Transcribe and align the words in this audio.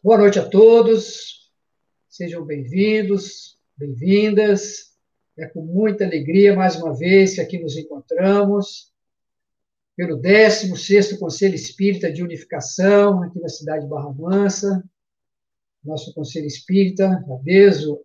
Boa 0.00 0.16
noite 0.16 0.38
a 0.38 0.48
todos, 0.48 1.50
sejam 2.08 2.46
bem-vindos, 2.46 3.58
bem-vindas. 3.76 4.92
É 5.36 5.44
com 5.46 5.60
muita 5.60 6.04
alegria, 6.04 6.54
mais 6.54 6.76
uma 6.76 6.96
vez, 6.96 7.34
que 7.34 7.40
aqui 7.40 7.58
nos 7.58 7.76
encontramos, 7.76 8.92
pelo 9.96 10.16
16º 10.20 11.18
Conselho 11.18 11.56
Espírita 11.56 12.12
de 12.12 12.22
Unificação, 12.22 13.24
aqui 13.24 13.40
na 13.40 13.48
cidade 13.48 13.82
de 13.82 13.90
Barra 13.90 14.12
Mansa, 14.12 14.88
nosso 15.82 16.14
Conselho 16.14 16.46
Espírita, 16.46 17.24
adeso 17.34 18.00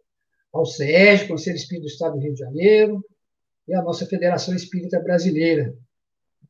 ao 0.51 0.65
CES, 0.65 1.27
Conselho 1.27 1.57
Espírita 1.57 1.85
do 1.85 1.91
Estado 1.91 2.13
do 2.15 2.23
Rio 2.23 2.33
de 2.33 2.39
Janeiro, 2.39 3.05
e 3.67 3.75
a 3.75 3.83
nossa 3.83 4.07
Federação 4.07 4.55
Espírita 4.55 4.99
Brasileira, 4.99 5.77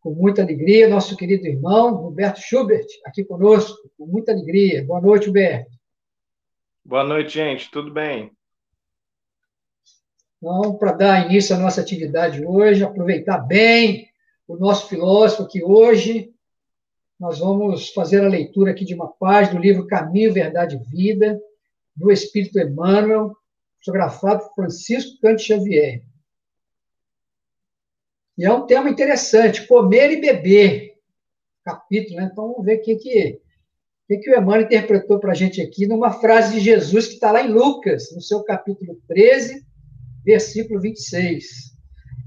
com 0.03 0.13
muita 0.13 0.41
alegria, 0.41 0.89
nosso 0.89 1.15
querido 1.15 1.47
irmão 1.47 1.95
Roberto 1.95 2.41
Schubert, 2.41 2.85
aqui 3.05 3.23
conosco, 3.23 3.89
com 3.97 4.05
muita 4.05 4.33
alegria. 4.33 4.83
Boa 4.83 4.99
noite, 4.99 5.27
Roberto. 5.27 5.71
Boa 6.83 7.05
noite, 7.05 7.35
gente. 7.35 7.71
Tudo 7.71 7.89
bem? 7.89 8.29
Então, 10.37 10.75
para 10.75 10.91
dar 10.91 11.25
início 11.25 11.55
à 11.55 11.59
nossa 11.59 11.79
atividade 11.79 12.45
hoje, 12.45 12.83
aproveitar 12.83 13.37
bem 13.37 14.09
o 14.45 14.57
nosso 14.57 14.89
filósofo 14.89 15.47
que 15.47 15.63
hoje 15.63 16.33
nós 17.17 17.39
vamos 17.39 17.93
fazer 17.93 18.21
a 18.25 18.27
leitura 18.27 18.71
aqui 18.71 18.83
de 18.83 18.93
uma 18.93 19.07
página 19.07 19.55
do 19.55 19.61
livro 19.61 19.87
Caminho, 19.87 20.33
Verdade 20.33 20.75
e 20.75 20.79
Vida, 20.79 21.39
do 21.95 22.11
Espírito 22.11 22.59
Emmanuel, 22.59 23.33
fotografado 23.79 24.41
por 24.41 24.55
Francisco 24.55 25.21
Cante 25.21 25.43
Xavier. 25.43 26.03
E 28.37 28.45
é 28.45 28.51
um 28.51 28.65
tema 28.65 28.89
interessante, 28.89 29.67
comer 29.67 30.11
e 30.11 30.21
beber, 30.21 30.93
capítulo, 31.63 32.17
né? 32.17 32.29
Então 32.31 32.47
vamos 32.47 32.65
ver 32.65 32.79
o 32.79 32.81
que, 32.81 32.95
que, 32.95 33.41
que, 34.07 34.17
que 34.17 34.29
o 34.31 34.33
Emmanuel 34.33 34.63
interpretou 34.63 35.19
para 35.19 35.31
a 35.31 35.35
gente 35.35 35.61
aqui 35.61 35.87
numa 35.87 36.11
frase 36.11 36.55
de 36.55 36.59
Jesus 36.59 37.07
que 37.07 37.13
está 37.13 37.31
lá 37.31 37.43
em 37.43 37.51
Lucas, 37.51 38.11
no 38.13 38.21
seu 38.21 38.43
capítulo 38.43 38.99
13, 39.07 39.63
versículo 40.25 40.79
26. 40.79 41.73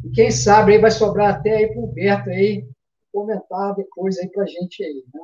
E 0.05 0.11
quem 0.11 0.31
sabe 0.31 0.73
aí 0.73 0.79
vai 0.79 0.91
sobrar 0.91 1.35
até 1.35 1.57
aí 1.57 1.69
para 1.69 1.81
o 1.81 1.87
Humberto 1.87 2.31
aí 2.31 2.67
comentar 3.13 3.75
depois 3.75 4.19
aí 4.19 4.29
para 4.29 4.45
a 4.45 4.47
gente 4.47 4.85
aí, 4.85 5.03
né? 5.13 5.21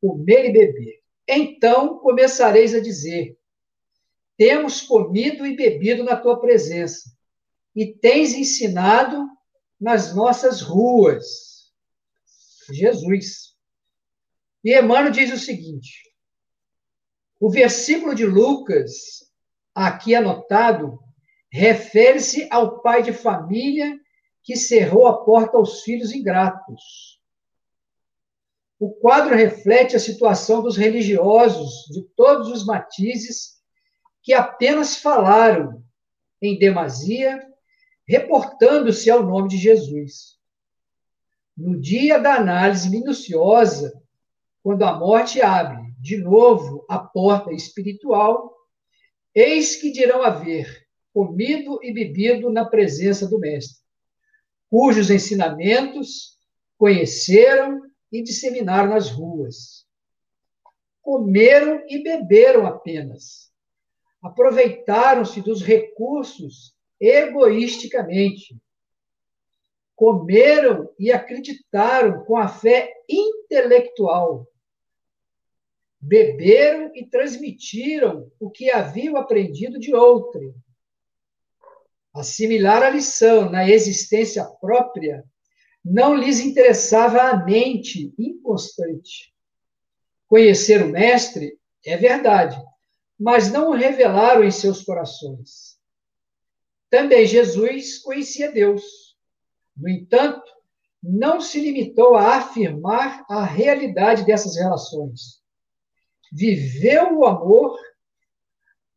Comer 0.00 0.46
e 0.46 0.52
beber. 0.52 1.00
Então 1.26 1.98
começareis 1.98 2.74
a 2.74 2.80
dizer: 2.80 3.36
Temos 4.36 4.80
comido 4.80 5.44
e 5.44 5.56
bebido 5.56 6.04
na 6.04 6.16
tua 6.16 6.40
presença, 6.40 7.10
e 7.74 7.86
tens 7.86 8.34
ensinado 8.34 9.26
nas 9.80 10.14
nossas 10.14 10.60
ruas. 10.60 11.72
Jesus. 12.70 13.56
E 14.64 14.78
Emmanuel 14.78 15.10
diz 15.10 15.32
o 15.32 15.38
seguinte: 15.38 16.02
o 17.40 17.48
versículo 17.50 18.14
de 18.14 18.26
Lucas, 18.26 18.92
aqui 19.74 20.14
anotado, 20.14 20.98
refere-se 21.50 22.48
ao 22.50 22.80
pai 22.82 23.02
de 23.02 23.12
família 23.12 23.98
que 24.42 24.56
cerrou 24.56 25.06
a 25.06 25.24
porta 25.24 25.56
aos 25.56 25.82
filhos 25.82 26.12
ingratos. 26.12 27.18
O 28.78 28.90
quadro 28.90 29.34
reflete 29.34 29.96
a 29.96 30.00
situação 30.00 30.62
dos 30.62 30.76
religiosos 30.76 31.86
de 31.90 32.02
todos 32.16 32.48
os 32.48 32.64
matizes 32.64 33.58
que 34.22 34.32
apenas 34.32 34.96
falaram, 34.96 35.82
em 36.40 36.58
demasia, 36.58 37.44
reportando-se 38.08 39.10
ao 39.10 39.22
nome 39.22 39.50
de 39.50 39.58
Jesus. 39.58 40.38
No 41.54 41.78
dia 41.78 42.18
da 42.18 42.36
análise 42.36 42.88
minuciosa, 42.88 43.92
quando 44.62 44.82
a 44.84 44.98
morte 44.98 45.42
abre 45.42 45.92
de 46.00 46.16
novo 46.16 46.86
a 46.88 46.98
porta 46.98 47.52
espiritual, 47.52 48.56
eis 49.34 49.76
que 49.76 49.92
dirão 49.92 50.22
haver 50.22 50.86
comido 51.12 51.80
e 51.82 51.92
bebido 51.92 52.50
na 52.50 52.64
presença 52.64 53.28
do 53.28 53.38
Mestre, 53.38 53.82
cujos 54.70 55.10
ensinamentos 55.10 56.38
conheceram 56.78 57.82
e 58.10 58.22
disseminaram 58.22 58.90
nas 58.90 59.10
ruas. 59.10 59.86
Comeram 61.02 61.82
e 61.88 62.02
beberam 62.02 62.66
apenas. 62.66 63.50
Aproveitaram-se 64.22 65.40
dos 65.40 65.62
recursos 65.62 66.77
egoisticamente. 67.00 68.56
Comeram 69.94 70.90
e 70.98 71.10
acreditaram 71.10 72.24
com 72.24 72.36
a 72.36 72.48
fé 72.48 72.92
intelectual. 73.08 74.46
Beberam 76.00 76.92
e 76.94 77.04
transmitiram 77.04 78.30
o 78.38 78.48
que 78.50 78.70
haviam 78.70 79.16
aprendido 79.16 79.78
de 79.78 79.94
outro. 79.94 80.54
Assimilar 82.14 82.82
a 82.82 82.90
lição 82.90 83.50
na 83.50 83.68
existência 83.68 84.44
própria 84.44 85.24
não 85.84 86.14
lhes 86.14 86.40
interessava 86.40 87.22
a 87.22 87.44
mente 87.44 88.12
inconstante. 88.18 89.32
Conhecer 90.26 90.82
o 90.82 90.88
Mestre 90.88 91.58
é 91.84 91.96
verdade, 91.96 92.60
mas 93.18 93.50
não 93.50 93.70
o 93.70 93.74
revelaram 93.74 94.44
em 94.44 94.50
seus 94.50 94.82
corações. 94.82 95.77
Também 96.90 97.26
Jesus 97.26 97.98
conhecia 97.98 98.50
Deus. 98.50 99.16
No 99.76 99.88
entanto, 99.88 100.50
não 101.02 101.40
se 101.40 101.60
limitou 101.60 102.16
a 102.16 102.36
afirmar 102.36 103.24
a 103.28 103.44
realidade 103.44 104.24
dessas 104.24 104.56
relações. 104.56 105.42
Viveu 106.32 107.18
o 107.18 107.24
amor 107.24 107.78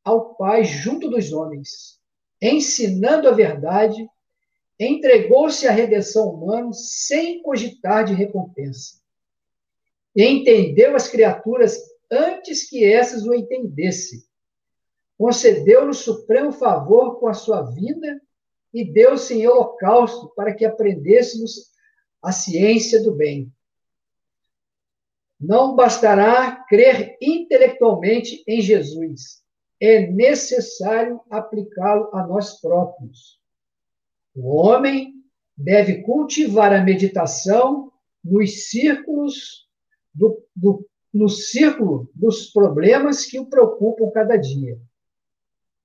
ao 0.03 0.35
Pai 0.35 0.63
junto 0.63 1.09
dos 1.09 1.31
homens, 1.31 1.99
ensinando 2.41 3.29
a 3.29 3.31
verdade, 3.31 4.09
entregou-se 4.79 5.67
à 5.67 5.71
redenção 5.71 6.29
humana 6.29 6.73
sem 6.73 7.41
cogitar 7.43 8.03
de 8.03 8.13
recompensa. 8.13 8.99
E 10.15 10.25
entendeu 10.25 10.95
as 10.95 11.07
criaturas 11.07 11.77
antes 12.09 12.67
que 12.67 12.83
essas 12.83 13.25
o 13.25 13.33
entendessem 13.33 14.23
concedeu-nos 15.21 15.99
supremo 15.99 16.51
favor 16.51 17.19
com 17.19 17.27
a 17.27 17.33
sua 17.35 17.61
vinda 17.61 18.19
e 18.73 18.83
deu-se 18.83 19.35
em 19.35 19.47
holocausto 19.47 20.33
para 20.35 20.51
que 20.51 20.65
aprendêssemos 20.65 21.69
a 22.23 22.31
ciência 22.31 23.03
do 23.03 23.13
bem. 23.13 23.53
Não 25.39 25.75
bastará 25.75 26.65
crer 26.67 27.17
intelectualmente 27.21 28.43
em 28.47 28.61
Jesus, 28.61 29.43
é 29.79 30.07
necessário 30.07 31.21
aplicá-lo 31.29 32.09
a 32.15 32.25
nós 32.25 32.59
próprios. 32.59 33.39
O 34.33 34.55
homem 34.55 35.13
deve 35.55 36.01
cultivar 36.01 36.73
a 36.73 36.83
meditação 36.83 37.91
nos 38.25 38.71
círculos 38.71 39.69
do, 40.15 40.43
do, 40.55 40.89
no 41.13 41.29
círculo 41.29 42.09
dos 42.15 42.49
problemas 42.49 43.23
que 43.23 43.39
o 43.39 43.45
preocupam 43.45 44.09
cada 44.09 44.35
dia 44.35 44.81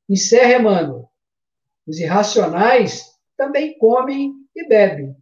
Encerra 0.09 0.61
Emmanuel. 0.61 1.11
Os 1.87 1.99
irracionais 1.99 3.17
também 3.37 3.79
comem 3.79 4.35
e 4.55 4.69
bebem. 4.69 5.17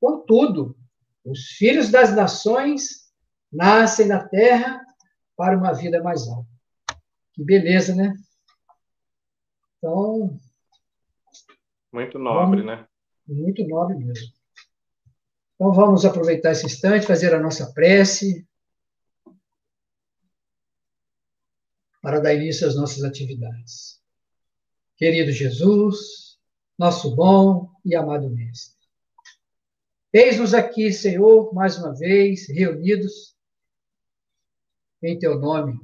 Contudo, 0.00 0.76
os 1.24 1.46
filhos 1.52 1.90
das 1.90 2.14
nações 2.14 3.10
nascem 3.50 4.06
na 4.06 4.26
terra 4.28 4.84
para 5.36 5.56
uma 5.56 5.72
vida 5.72 6.02
mais 6.02 6.28
alta. 6.28 6.48
Que 7.32 7.42
beleza, 7.42 7.94
né? 7.94 8.14
Então. 9.78 10.38
Muito 11.92 12.18
nobre, 12.18 12.62
vamos, 12.62 12.66
né? 12.66 12.86
Muito 13.26 13.66
nobre 13.66 13.96
mesmo. 13.96 14.32
Então 15.54 15.72
vamos 15.72 16.04
aproveitar 16.04 16.52
esse 16.52 16.66
instante, 16.66 17.06
fazer 17.06 17.34
a 17.34 17.40
nossa 17.40 17.72
prece, 17.72 18.46
para 22.04 22.20
dar 22.20 22.34
início 22.34 22.68
às 22.68 22.76
nossas 22.76 23.02
atividades. 23.02 23.98
Querido 24.94 25.32
Jesus, 25.32 26.38
nosso 26.78 27.16
bom 27.16 27.70
e 27.82 27.96
amado 27.96 28.28
Mestre, 28.28 28.76
eis-nos 30.12 30.52
aqui, 30.52 30.92
Senhor, 30.92 31.54
mais 31.54 31.78
uma 31.78 31.94
vez, 31.94 32.46
reunidos 32.46 33.34
em 35.02 35.18
Teu 35.18 35.40
nome, 35.40 35.80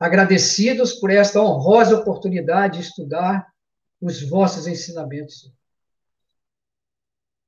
agradecidos 0.00 0.94
por 0.94 1.08
esta 1.08 1.40
honrosa 1.40 1.96
oportunidade 1.96 2.78
de 2.80 2.88
estudar 2.88 3.54
os 4.00 4.20
vossos 4.20 4.66
ensinamentos. 4.66 5.54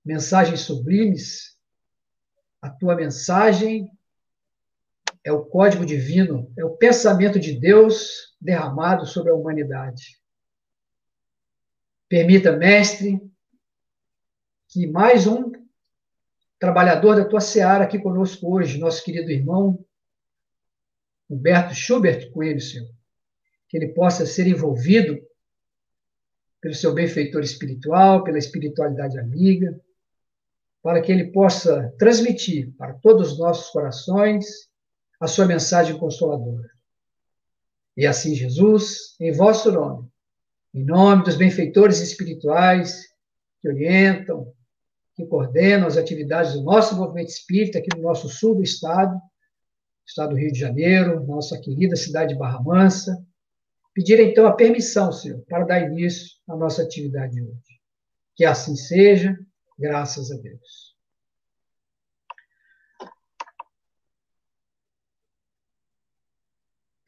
Mensagens 0.04 0.60
sublimes, 0.60 1.58
a 2.62 2.70
tua 2.70 2.94
mensagem 2.94 3.90
é 5.24 5.32
o 5.32 5.44
código 5.44 5.84
divino, 5.84 6.50
é 6.56 6.64
o 6.64 6.76
pensamento 6.76 7.38
de 7.38 7.58
Deus 7.58 8.34
derramado 8.40 9.06
sobre 9.06 9.30
a 9.30 9.34
humanidade. 9.34 10.18
Permita, 12.08 12.56
mestre, 12.56 13.20
que 14.68 14.86
mais 14.86 15.26
um 15.26 15.52
trabalhador 16.58 17.16
da 17.16 17.24
tua 17.24 17.40
seara 17.40 17.84
aqui 17.84 17.98
conosco 17.98 18.54
hoje, 18.54 18.78
nosso 18.78 19.04
querido 19.04 19.30
irmão 19.30 19.84
Humberto 21.28 21.74
Schubert 21.74 22.30
Coelho, 22.32 22.60
Senhor, 22.60 22.88
que 23.68 23.76
ele 23.76 23.88
possa 23.88 24.26
ser 24.26 24.46
envolvido 24.46 25.20
pelo 26.60 26.74
seu 26.74 26.92
benfeitor 26.92 27.42
espiritual, 27.42 28.24
pela 28.24 28.38
espiritualidade 28.38 29.18
amiga, 29.18 29.80
para 30.82 31.00
que 31.00 31.12
ele 31.12 31.30
possa 31.30 31.94
transmitir 31.98 32.74
para 32.76 32.94
todos 32.94 33.32
os 33.32 33.38
nossos 33.38 33.70
corações 33.70 34.69
a 35.20 35.26
sua 35.26 35.46
mensagem 35.46 35.98
consoladora. 35.98 36.70
E 37.96 38.06
assim, 38.06 38.34
Jesus, 38.34 39.14
em 39.20 39.32
vosso 39.32 39.70
nome, 39.70 40.08
em 40.72 40.82
nome 40.84 41.24
dos 41.24 41.36
benfeitores 41.36 42.00
espirituais 42.00 43.08
que 43.60 43.68
orientam, 43.68 44.52
que 45.14 45.26
coordenam 45.26 45.86
as 45.86 45.98
atividades 45.98 46.54
do 46.54 46.62
nosso 46.62 46.96
movimento 46.96 47.28
espírita 47.28 47.78
aqui 47.78 47.88
no 47.94 48.02
nosso 48.02 48.28
sul 48.28 48.54
do 48.54 48.62
estado, 48.62 49.20
estado 50.06 50.30
do 50.30 50.36
Rio 50.36 50.50
de 50.50 50.58
Janeiro, 50.58 51.24
nossa 51.26 51.60
querida 51.60 51.94
cidade 51.94 52.32
de 52.32 52.38
Barra 52.38 52.62
Mansa, 52.62 53.22
pedir 53.92 54.18
então 54.20 54.46
a 54.46 54.52
permissão, 54.52 55.12
Senhor, 55.12 55.44
para 55.48 55.64
dar 55.64 55.82
início 55.82 56.30
à 56.48 56.56
nossa 56.56 56.82
atividade 56.82 57.34
de 57.34 57.42
hoje. 57.42 57.80
Que 58.34 58.44
assim 58.44 58.74
seja, 58.74 59.38
graças 59.78 60.30
a 60.32 60.36
Deus. 60.36 60.89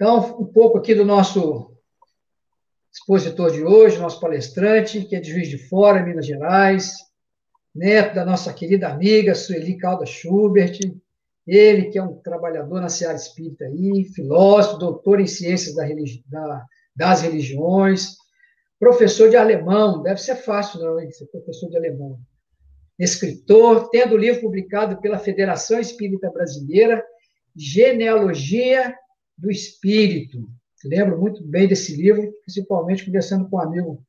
Então, 0.02 0.36
um 0.40 0.44
pouco 0.44 0.78
aqui 0.78 0.96
do 0.96 1.04
nosso 1.04 1.70
expositor 2.92 3.52
de 3.52 3.62
hoje, 3.62 4.00
nosso 4.00 4.18
palestrante, 4.18 5.04
que 5.04 5.14
é 5.14 5.20
de 5.20 5.30
Juiz 5.30 5.48
de 5.48 5.58
Fora, 5.68 6.02
Minas 6.02 6.26
Gerais, 6.26 6.96
neto 7.72 8.16
da 8.16 8.24
nossa 8.24 8.52
querida 8.52 8.88
amiga 8.88 9.32
Sueli 9.32 9.78
Calda 9.78 10.04
Schubert, 10.04 10.76
ele 11.46 11.84
que 11.84 11.98
é 11.98 12.02
um 12.02 12.14
trabalhador 12.16 12.80
na 12.80 12.88
seara 12.88 13.14
espírita 13.14 13.64
aí, 13.64 14.04
filósofo, 14.06 14.76
doutor 14.76 15.20
em 15.20 15.26
ciências 15.28 15.76
da 15.76 15.84
religi 15.84 16.24
da, 16.26 16.66
das 16.96 17.22
religiões, 17.22 18.16
professor 18.80 19.30
de 19.30 19.36
alemão, 19.36 20.02
deve 20.02 20.20
ser 20.20 20.34
fácil 20.34 20.80
não, 20.80 20.98
hein, 20.98 21.12
ser 21.12 21.26
professor 21.26 21.70
de 21.70 21.76
alemão. 21.76 22.18
Escritor, 22.98 23.88
tendo 23.90 24.16
livro 24.16 24.40
publicado 24.40 25.00
pela 25.00 25.20
Federação 25.20 25.78
Espírita 25.78 26.28
Brasileira, 26.28 27.04
Genealogia 27.54 28.96
do 29.36 29.50
Espírito. 29.50 30.48
Lembro 30.84 31.20
muito 31.20 31.44
bem 31.44 31.68
desse 31.68 31.96
livro, 31.96 32.32
principalmente 32.44 33.04
conversando 33.04 33.48
com 33.48 33.56
um 33.56 33.60
amigo 33.60 34.04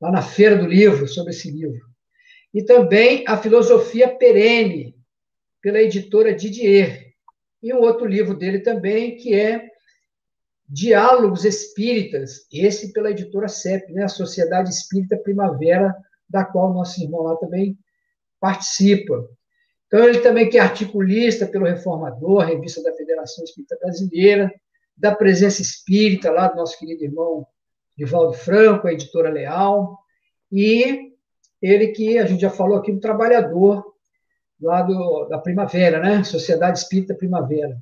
lá 0.00 0.10
na 0.10 0.22
Feira 0.22 0.56
do 0.56 0.66
Livro 0.66 1.06
sobre 1.06 1.32
esse 1.32 1.50
livro. 1.50 1.80
E 2.52 2.64
também 2.64 3.24
a 3.26 3.36
Filosofia 3.36 4.08
Perene, 4.08 4.96
pela 5.60 5.80
editora 5.80 6.34
Didier. 6.34 7.12
E 7.62 7.72
um 7.72 7.78
outro 7.78 8.06
livro 8.06 8.36
dele 8.36 8.60
também, 8.60 9.16
que 9.16 9.34
é 9.34 9.68
Diálogos 10.68 11.44
Espíritas, 11.44 12.46
esse 12.52 12.92
pela 12.92 13.10
editora 13.10 13.48
CEP, 13.48 13.92
né, 13.92 14.04
a 14.04 14.08
Sociedade 14.08 14.70
Espírita 14.70 15.16
Primavera, 15.16 15.94
da 16.28 16.44
qual 16.44 16.72
nosso 16.72 17.00
irmão 17.02 17.22
lá 17.22 17.36
também 17.36 17.78
participa. 18.40 19.28
Então, 19.86 20.04
ele 20.04 20.20
também 20.20 20.48
que 20.48 20.58
é 20.58 20.60
articulista 20.60 21.46
pelo 21.46 21.66
Reformador, 21.66 22.44
revista 22.44 22.82
da 22.82 22.92
Federação 22.94 23.44
Espírita 23.44 23.76
Brasileira, 23.80 24.52
da 24.96 25.14
Presença 25.14 25.62
Espírita, 25.62 26.30
lá 26.30 26.48
do 26.48 26.56
nosso 26.56 26.78
querido 26.78 27.04
irmão 27.04 27.46
Divaldo 27.96 28.32
Franco, 28.32 28.86
a 28.86 28.92
editora 28.92 29.30
Leal, 29.30 29.98
e 30.50 31.12
ele 31.60 31.88
que 31.88 32.18
a 32.18 32.26
gente 32.26 32.40
já 32.40 32.50
falou 32.50 32.78
aqui, 32.78 32.92
um 32.92 33.00
trabalhador 33.00 33.84
lá 34.60 34.82
do, 34.82 35.26
da 35.26 35.38
Primavera, 35.38 36.00
né? 36.00 36.22
Sociedade 36.24 36.78
Espírita 36.78 37.14
Primavera. 37.14 37.76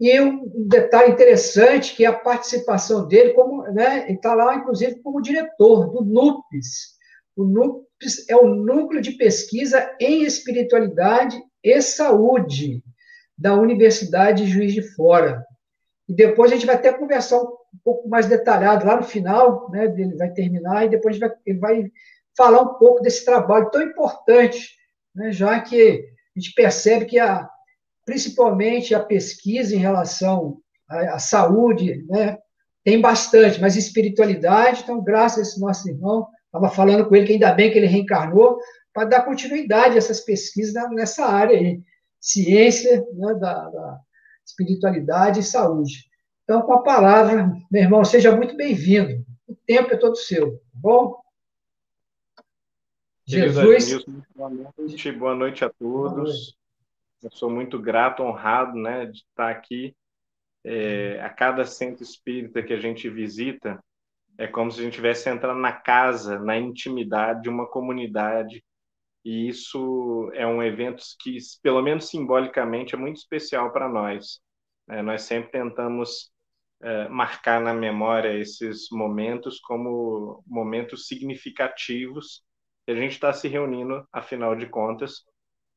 E 0.00 0.20
um 0.20 0.66
detalhe 0.68 1.12
interessante 1.12 1.94
que 1.94 2.04
é 2.04 2.08
a 2.08 2.12
participação 2.12 3.06
dele, 3.06 3.34
como, 3.34 3.62
né, 3.70 4.04
ele 4.08 4.16
está 4.16 4.34
lá, 4.34 4.56
inclusive, 4.56 5.00
como 5.00 5.22
diretor 5.22 5.90
do 5.90 6.04
NUPES. 6.04 6.96
O 7.36 7.44
NUPES 7.44 8.28
é 8.28 8.36
o 8.36 8.52
Núcleo 8.52 9.00
de 9.00 9.12
Pesquisa 9.12 9.94
em 10.00 10.24
Espiritualidade 10.24 11.40
e 11.62 11.80
Saúde 11.80 12.82
da 13.38 13.54
Universidade 13.54 14.44
de 14.44 14.50
Juiz 14.50 14.74
de 14.74 14.82
Fora. 14.82 15.46
E 16.08 16.14
depois 16.14 16.50
a 16.50 16.54
gente 16.54 16.66
vai 16.66 16.74
até 16.74 16.92
conversar 16.92 17.40
um 17.40 17.56
pouco 17.84 18.08
mais 18.08 18.26
detalhado 18.26 18.86
lá 18.86 18.96
no 18.96 19.02
final, 19.02 19.70
né, 19.70 19.84
ele 19.84 20.16
vai 20.16 20.30
terminar, 20.30 20.84
e 20.84 20.90
depois 20.90 21.18
vai, 21.18 21.30
ele 21.46 21.58
vai 21.58 21.92
falar 22.36 22.62
um 22.62 22.74
pouco 22.74 23.02
desse 23.02 23.24
trabalho 23.24 23.70
tão 23.70 23.82
importante, 23.82 24.76
né, 25.14 25.32
já 25.32 25.60
que 25.60 26.04
a 26.36 26.40
gente 26.40 26.54
percebe 26.54 27.04
que 27.04 27.18
a, 27.18 27.48
principalmente 28.04 28.94
a 28.94 29.00
pesquisa 29.00 29.74
em 29.74 29.78
relação 29.78 30.58
à, 30.88 31.14
à 31.14 31.18
saúde, 31.18 32.04
né, 32.08 32.38
tem 32.84 33.00
bastante, 33.00 33.60
mas 33.60 33.76
espiritualidade, 33.76 34.82
então, 34.82 35.02
graças 35.02 35.38
a 35.38 35.42
esse 35.42 35.60
nosso 35.60 35.88
irmão, 35.88 36.26
estava 36.46 36.68
falando 36.68 37.08
com 37.08 37.14
ele 37.14 37.26
que 37.26 37.32
ainda 37.34 37.52
bem 37.52 37.70
que 37.70 37.78
ele 37.78 37.86
reencarnou, 37.86 38.58
para 38.92 39.08
dar 39.08 39.24
continuidade 39.24 39.94
a 39.94 39.98
essas 39.98 40.20
pesquisas 40.20 40.74
nessa 40.90 41.24
área 41.24 41.56
aí, 41.56 41.80
ciência 42.20 43.04
né, 43.14 43.34
da, 43.34 43.68
da 43.70 44.00
espiritualidade 44.46 45.40
e 45.40 45.42
saúde. 45.42 46.10
Então, 46.44 46.62
com 46.62 46.72
a 46.72 46.82
palavra, 46.82 47.52
meu 47.70 47.82
irmão, 47.82 48.04
seja 48.04 48.34
muito 48.36 48.56
bem-vindo. 48.56 49.24
O 49.46 49.54
tempo 49.66 49.92
é 49.92 49.96
todo 49.96 50.16
seu, 50.16 50.52
tá 50.52 50.60
bom? 50.74 51.22
Jesus. 53.24 54.04
boa 54.34 54.50
noite, 54.50 55.12
boa 55.12 55.34
noite 55.34 55.64
a 55.64 55.70
todos. 55.70 56.56
Eu 57.22 57.30
sou 57.30 57.48
muito 57.48 57.78
grato, 57.78 58.22
honrado, 58.22 58.76
né, 58.76 59.06
de 59.06 59.18
estar 59.18 59.50
aqui. 59.50 59.94
É, 60.64 61.20
a 61.20 61.30
cada 61.30 61.64
centro 61.64 62.02
espírita 62.02 62.62
que 62.62 62.72
a 62.72 62.80
gente 62.80 63.08
visita, 63.08 63.82
é 64.36 64.46
como 64.46 64.70
se 64.70 64.80
a 64.80 64.82
gente 64.82 64.92
estivesse 64.92 65.28
entrando 65.28 65.60
na 65.60 65.72
casa, 65.72 66.38
na 66.38 66.56
intimidade 66.56 67.42
de 67.42 67.48
uma 67.48 67.66
comunidade. 67.66 68.64
E 69.24 69.48
isso 69.48 70.30
é 70.34 70.46
um 70.46 70.62
evento 70.62 71.02
que, 71.20 71.38
pelo 71.62 71.82
menos 71.82 72.08
simbolicamente, 72.08 72.94
é 72.94 72.98
muito 72.98 73.16
especial 73.16 73.72
para 73.72 73.88
nós. 73.88 74.40
É, 74.88 75.00
nós 75.00 75.22
sempre 75.22 75.52
tentamos 75.52 76.32
é, 76.82 77.08
marcar 77.08 77.60
na 77.60 77.72
memória 77.72 78.36
esses 78.36 78.88
momentos 78.90 79.60
como 79.60 80.42
momentos 80.46 81.06
significativos 81.06 82.42
que 82.84 82.90
a 82.90 82.96
gente 82.96 83.12
está 83.12 83.32
se 83.32 83.46
reunindo, 83.46 84.06
afinal 84.12 84.56
de 84.56 84.66
contas, 84.66 85.24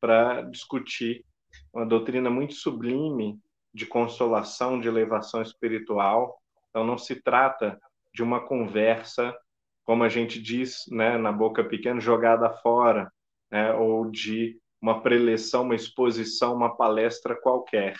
para 0.00 0.42
discutir 0.42 1.24
uma 1.72 1.86
doutrina 1.86 2.28
muito 2.28 2.54
sublime 2.54 3.38
de 3.72 3.86
consolação, 3.86 4.80
de 4.80 4.88
elevação 4.88 5.40
espiritual. 5.40 6.36
Então, 6.70 6.84
não 6.84 6.98
se 6.98 7.22
trata 7.22 7.78
de 8.12 8.22
uma 8.22 8.40
conversa, 8.44 9.36
como 9.84 10.02
a 10.02 10.08
gente 10.08 10.42
diz 10.42 10.84
né, 10.90 11.16
na 11.16 11.30
boca 11.30 11.62
pequena, 11.62 12.00
jogada 12.00 12.50
fora, 12.58 13.12
né, 13.50 13.72
ou 13.74 14.10
de 14.10 14.58
uma 14.80 15.02
preleção, 15.02 15.62
uma 15.62 15.74
exposição, 15.74 16.54
uma 16.54 16.76
palestra 16.76 17.34
qualquer. 17.34 17.96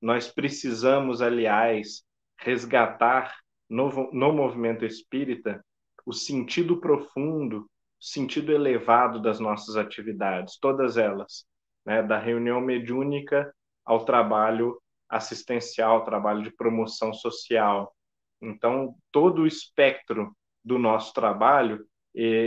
Nós 0.00 0.28
precisamos, 0.28 1.20
aliás, 1.20 2.02
resgatar 2.38 3.34
no, 3.68 4.10
no 4.12 4.32
movimento 4.32 4.84
espírita 4.84 5.64
o 6.04 6.12
sentido 6.12 6.80
profundo, 6.80 7.60
o 7.60 8.04
sentido 8.04 8.52
elevado 8.52 9.20
das 9.20 9.38
nossas 9.38 9.76
atividades, 9.76 10.58
todas 10.58 10.96
elas 10.96 11.46
né, 11.84 12.02
da 12.02 12.18
reunião 12.18 12.60
mediúnica 12.60 13.52
ao 13.84 14.04
trabalho 14.04 14.80
assistencial, 15.08 16.04
trabalho 16.04 16.42
de 16.42 16.50
promoção 16.50 17.12
social. 17.12 17.94
Então, 18.40 18.94
todo 19.10 19.42
o 19.42 19.46
espectro 19.46 20.34
do 20.64 20.78
nosso 20.78 21.12
trabalho, 21.12 21.84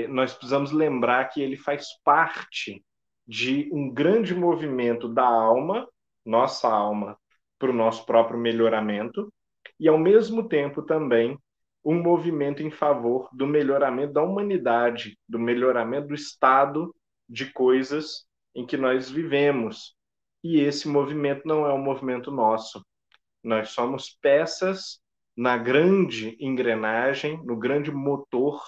nós 0.09 0.33
precisamos 0.33 0.71
lembrar 0.71 1.25
que 1.25 1.41
ele 1.41 1.57
faz 1.57 1.87
parte 2.03 2.83
de 3.27 3.69
um 3.73 3.91
grande 3.91 4.35
movimento 4.35 5.07
da 5.07 5.25
alma, 5.25 5.87
nossa 6.23 6.67
alma, 6.67 7.17
para 7.57 7.69
o 7.69 7.73
nosso 7.73 8.05
próprio 8.05 8.39
melhoramento, 8.39 9.31
e 9.79 9.87
ao 9.87 9.97
mesmo 9.97 10.47
tempo 10.47 10.81
também 10.83 11.37
um 11.83 12.01
movimento 12.01 12.63
em 12.63 12.71
favor 12.71 13.29
do 13.31 13.45
melhoramento 13.45 14.13
da 14.13 14.23
humanidade, 14.23 15.17
do 15.27 15.39
melhoramento 15.39 16.07
do 16.07 16.15
estado 16.15 16.95
de 17.29 17.51
coisas 17.51 18.25
em 18.55 18.65
que 18.65 18.77
nós 18.77 19.09
vivemos. 19.09 19.95
E 20.43 20.59
esse 20.59 20.87
movimento 20.87 21.47
não 21.47 21.65
é 21.65 21.73
um 21.73 21.81
movimento 21.81 22.31
nosso. 22.31 22.83
Nós 23.43 23.69
somos 23.69 24.17
peças 24.21 24.99
na 25.35 25.57
grande 25.57 26.35
engrenagem, 26.39 27.43
no 27.43 27.57
grande 27.57 27.91
motor 27.91 28.63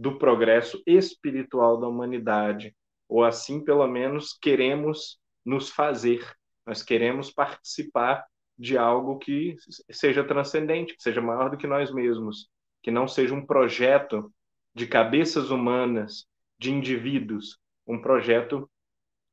do 0.00 0.16
progresso 0.16 0.82
espiritual 0.86 1.78
da 1.78 1.86
humanidade. 1.86 2.74
Ou 3.06 3.22
assim, 3.22 3.62
pelo 3.62 3.86
menos, 3.86 4.32
queremos 4.32 5.20
nos 5.44 5.68
fazer. 5.68 6.26
Nós 6.66 6.82
queremos 6.82 7.30
participar 7.30 8.24
de 8.58 8.78
algo 8.78 9.18
que 9.18 9.56
seja 9.90 10.24
transcendente, 10.24 10.96
que 10.96 11.02
seja 11.02 11.20
maior 11.20 11.50
do 11.50 11.58
que 11.58 11.66
nós 11.66 11.92
mesmos, 11.92 12.48
que 12.82 12.90
não 12.90 13.06
seja 13.06 13.34
um 13.34 13.44
projeto 13.44 14.32
de 14.74 14.86
cabeças 14.86 15.50
humanas, 15.50 16.24
de 16.58 16.70
indivíduos, 16.70 17.58
um 17.86 18.00
projeto 18.00 18.70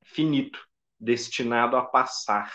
finito, 0.03 0.59
destinado 0.99 1.77
a 1.77 1.81
passar. 1.81 2.51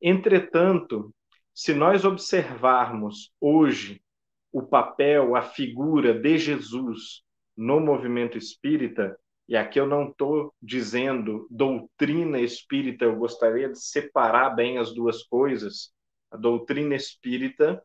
Entretanto, 0.00 1.14
se 1.52 1.74
nós 1.74 2.06
observarmos 2.06 3.30
hoje 3.38 4.02
o 4.50 4.62
papel, 4.62 5.36
a 5.36 5.42
figura 5.42 6.14
de 6.14 6.38
Jesus 6.38 7.23
no 7.56 7.80
movimento 7.80 8.36
espírita, 8.36 9.18
e 9.48 9.56
aqui 9.56 9.78
eu 9.78 9.86
não 9.86 10.08
estou 10.08 10.54
dizendo 10.60 11.46
doutrina 11.50 12.40
espírita, 12.40 13.04
eu 13.04 13.16
gostaria 13.16 13.68
de 13.68 13.78
separar 13.78 14.50
bem 14.50 14.78
as 14.78 14.94
duas 14.94 15.22
coisas. 15.22 15.92
A 16.30 16.36
doutrina 16.36 16.94
espírita, 16.94 17.82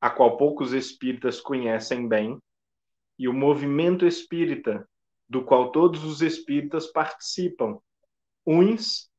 a 0.00 0.10
qual 0.10 0.36
poucos 0.36 0.72
espíritas 0.72 1.40
conhecem 1.40 2.06
bem, 2.06 2.38
e 3.18 3.28
o 3.28 3.32
movimento 3.32 4.06
espírita, 4.06 4.86
do 5.28 5.42
qual 5.42 5.72
todos 5.72 6.04
os 6.04 6.20
espíritas 6.20 6.86
participam, 6.88 7.78
uns 8.46 9.10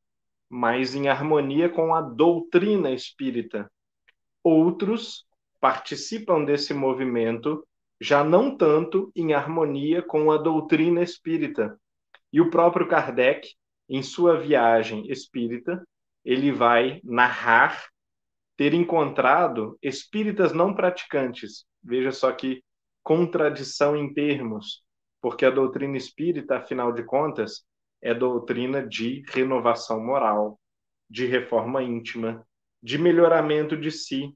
mais 0.47 0.93
em 0.93 1.07
harmonia 1.07 1.69
com 1.69 1.95
a 1.95 2.01
doutrina 2.01 2.91
espírita. 2.91 3.71
Outros 4.43 5.25
participam 5.59 6.43
desse 6.43 6.73
movimento 6.73 7.65
já 8.03 8.21
não 8.21 8.57
tanto 8.57 9.09
em 9.15 9.33
harmonia 9.33 10.01
com 10.01 10.29
a 10.29 10.35
doutrina 10.37 11.01
espírita. 11.01 11.79
E 12.33 12.41
o 12.41 12.49
próprio 12.49 12.85
Kardec, 12.85 13.55
em 13.87 14.03
sua 14.03 14.37
viagem 14.37 15.09
espírita, 15.09 15.81
ele 16.25 16.51
vai 16.51 16.99
narrar 17.01 17.87
ter 18.57 18.73
encontrado 18.73 19.77
espíritas 19.81 20.51
não 20.51 20.73
praticantes. 20.73 21.65
Veja 21.81 22.11
só 22.11 22.29
que 22.33 22.61
contradição 23.01 23.95
em 23.95 24.13
termos, 24.13 24.83
porque 25.21 25.45
a 25.45 25.49
doutrina 25.49 25.95
espírita, 25.95 26.57
afinal 26.57 26.91
de 26.91 27.03
contas, 27.03 27.63
é 28.01 28.13
doutrina 28.13 28.85
de 28.85 29.23
renovação 29.29 30.03
moral, 30.03 30.59
de 31.09 31.25
reforma 31.25 31.81
íntima, 31.81 32.45
de 32.81 32.97
melhoramento 32.97 33.77
de 33.77 33.91
si, 33.91 34.33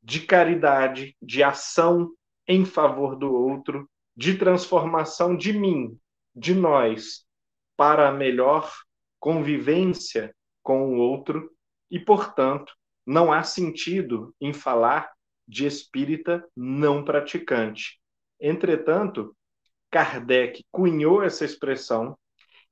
de 0.00 0.20
caridade, 0.20 1.16
de 1.20 1.42
ação 1.42 2.08
em 2.50 2.64
favor 2.64 3.14
do 3.14 3.32
outro, 3.32 3.88
de 4.16 4.36
transformação 4.36 5.36
de 5.36 5.52
mim, 5.52 5.96
de 6.34 6.52
nós, 6.52 7.24
para 7.76 8.08
a 8.08 8.12
melhor 8.12 8.68
convivência 9.20 10.34
com 10.60 10.92
o 10.92 10.96
outro, 10.96 11.48
e, 11.88 12.00
portanto, 12.00 12.74
não 13.06 13.32
há 13.32 13.44
sentido 13.44 14.34
em 14.40 14.52
falar 14.52 15.12
de 15.46 15.64
espírita 15.64 16.44
não 16.56 17.04
praticante. 17.04 18.00
Entretanto, 18.40 19.32
Kardec 19.88 20.64
cunhou 20.72 21.22
essa 21.22 21.44
expressão 21.44 22.18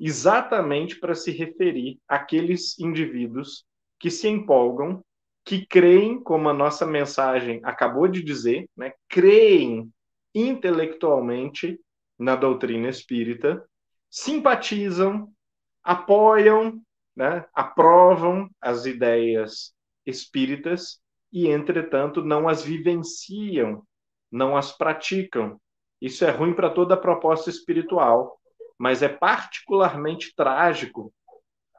exatamente 0.00 0.98
para 0.98 1.14
se 1.14 1.30
referir 1.30 2.00
àqueles 2.08 2.76
indivíduos 2.80 3.64
que 4.00 4.10
se 4.10 4.26
empolgam, 4.26 5.04
que 5.48 5.64
creem, 5.64 6.22
como 6.22 6.50
a 6.50 6.52
nossa 6.52 6.84
mensagem 6.84 7.62
acabou 7.64 8.06
de 8.06 8.22
dizer, 8.22 8.68
né, 8.76 8.92
creem 9.08 9.90
intelectualmente 10.34 11.80
na 12.18 12.36
doutrina 12.36 12.90
espírita, 12.90 13.66
simpatizam, 14.10 15.32
apoiam, 15.82 16.82
né, 17.16 17.46
aprovam 17.54 18.50
as 18.60 18.84
ideias 18.84 19.72
espíritas 20.04 21.00
e, 21.32 21.48
entretanto, 21.48 22.22
não 22.22 22.46
as 22.46 22.62
vivenciam, 22.62 23.82
não 24.30 24.54
as 24.54 24.76
praticam. 24.76 25.58
Isso 25.98 26.26
é 26.26 26.30
ruim 26.30 26.52
para 26.52 26.68
toda 26.68 26.92
a 26.92 27.00
proposta 27.00 27.48
espiritual, 27.48 28.38
mas 28.78 29.02
é 29.02 29.08
particularmente 29.08 30.30
trágico 30.36 31.10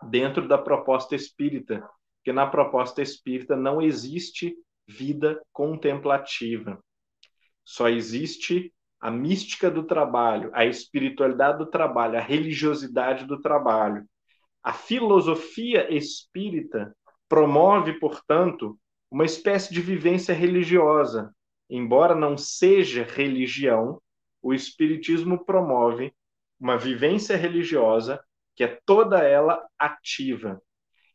dentro 0.09 0.47
da 0.47 0.57
proposta 0.57 1.15
espírita, 1.15 1.87
que 2.23 2.31
na 2.31 2.45
proposta 2.47 3.01
espírita 3.01 3.55
não 3.55 3.81
existe 3.81 4.55
vida 4.87 5.41
contemplativa. 5.53 6.79
Só 7.63 7.87
existe 7.89 8.73
a 8.99 9.09
mística 9.09 9.69
do 9.69 9.83
trabalho, 9.83 10.49
a 10.53 10.65
espiritualidade 10.65 11.59
do 11.59 11.65
trabalho, 11.65 12.17
a 12.17 12.21
religiosidade 12.21 13.25
do 13.25 13.41
trabalho. 13.41 14.05
A 14.61 14.73
filosofia 14.73 15.93
espírita 15.93 16.93
promove, 17.29 17.93
portanto, 17.99 18.77
uma 19.09 19.23
espécie 19.23 19.73
de 19.73 19.81
vivência 19.81 20.33
religiosa. 20.33 21.33
Embora 21.69 22.15
não 22.15 22.35
seja 22.35 23.03
religião, 23.03 24.01
o 24.41 24.53
espiritismo 24.53 25.45
promove 25.45 26.13
uma 26.59 26.77
vivência 26.77 27.37
religiosa 27.37 28.21
que 28.55 28.63
é 28.63 28.79
toda 28.85 29.19
ela 29.19 29.65
ativa. 29.77 30.61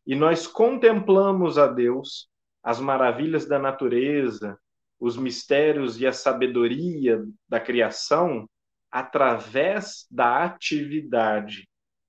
E 0.06 0.14
nós 0.14 0.46
contemplamos 0.46 1.56
a 1.58 1.66
Deus, 1.66 2.28
as 2.62 2.78
maravilhas 2.80 3.46
da 3.46 3.58
natureza, 3.58 4.58
os 4.98 5.16
mistérios 5.16 6.00
e 6.00 6.06
a 6.06 6.12
sabedoria 6.12 7.24
da 7.48 7.60
criação 7.60 8.48
através 8.90 10.06
da 10.10 10.44
atividade. 10.44 11.68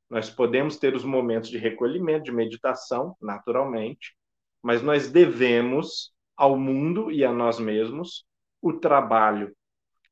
Nós 0.10 0.30
podemos 0.30 0.78
ter 0.78 0.96
os 0.96 1.04
momentos 1.04 1.50
de 1.50 1.58
recolhimento, 1.58 2.26
de 2.26 2.32
meditação, 2.32 3.16
naturalmente, 3.20 4.16
mas 4.62 4.82
nós 4.82 5.12
devemos 5.12 6.14
ao 6.38 6.58
mundo 6.58 7.12
e 7.12 7.24
a 7.24 7.32
nós 7.32 7.60
mesmos 7.60 8.26
o 8.62 8.74
trabalho, 8.74 9.56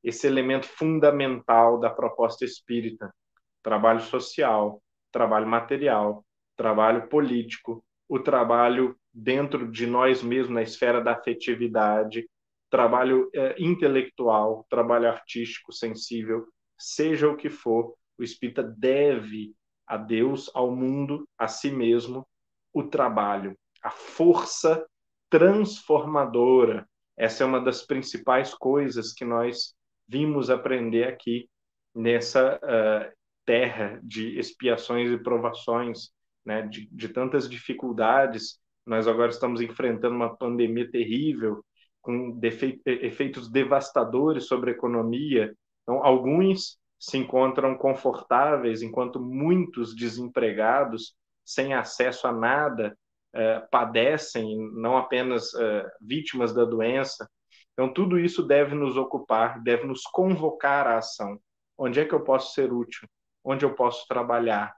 esse 0.03 0.27
elemento 0.27 0.67
fundamental 0.67 1.79
da 1.79 1.89
proposta 1.89 2.43
espírita: 2.43 3.13
trabalho 3.61 4.01
social, 4.01 4.81
trabalho 5.11 5.47
material, 5.47 6.25
trabalho 6.55 7.07
político, 7.07 7.83
o 8.07 8.19
trabalho 8.19 8.95
dentro 9.13 9.71
de 9.71 9.85
nós 9.85 10.21
mesmos, 10.21 10.53
na 10.53 10.61
esfera 10.61 11.01
da 11.01 11.13
afetividade, 11.13 12.27
trabalho 12.69 13.29
é, 13.33 13.55
intelectual, 13.59 14.65
trabalho 14.69 15.07
artístico, 15.07 15.71
sensível, 15.71 16.47
seja 16.77 17.29
o 17.29 17.37
que 17.37 17.49
for, 17.49 17.95
o 18.17 18.23
espírita 18.23 18.63
deve 18.63 19.53
a 19.85 19.97
Deus, 19.97 20.49
ao 20.53 20.75
mundo, 20.75 21.27
a 21.37 21.47
si 21.47 21.71
mesmo, 21.71 22.25
o 22.73 22.83
trabalho, 22.83 23.55
a 23.83 23.91
força 23.91 24.85
transformadora. 25.29 26.87
Essa 27.17 27.43
é 27.43 27.47
uma 27.47 27.61
das 27.61 27.83
principais 27.83 28.53
coisas 28.53 29.13
que 29.13 29.25
nós 29.25 29.75
vimos 30.07 30.49
aprender 30.49 31.03
aqui 31.03 31.47
nessa 31.93 32.57
uh, 32.57 33.13
terra 33.45 33.99
de 34.03 34.37
expiações 34.39 35.11
e 35.11 35.17
provações, 35.17 36.09
né, 36.45 36.61
de, 36.63 36.87
de 36.91 37.09
tantas 37.09 37.49
dificuldades. 37.49 38.59
Nós 38.85 39.07
agora 39.07 39.31
estamos 39.31 39.61
enfrentando 39.61 40.15
uma 40.15 40.35
pandemia 40.35 40.89
terrível, 40.89 41.63
com 42.01 42.39
efeitos 42.41 43.49
devastadores 43.49 44.45
sobre 44.45 44.71
a 44.71 44.73
economia. 44.73 45.55
Então, 45.83 46.03
alguns 46.03 46.77
se 46.99 47.17
encontram 47.17 47.77
confortáveis, 47.77 48.81
enquanto 48.81 49.19
muitos 49.21 49.95
desempregados, 49.95 51.15
sem 51.45 51.73
acesso 51.73 52.27
a 52.27 52.31
nada, 52.31 52.97
eh, 53.33 53.59
padecem, 53.71 54.57
não 54.73 54.97
apenas 54.97 55.53
eh, 55.53 55.91
vítimas 56.01 56.53
da 56.53 56.65
doença, 56.65 57.27
então, 57.73 57.91
tudo 57.91 58.19
isso 58.19 58.43
deve 58.43 58.75
nos 58.75 58.97
ocupar, 58.97 59.61
deve 59.61 59.85
nos 59.85 60.03
convocar 60.03 60.87
à 60.87 60.97
ação. 60.99 61.39
Onde 61.77 61.99
é 61.99 62.05
que 62.05 62.13
eu 62.13 62.23
posso 62.23 62.53
ser 62.53 62.71
útil? 62.71 63.07
Onde 63.43 63.65
eu 63.65 63.73
posso 63.73 64.07
trabalhar? 64.07 64.73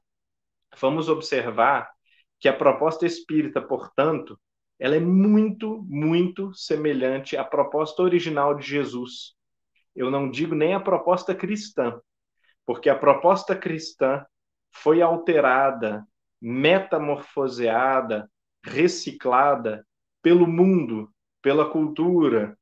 Vamos 0.80 1.10
observar 1.10 1.90
que 2.40 2.48
a 2.48 2.54
proposta 2.54 3.06
espírita, 3.06 3.62
portanto, 3.62 4.40
ela 4.78 4.96
é 4.96 5.00
muito, 5.00 5.84
muito 5.88 6.54
semelhante 6.54 7.38
à 7.38 7.44
proposta 7.44 8.02
original 8.02 8.56
de 8.56 8.68
Jesus. 8.68 9.34
Eu 9.96 10.12
não 10.12 10.30
digo 10.30 10.54
nem 10.54 10.74
a 10.74 10.80
proposta 10.80 11.34
cristã, 11.34 12.00
porque 12.66 12.90
a 12.90 12.98
proposta 12.98 13.56
cristã 13.56 14.26
foi 14.72 15.02
alterada, 15.02 16.06
metamorfoseada, 16.42 18.30
reciclada 18.62 19.86
pelo 20.22 20.46
mundo, 20.46 21.10
pela 21.42 21.70
cultura, 21.70 22.58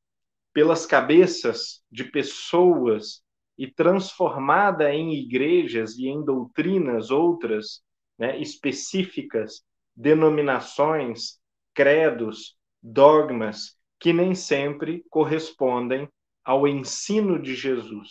pelas 0.54 0.86
cabeças 0.86 1.82
de 1.92 2.04
pessoas 2.04 3.24
e 3.58 3.68
transformada 3.68 4.94
em 4.94 5.14
igrejas 5.14 5.98
e 5.98 6.08
em 6.08 6.24
doutrinas 6.24 7.10
outras 7.10 7.82
né, 8.17 8.39
específicas, 8.39 9.63
denominações, 9.96 11.39
credos, 11.74 12.58
dogmas, 12.82 13.77
que 14.00 14.12
nem 14.12 14.36
sempre 14.36 15.03
correspondem 15.10 16.08
ao 16.43 16.67
ensino 16.67 17.41
de 17.41 17.55
Jesus. 17.55 18.10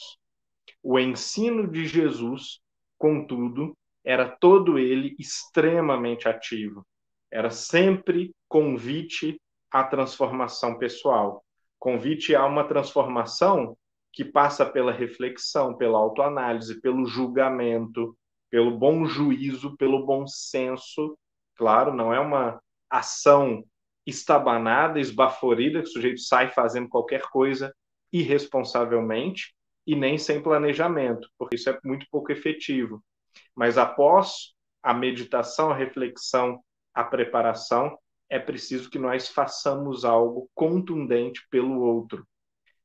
O 0.82 0.98
ensino 0.98 1.70
de 1.70 1.86
Jesus, 1.86 2.60
contudo, 2.98 3.76
era 4.04 4.28
todo 4.28 4.78
ele 4.78 5.14
extremamente 5.18 6.28
ativo. 6.28 6.84
Era 7.30 7.50
sempre 7.50 8.34
convite 8.48 9.40
à 9.70 9.84
transformação 9.84 10.78
pessoal 10.78 11.44
Convite 11.82 12.32
a 12.32 12.46
uma 12.46 12.62
transformação 12.62 13.76
que 14.12 14.24
passa 14.24 14.64
pela 14.64 14.92
reflexão, 14.92 15.76
pela 15.76 15.98
autoanálise, 15.98 16.80
pelo 16.80 17.04
julgamento, 17.06 18.16
pelo 18.52 18.76
bom 18.76 19.06
juízo, 19.06 19.74
pelo 19.78 20.04
bom 20.04 20.26
senso. 20.26 21.18
Claro, 21.56 21.94
não 21.94 22.12
é 22.12 22.20
uma 22.20 22.60
ação 22.90 23.64
estabanada, 24.06 25.00
esbaforida, 25.00 25.80
que 25.80 25.88
o 25.88 25.90
sujeito 25.92 26.20
sai 26.20 26.50
fazendo 26.50 26.86
qualquer 26.86 27.22
coisa 27.22 27.74
irresponsavelmente 28.12 29.54
e 29.86 29.96
nem 29.96 30.18
sem 30.18 30.42
planejamento, 30.42 31.26
porque 31.38 31.56
isso 31.56 31.70
é 31.70 31.78
muito 31.82 32.06
pouco 32.10 32.30
efetivo. 32.30 33.02
Mas 33.56 33.78
após 33.78 34.52
a 34.82 34.92
meditação, 34.92 35.70
a 35.70 35.74
reflexão, 35.74 36.62
a 36.92 37.02
preparação, 37.02 37.98
é 38.28 38.38
preciso 38.38 38.90
que 38.90 38.98
nós 38.98 39.28
façamos 39.28 40.04
algo 40.04 40.50
contundente 40.54 41.40
pelo 41.48 41.80
outro, 41.80 42.26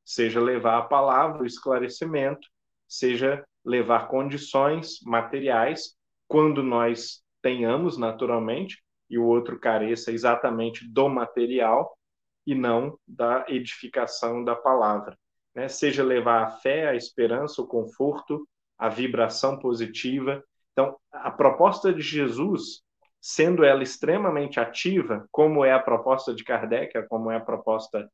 seja 0.06 0.40
levar 0.40 0.78
a 0.78 0.84
palavra, 0.84 1.44
o 1.44 1.46
esclarecimento, 1.46 2.48
seja 2.88 3.46
levar 3.68 4.08
condições 4.08 5.02
materiais, 5.04 5.98
quando 6.26 6.64
nós 6.64 7.22
tenhamos 7.42 7.98
naturalmente, 7.98 8.82
e 9.10 9.18
o 9.18 9.26
outro 9.26 9.60
careça 9.60 10.12
exatamente 10.12 10.88
do 10.90 11.10
material 11.10 11.98
e 12.46 12.56
não 12.56 12.98
da 13.06 13.46
edificação 13.50 14.44
da 14.44 14.56
palavra. 14.56 15.18
Né? 15.54 15.68
Seja 15.68 16.04
levar 16.04 16.44
a 16.44 16.52
fé, 16.52 16.88
a 16.88 16.96
esperança, 16.96 17.62
o 17.62 17.68
conforto, 17.68 18.48
a 18.78 18.88
vibração 18.90 19.60
positiva. 19.60 20.44
Então, 20.72 20.98
a 21.12 21.32
proposta 21.32 21.94
de 21.94 22.02
Jesus, 22.02 22.82
sendo 23.20 23.66
ela 23.66 23.84
extremamente 23.84 24.60
ativa, 24.60 25.28
como 25.32 25.66
é 25.66 25.74
a 25.74 25.80
proposta 25.80 26.34
de 26.34 26.44
Kardec, 26.44 27.06
como 27.08 27.32
é 27.32 27.36
a 27.36 27.42
proposta 27.42 28.10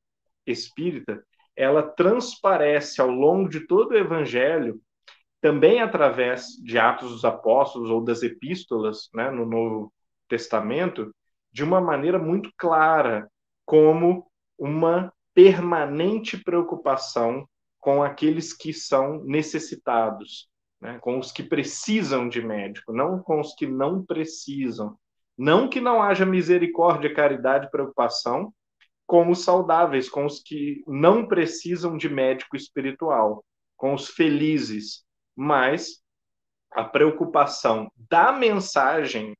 espírita, 0.46 1.24
ela 1.56 1.84
transparece 1.84 3.00
ao 3.02 3.10
longo 3.10 3.50
de 3.50 3.68
todo 3.68 3.92
o 3.92 3.98
evangelho, 3.98 4.80
também 5.44 5.82
através 5.82 6.56
de 6.64 6.80
Atos 6.80 7.12
dos 7.12 7.26
Apóstolos 7.26 7.90
ou 7.90 8.02
das 8.02 8.24
epístolas, 8.24 9.10
né, 9.14 9.30
no 9.30 9.46
Novo 9.46 9.94
Testamento, 10.30 11.14
de 11.52 11.66
uma 11.66 11.82
maneira 11.82 12.18
muito 12.18 12.50
clara, 12.58 13.30
como 13.66 14.26
uma 14.58 15.12
permanente 15.34 16.42
preocupação 16.42 17.46
com 17.78 18.02
aqueles 18.02 18.54
que 18.56 18.72
são 18.72 19.22
necessitados, 19.26 20.48
né, 20.80 20.98
com 21.00 21.20
os 21.20 21.30
que 21.30 21.44
precisam 21.44 22.30
de 22.30 22.42
médico, 22.42 22.94
não 22.94 23.20
com 23.22 23.42
os 23.42 23.54
que 23.54 23.68
não 23.68 24.02
precisam. 24.02 24.98
Não 25.38 25.68
que 25.68 25.82
não 25.82 26.02
haja 26.02 26.26
misericórdia, 26.26 27.14
caridade 27.14 27.70
preocupação, 27.70 28.54
com 29.06 29.30
os 29.30 29.44
saudáveis, 29.44 30.08
com 30.08 30.26
os 30.26 30.40
que 30.40 30.82
não 30.88 31.28
precisam 31.28 31.98
de 31.98 32.08
médico 32.08 32.56
espiritual, 32.56 33.44
com 33.76 33.94
os 33.94 34.08
felizes, 34.08 35.04
mas 35.36 36.02
a 36.72 36.84
preocupação 36.84 37.92
da 38.10 38.32
mensagem 38.32 39.36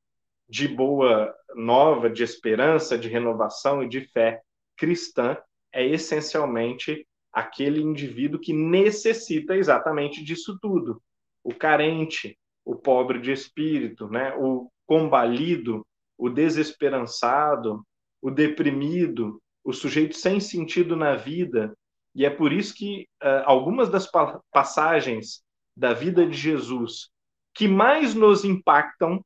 de 0.48 0.68
boa 0.68 1.34
nova, 1.56 2.10
de 2.10 2.24
esperança, 2.24 2.98
de 2.98 3.08
renovação 3.08 3.84
e 3.84 3.90
de 3.90 4.02
fé 4.02 4.42
cristã 4.78 5.38
é 5.72 5.86
essencialmente 5.86 7.08
aquele 7.32 7.82
indivíduo 7.82 8.40
que 8.40 8.54
necessita 8.54 9.56
exatamente 9.56 10.24
disso 10.24 10.58
tudo. 10.62 11.02
O 11.44 11.54
carente, 11.54 12.38
o 12.64 12.76
pobre 12.76 13.20
de 13.20 13.32
espírito, 13.32 14.08
né? 14.08 14.36
o 14.38 14.70
combalido, 14.86 15.86
o 16.18 16.30
desesperançado, 16.30 17.84
o 18.22 18.30
deprimido, 18.30 19.42
o 19.64 19.74
sujeito 19.74 20.16
sem 20.16 20.40
sentido 20.40 20.96
na 20.96 21.16
vida. 21.16 21.76
E 22.14 22.26
é 22.26 22.30
por 22.30 22.54
isso 22.54 22.76
que 22.76 23.08
uh, 23.24 23.44
algumas 23.46 23.90
das 23.90 24.10
pa 24.10 24.40
passagens 24.52 25.43
da 25.76 25.94
vida 25.94 26.26
de 26.26 26.38
Jesus 26.38 27.14
que 27.54 27.68
mais 27.68 28.16
nos 28.16 28.44
impactam 28.44 29.24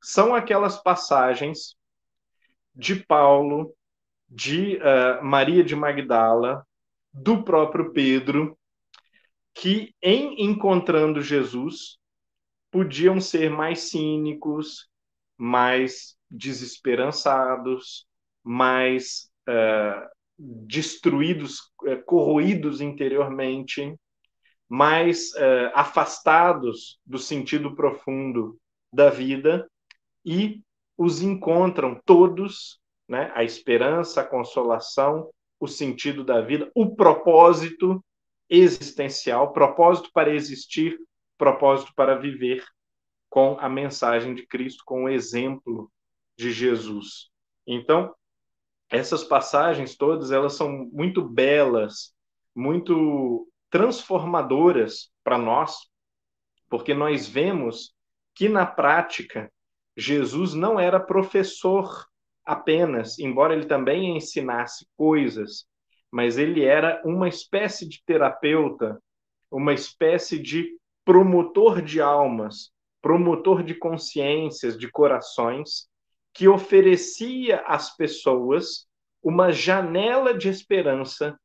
são 0.00 0.34
aquelas 0.34 0.82
passagens 0.82 1.76
de 2.74 2.96
Paulo, 2.96 3.74
de 4.28 4.78
uh, 4.78 5.22
Maria 5.22 5.62
de 5.62 5.76
Magdala, 5.76 6.66
do 7.12 7.44
próprio 7.44 7.92
Pedro, 7.92 8.58
que 9.54 9.94
em 10.02 10.42
encontrando 10.42 11.20
Jesus 11.20 11.98
podiam 12.70 13.20
ser 13.20 13.50
mais 13.50 13.90
cínicos, 13.90 14.88
mais 15.36 16.16
desesperançados, 16.30 18.06
mais 18.42 19.30
uh, 19.46 20.08
destruídos, 20.38 21.58
uh, 21.82 22.02
corroídos 22.06 22.80
interiormente, 22.80 23.94
mais 24.72 25.34
uh, 25.34 25.70
afastados 25.74 26.98
do 27.04 27.18
sentido 27.18 27.76
profundo 27.76 28.58
da 28.90 29.10
vida 29.10 29.70
e 30.24 30.62
os 30.96 31.20
encontram 31.20 32.00
todos, 32.06 32.80
né, 33.06 33.30
a 33.34 33.44
esperança, 33.44 34.22
a 34.22 34.26
consolação, 34.26 35.28
o 35.60 35.68
sentido 35.68 36.24
da 36.24 36.40
vida, 36.40 36.72
o 36.74 36.96
propósito 36.96 38.02
existencial, 38.48 39.52
propósito 39.52 40.08
para 40.10 40.34
existir, 40.34 40.98
propósito 41.36 41.92
para 41.94 42.14
viver 42.14 42.64
com 43.28 43.58
a 43.60 43.68
mensagem 43.68 44.34
de 44.34 44.46
Cristo, 44.46 44.84
com 44.86 45.04
o 45.04 45.08
exemplo 45.10 45.92
de 46.34 46.50
Jesus. 46.50 47.28
Então, 47.66 48.14
essas 48.88 49.22
passagens 49.22 49.96
todas, 49.96 50.32
elas 50.32 50.54
são 50.54 50.88
muito 50.90 51.22
belas, 51.22 52.14
muito 52.54 53.51
transformadoras 53.72 55.10
para 55.24 55.38
nós, 55.38 55.74
porque 56.68 56.92
nós 56.92 57.26
vemos 57.26 57.94
que 58.34 58.46
na 58.46 58.66
prática 58.66 59.50
Jesus 59.96 60.52
não 60.52 60.78
era 60.78 61.00
professor 61.00 62.06
apenas, 62.44 63.18
embora 63.18 63.54
ele 63.54 63.64
também 63.64 64.14
ensinasse 64.14 64.86
coisas, 64.94 65.64
mas 66.10 66.36
ele 66.36 66.62
era 66.62 67.00
uma 67.02 67.26
espécie 67.28 67.88
de 67.88 68.02
terapeuta, 68.04 69.02
uma 69.50 69.72
espécie 69.72 70.38
de 70.38 70.68
promotor 71.02 71.80
de 71.80 71.98
almas, 71.98 72.70
promotor 73.00 73.62
de 73.62 73.74
consciências, 73.74 74.76
de 74.76 74.90
corações, 74.90 75.88
que 76.34 76.46
oferecia 76.46 77.62
às 77.66 77.96
pessoas 77.96 78.86
uma 79.22 79.50
janela 79.50 80.36
de 80.36 80.50
esperança 80.50 81.38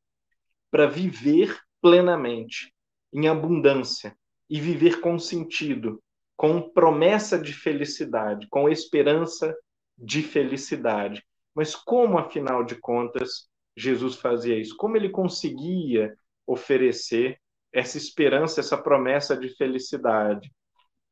para 0.70 0.86
viver 0.86 1.58
plenamente, 1.80 2.72
em 3.12 3.28
abundância, 3.28 4.16
e 4.50 4.60
viver 4.60 5.00
com 5.00 5.18
sentido, 5.18 6.02
com 6.36 6.70
promessa 6.70 7.38
de 7.38 7.52
felicidade, 7.52 8.46
com 8.48 8.68
esperança 8.68 9.54
de 9.96 10.22
felicidade. 10.22 11.22
Mas 11.54 11.74
como, 11.74 12.18
afinal 12.18 12.64
de 12.64 12.76
contas, 12.76 13.48
Jesus 13.76 14.16
fazia 14.16 14.56
isso? 14.58 14.76
Como 14.76 14.96
ele 14.96 15.10
conseguia 15.10 16.14
oferecer 16.46 17.38
essa 17.72 17.98
esperança, 17.98 18.60
essa 18.60 18.78
promessa 18.78 19.36
de 19.36 19.48
felicidade? 19.56 20.50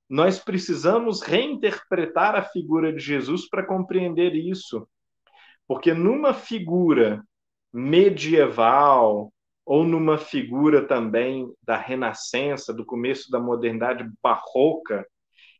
Nós 0.08 0.38
precisamos 0.38 1.20
reinterpretar 1.20 2.36
a 2.36 2.42
figura 2.42 2.92
de 2.92 3.02
Jesus 3.02 3.48
para 3.48 3.66
compreender 3.66 4.34
isso. 4.34 4.88
Porque 5.66 5.92
numa 5.92 6.32
figura 6.32 7.24
medieval, 7.72 9.32
ou 9.66 9.84
numa 9.84 10.16
figura 10.16 10.86
também 10.86 11.52
da 11.60 11.76
Renascença, 11.76 12.72
do 12.72 12.86
começo 12.86 13.28
da 13.32 13.40
modernidade 13.40 14.08
barroca, 14.22 15.04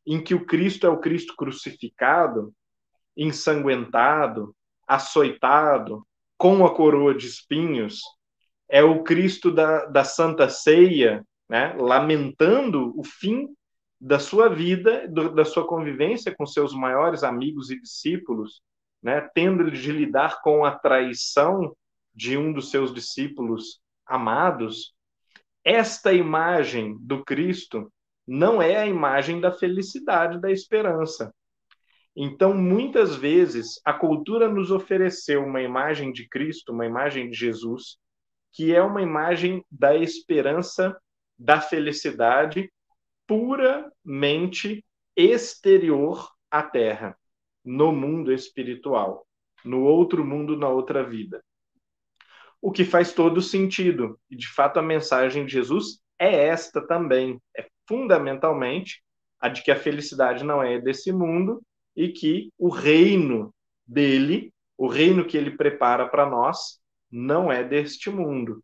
em 0.06 0.22
que 0.22 0.32
o 0.32 0.46
Cristo 0.46 0.86
é 0.86 0.88
o 0.88 1.00
Cristo 1.00 1.34
crucificado, 1.36 2.54
ensanguentado, 3.16 4.54
açoitado, 4.86 6.06
com 6.38 6.64
a 6.64 6.72
coroa 6.72 7.12
de 7.12 7.26
espinhos, 7.26 8.00
é 8.68 8.80
o 8.84 9.02
Cristo 9.02 9.50
da, 9.50 9.86
da 9.86 10.04
Santa 10.04 10.48
Ceia, 10.48 11.26
né? 11.48 11.74
lamentando 11.76 12.92
o 12.96 13.02
fim 13.02 13.48
da 14.00 14.20
sua 14.20 14.48
vida, 14.48 15.08
do, 15.08 15.34
da 15.34 15.44
sua 15.44 15.66
convivência 15.66 16.32
com 16.32 16.46
seus 16.46 16.72
maiores 16.72 17.24
amigos 17.24 17.70
e 17.70 17.80
discípulos, 17.80 18.60
né? 19.02 19.28
tendo 19.34 19.68
de 19.68 19.90
lidar 19.90 20.40
com 20.42 20.64
a 20.64 20.70
traição 20.70 21.74
de 22.14 22.36
um 22.36 22.52
dos 22.52 22.70
seus 22.70 22.94
discípulos 22.94 23.80
amados, 24.06 24.94
esta 25.64 26.12
imagem 26.12 26.96
do 27.00 27.24
Cristo 27.24 27.92
não 28.26 28.62
é 28.62 28.76
a 28.76 28.86
imagem 28.86 29.40
da 29.40 29.52
felicidade, 29.52 30.40
da 30.40 30.50
esperança. 30.50 31.34
Então, 32.14 32.54
muitas 32.54 33.14
vezes, 33.14 33.80
a 33.84 33.92
cultura 33.92 34.48
nos 34.48 34.70
ofereceu 34.70 35.44
uma 35.44 35.60
imagem 35.60 36.12
de 36.12 36.28
Cristo, 36.28 36.72
uma 36.72 36.86
imagem 36.86 37.28
de 37.30 37.36
Jesus, 37.36 37.98
que 38.52 38.74
é 38.74 38.82
uma 38.82 39.02
imagem 39.02 39.64
da 39.70 39.94
esperança, 39.94 40.98
da 41.38 41.60
felicidade 41.60 42.72
puramente 43.26 44.84
exterior 45.14 46.30
à 46.50 46.62
Terra, 46.62 47.18
no 47.64 47.92
mundo 47.92 48.32
espiritual, 48.32 49.26
no 49.64 49.82
outro 49.82 50.24
mundo, 50.24 50.56
na 50.56 50.68
outra 50.68 51.04
vida 51.04 51.42
o 52.60 52.70
que 52.72 52.84
faz 52.84 53.12
todo 53.12 53.40
sentido. 53.42 54.18
E, 54.30 54.36
de 54.36 54.48
fato, 54.48 54.78
a 54.78 54.82
mensagem 54.82 55.44
de 55.46 55.52
Jesus 55.52 56.00
é 56.18 56.46
esta 56.48 56.86
também. 56.86 57.40
É 57.56 57.66
fundamentalmente 57.88 59.02
a 59.40 59.48
de 59.48 59.62
que 59.62 59.70
a 59.70 59.76
felicidade 59.76 60.44
não 60.44 60.62
é 60.62 60.80
desse 60.80 61.12
mundo 61.12 61.62
e 61.94 62.08
que 62.08 62.50
o 62.58 62.68
reino 62.68 63.54
dele 63.86 64.52
O 64.78 64.88
reino 64.88 65.24
que 65.24 65.36
ele 65.36 65.56
prepara 65.56 66.06
para 66.08 66.28
nós 66.28 66.78
não 67.10 67.50
é 67.50 67.64
deste 67.64 68.10
mundo. 68.10 68.62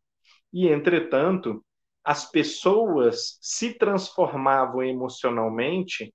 E, 0.52 0.68
entretanto, 0.68 1.64
as 2.04 2.30
pessoas 2.30 3.38
se 3.40 3.72
transformavam 3.74 4.82
emocionalmente 4.82 6.12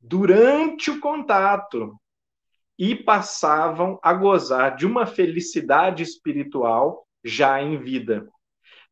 durante 0.00 0.90
o 0.90 1.00
contato 1.00 1.98
e 2.78 2.94
passavam 2.94 3.98
a 4.02 4.12
gozar 4.12 4.76
de 4.76 4.86
uma 4.86 5.06
felicidade 5.06 6.02
espiritual 6.02 7.06
já 7.24 7.60
em 7.62 7.78
vida. 7.78 8.28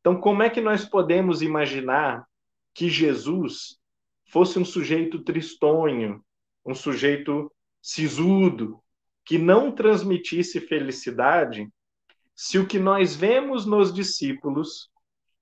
Então, 0.00 0.20
como 0.20 0.42
é 0.42 0.50
que 0.50 0.60
nós 0.60 0.84
podemos 0.84 1.42
imaginar 1.42 2.26
que 2.74 2.88
Jesus 2.88 3.78
fosse 4.30 4.58
um 4.58 4.64
sujeito 4.64 5.22
tristonho, 5.22 6.22
um 6.64 6.74
sujeito 6.74 7.50
sisudo, 7.80 8.80
que 9.24 9.38
não 9.38 9.72
transmitisse 9.72 10.60
felicidade, 10.60 11.68
se 12.34 12.58
o 12.58 12.66
que 12.66 12.78
nós 12.78 13.14
vemos 13.14 13.64
nos 13.64 13.92
discípulos 13.92 14.90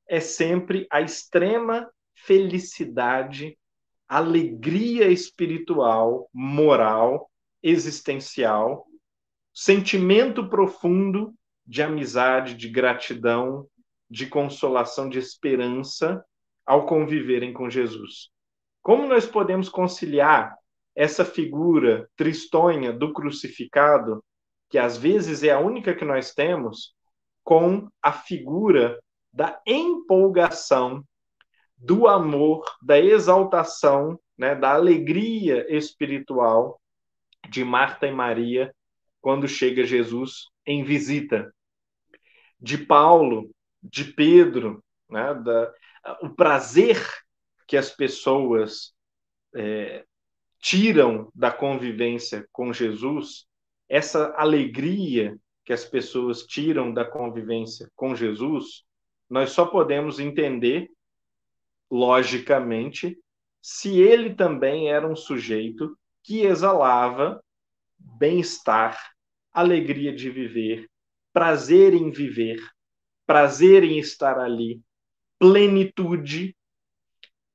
é 0.09 0.21
sempre 0.21 0.87
a 0.91 1.01
extrema 1.01 1.91
felicidade, 2.15 3.59
alegria 4.07 5.09
espiritual, 5.09 6.29
moral, 6.33 7.32
existencial, 7.63 8.87
sentimento 9.55 10.49
profundo 10.49 11.35
de 11.67 11.83
amizade, 11.83 12.55
de 12.55 12.69
gratidão, 12.69 13.67
de 14.11 14.27
consolação, 14.27 15.09
de 15.09 15.19
esperança 15.19 16.25
ao 16.67 16.87
conviverem 16.87 17.53
com 17.53 17.71
Jesus. 17.71 18.31
Como 18.83 19.07
nós 19.07 19.27
podemos 19.27 19.69
conciliar 19.69 20.57
essa 20.95 21.25
figura 21.25 22.09
tristonha 22.17 22.93
do 22.93 23.13
crucificado, 23.13 24.23
que 24.69 24.79
às 24.79 24.97
vezes 24.97 25.43
é 25.43 25.51
a 25.51 25.61
única 25.61 25.95
que 25.95 26.05
nós 26.05 26.35
temos, 26.35 26.95
com 27.45 27.89
a 28.03 28.13
figura 28.13 29.01
da 29.33 29.61
empolgação, 29.67 31.05
do 31.77 32.07
amor, 32.07 32.65
da 32.83 32.99
exaltação, 32.99 34.19
né, 34.37 34.55
da 34.55 34.73
alegria 34.73 35.67
espiritual 35.75 36.81
de 37.49 37.65
Marta 37.65 38.07
e 38.07 38.13
Maria 38.13 38.75
quando 39.21 39.47
chega 39.47 39.85
Jesus 39.85 40.49
em 40.67 40.83
visita, 40.83 41.55
de 42.61 42.79
Paulo, 42.79 43.51
de 43.83 44.05
Pedro, 44.05 44.83
né, 45.09 45.35
da, 45.35 45.73
o 46.23 46.31
prazer 46.31 47.01
que 47.67 47.77
as 47.77 47.91
pessoas 47.91 48.93
é, 49.55 50.05
tiram 50.61 51.31
da 51.35 51.51
convivência 51.51 52.47
com 52.53 52.73
Jesus, 52.73 53.47
essa 53.89 54.33
alegria 54.37 55.37
que 55.65 55.73
as 55.73 55.85
pessoas 55.85 56.43
tiram 56.45 56.93
da 56.93 57.05
convivência 57.05 57.91
com 57.95 58.15
Jesus, 58.15 58.85
nós 59.29 59.51
só 59.51 59.67
podemos 59.67 60.19
entender, 60.19 60.91
logicamente, 61.91 63.19
se 63.61 64.01
ele 64.01 64.35
também 64.35 64.91
era 64.91 65.07
um 65.07 65.15
sujeito 65.15 65.97
que 66.23 66.43
exalava 66.43 67.43
bem-estar, 67.99 68.99
alegria 69.53 70.15
de 70.15 70.31
viver, 70.31 70.89
prazer 71.33 71.95
em 71.95 72.11
viver, 72.11 72.59
prazer 73.27 73.85
em 73.85 73.99
estar 73.99 74.39
ali, 74.39 74.81
plenitude 75.39 76.57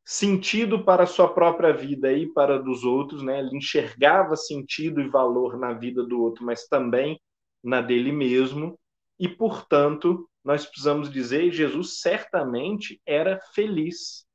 sentido 0.04 0.86
para 0.86 1.04
a 1.04 1.08
sua 1.08 1.34
própria 1.34 1.74
vida 1.74 2.14
e 2.14 2.28
para 2.28 2.58
dos 2.58 2.84
outros, 2.84 3.22
né? 3.22 3.40
Ele 3.40 3.58
enxergava 3.58 4.36
sentido 4.36 5.02
e 5.02 5.10
valor 5.10 5.58
na 5.58 5.74
vida 5.74 6.04
do 6.04 6.22
outro, 6.22 6.46
mas 6.46 6.66
também 6.68 7.20
na 7.62 7.82
dele 7.82 8.12
mesmo. 8.12 8.80
E, 9.20 9.28
portanto, 9.28 10.30
nós 10.44 10.66
precisamos 10.66 11.12
dizer, 11.12 11.52
Jesus 11.52 12.00
certamente 12.00 13.02
era 13.06 13.40
feliz 13.54 14.27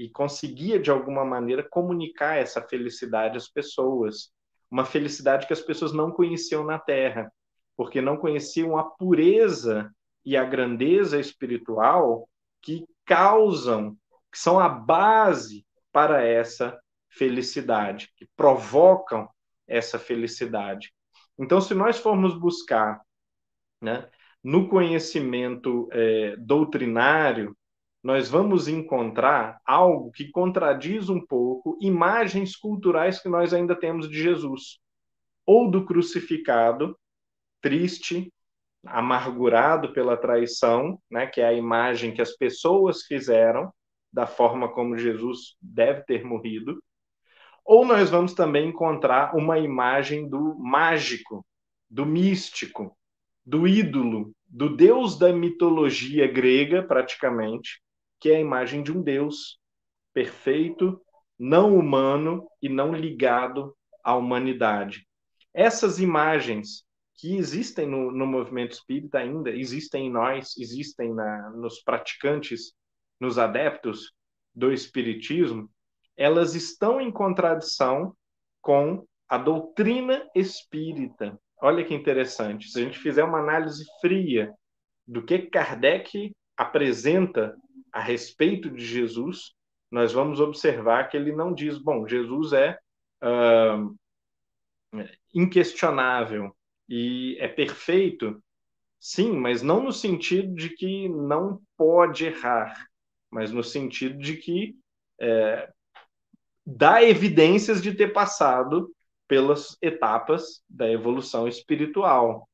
e 0.00 0.08
conseguia 0.08 0.80
de 0.80 0.90
alguma 0.90 1.26
maneira 1.26 1.62
comunicar 1.62 2.38
essa 2.38 2.62
felicidade 2.62 3.36
às 3.36 3.50
pessoas, 3.50 4.32
uma 4.70 4.86
felicidade 4.86 5.46
que 5.46 5.52
as 5.52 5.60
pessoas 5.60 5.92
não 5.92 6.10
conheciam 6.10 6.64
na 6.64 6.78
terra, 6.78 7.30
porque 7.76 8.00
não 8.00 8.16
conheciam 8.16 8.78
a 8.78 8.84
pureza 8.84 9.94
e 10.24 10.38
a 10.38 10.44
grandeza 10.44 11.20
espiritual 11.20 12.26
que 12.62 12.86
causam 13.04 13.94
que 14.32 14.38
são 14.38 14.58
a 14.58 14.70
base 14.70 15.66
para 15.92 16.24
essa 16.24 16.80
felicidade, 17.10 18.10
que 18.16 18.26
provocam 18.34 19.28
essa 19.68 19.98
felicidade. 19.98 20.94
Então, 21.38 21.60
se 21.60 21.74
nós 21.74 21.98
formos 21.98 22.38
buscar 22.38 23.02
né, 23.82 24.08
no 24.42 24.66
conhecimento 24.66 25.90
é, 25.92 26.36
doutrinário, 26.36 27.54
nós 28.02 28.28
vamos 28.28 28.66
encontrar 28.66 29.60
algo 29.64 30.10
que 30.10 30.30
contradiz 30.30 31.08
um 31.08 31.20
pouco 31.20 31.76
imagens 31.80 32.56
culturais 32.56 33.20
que 33.20 33.28
nós 33.28 33.52
ainda 33.52 33.76
temos 33.76 34.08
de 34.08 34.22
Jesus, 34.22 34.78
ou 35.44 35.70
do 35.70 35.84
crucificado, 35.84 36.98
triste, 37.60 38.32
amargurado 38.86 39.92
pela 39.92 40.16
traição, 40.16 40.98
né, 41.10 41.26
que 41.26 41.40
é 41.40 41.46
a 41.46 41.52
imagem 41.52 42.14
que 42.14 42.22
as 42.22 42.36
pessoas 42.36 43.02
fizeram, 43.02 43.70
da 44.12 44.26
forma 44.26 44.68
como 44.68 44.98
Jesus 44.98 45.56
deve 45.60 46.02
ter 46.02 46.24
morrido, 46.24 46.82
ou 47.64 47.84
nós 47.84 48.10
vamos 48.10 48.34
também 48.34 48.68
encontrar 48.68 49.36
uma 49.36 49.58
imagem 49.58 50.28
do 50.28 50.58
mágico, 50.58 51.46
do 51.88 52.06
místico, 52.06 52.96
do 53.44 53.68
ídolo, 53.68 54.32
do 54.48 54.74
deus 54.74 55.18
da 55.18 55.32
mitologia 55.32 56.26
grega, 56.26 56.82
praticamente, 56.82 57.80
que 58.20 58.30
é 58.30 58.36
a 58.36 58.40
imagem 58.40 58.82
de 58.82 58.92
um 58.92 59.02
deus 59.02 59.58
perfeito, 60.12 61.00
não 61.38 61.76
humano 61.76 62.46
e 62.60 62.68
não 62.68 62.94
ligado 62.94 63.74
à 64.04 64.14
humanidade. 64.14 65.06
Essas 65.54 65.98
imagens 65.98 66.84
que 67.16 67.36
existem 67.36 67.86
no, 67.86 68.10
no 68.10 68.26
movimento 68.26 68.72
espírita 68.72 69.18
ainda, 69.18 69.50
existem 69.50 70.06
em 70.06 70.10
nós, 70.10 70.56
existem 70.56 71.12
na, 71.14 71.50
nos 71.50 71.82
praticantes 71.82 72.72
nos 73.18 73.38
adeptos 73.38 74.12
do 74.54 74.72
espiritismo, 74.72 75.70
elas 76.16 76.54
estão 76.54 77.00
em 77.00 77.10
contradição 77.10 78.14
com 78.60 79.06
a 79.28 79.38
doutrina 79.38 80.28
espírita. 80.34 81.38
Olha 81.62 81.84
que 81.84 81.94
interessante. 81.94 82.68
Se 82.68 82.80
a 82.80 82.84
gente 82.84 82.98
fizer 82.98 83.22
uma 83.22 83.38
análise 83.38 83.84
fria 84.00 84.52
do 85.06 85.22
que 85.22 85.38
Kardec 85.38 86.34
apresenta 86.56 87.54
a 87.92 88.00
respeito 88.00 88.70
de 88.70 88.84
Jesus, 88.84 89.52
nós 89.90 90.12
vamos 90.12 90.40
observar 90.40 91.08
que 91.08 91.16
ele 91.16 91.32
não 91.32 91.52
diz, 91.52 91.78
bom, 91.78 92.06
Jesus 92.06 92.52
é 92.52 92.78
uh, 93.22 93.96
inquestionável 95.34 96.54
e 96.88 97.36
é 97.40 97.48
perfeito, 97.48 98.42
sim, 98.98 99.32
mas 99.32 99.62
não 99.62 99.82
no 99.82 99.92
sentido 99.92 100.54
de 100.54 100.70
que 100.70 101.08
não 101.08 101.60
pode 101.76 102.26
errar 102.26 102.90
mas 103.30 103.52
no 103.52 103.62
sentido 103.62 104.18
de 104.18 104.36
que 104.36 104.76
é, 105.20 105.70
dá 106.66 107.02
evidências 107.02 107.80
de 107.80 107.94
ter 107.94 108.12
passado 108.12 108.92
pelas 109.28 109.76
etapas 109.80 110.62
da 110.68 110.90
evolução 110.90 111.46
espiritual. 111.46 112.48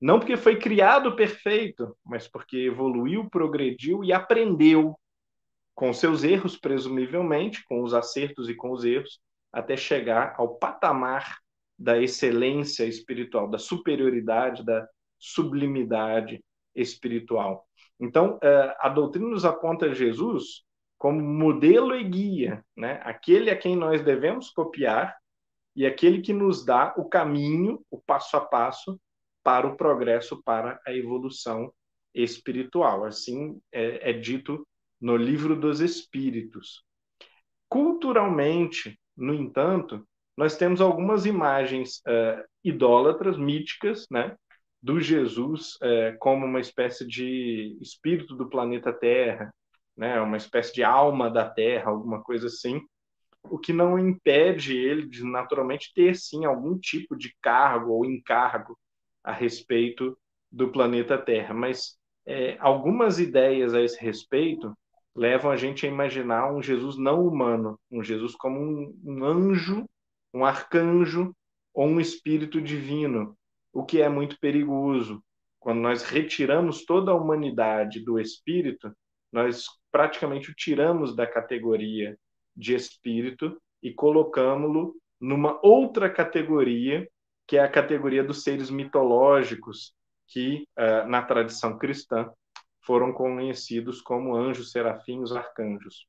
Não 0.00 0.18
porque 0.18 0.36
foi 0.36 0.56
criado 0.56 1.16
perfeito, 1.16 1.96
mas 2.04 2.28
porque 2.28 2.56
evoluiu, 2.56 3.28
progrediu 3.28 4.04
e 4.04 4.12
aprendeu 4.12 4.98
com 5.74 5.92
seus 5.92 6.24
erros, 6.24 6.56
presumivelmente, 6.56 7.64
com 7.64 7.82
os 7.82 7.94
acertos 7.94 8.48
e 8.48 8.54
com 8.54 8.70
os 8.70 8.84
erros, 8.84 9.20
até 9.52 9.76
chegar 9.76 10.34
ao 10.36 10.56
patamar 10.56 11.38
da 11.78 11.98
excelência 11.98 12.84
espiritual, 12.84 13.48
da 13.48 13.58
superioridade, 13.58 14.64
da 14.64 14.88
sublimidade 15.18 16.42
espiritual. 16.74 17.66
Então, 18.00 18.38
é, 18.42 18.76
a 18.80 18.88
doutrina 18.88 19.28
nos 19.28 19.44
aponta 19.44 19.94
Jesus 19.94 20.64
como 20.96 21.20
modelo 21.20 21.94
e 21.94 22.04
guia, 22.04 22.64
né? 22.76 23.00
aquele 23.04 23.50
a 23.50 23.56
quem 23.56 23.76
nós 23.76 24.02
devemos 24.02 24.50
copiar 24.50 25.16
e 25.76 25.86
aquele 25.86 26.20
que 26.20 26.32
nos 26.32 26.64
dá 26.64 26.92
o 26.96 27.08
caminho, 27.08 27.80
o 27.88 28.00
passo 28.00 28.36
a 28.36 28.40
passo 28.40 29.00
para 29.48 29.66
o 29.66 29.78
progresso, 29.78 30.42
para 30.42 30.78
a 30.86 30.92
evolução 30.92 31.72
espiritual. 32.14 33.06
Assim 33.06 33.58
é, 33.72 34.10
é 34.10 34.12
dito 34.12 34.68
no 35.00 35.16
livro 35.16 35.56
dos 35.58 35.80
Espíritos. 35.80 36.84
Culturalmente, 37.66 39.00
no 39.16 39.32
entanto, 39.32 40.06
nós 40.36 40.54
temos 40.54 40.82
algumas 40.82 41.24
imagens 41.24 42.00
uh, 42.00 42.44
idólatras, 42.62 43.38
míticas, 43.38 44.06
né? 44.10 44.36
do 44.82 45.00
Jesus 45.00 45.78
é, 45.80 46.12
como 46.20 46.44
uma 46.44 46.60
espécie 46.60 47.06
de 47.06 47.78
espírito 47.80 48.36
do 48.36 48.50
planeta 48.50 48.92
Terra, 48.92 49.50
né, 49.96 50.20
uma 50.20 50.36
espécie 50.36 50.74
de 50.74 50.84
alma 50.84 51.30
da 51.30 51.48
Terra, 51.48 51.90
alguma 51.90 52.22
coisa 52.22 52.48
assim, 52.48 52.80
o 53.42 53.58
que 53.58 53.72
não 53.72 53.98
impede 53.98 54.76
ele 54.76 55.08
de 55.08 55.24
naturalmente 55.24 55.90
ter 55.94 56.14
sim 56.14 56.44
algum 56.44 56.78
tipo 56.78 57.16
de 57.16 57.34
cargo 57.40 57.92
ou 57.92 58.04
encargo 58.04 58.78
a 59.22 59.32
respeito 59.32 60.16
do 60.50 60.70
planeta 60.70 61.18
Terra. 61.18 61.54
Mas 61.54 61.96
é, 62.26 62.56
algumas 62.60 63.18
ideias 63.18 63.74
a 63.74 63.80
esse 63.80 63.98
respeito 64.02 64.76
levam 65.14 65.50
a 65.50 65.56
gente 65.56 65.84
a 65.84 65.88
imaginar 65.88 66.52
um 66.52 66.62
Jesus 66.62 66.96
não 66.96 67.26
humano, 67.26 67.78
um 67.90 68.02
Jesus 68.02 68.34
como 68.34 68.60
um, 68.60 69.00
um 69.04 69.24
anjo, 69.24 69.84
um 70.32 70.44
arcanjo 70.44 71.34
ou 71.74 71.86
um 71.86 72.00
espírito 72.00 72.60
divino, 72.60 73.36
o 73.72 73.84
que 73.84 74.00
é 74.00 74.08
muito 74.08 74.38
perigoso. 74.38 75.22
Quando 75.58 75.80
nós 75.80 76.02
retiramos 76.02 76.84
toda 76.84 77.10
a 77.10 77.14
humanidade 77.14 78.00
do 78.04 78.18
espírito, 78.18 78.92
nós 79.32 79.64
praticamente 79.90 80.50
o 80.50 80.54
tiramos 80.54 81.14
da 81.14 81.26
categoria 81.26 82.16
de 82.56 82.74
espírito 82.74 83.60
e 83.82 83.92
colocamos-lo 83.92 84.94
numa 85.20 85.58
outra 85.62 86.08
categoria, 86.08 87.08
que 87.48 87.56
é 87.56 87.60
a 87.60 87.70
categoria 87.70 88.22
dos 88.22 88.42
seres 88.42 88.70
mitológicos, 88.70 89.94
que 90.26 90.68
uh, 90.78 91.08
na 91.08 91.22
tradição 91.22 91.78
cristã 91.78 92.30
foram 92.82 93.10
conhecidos 93.10 94.02
como 94.02 94.36
anjos, 94.36 94.70
serafins, 94.70 95.32
arcanjos. 95.32 96.06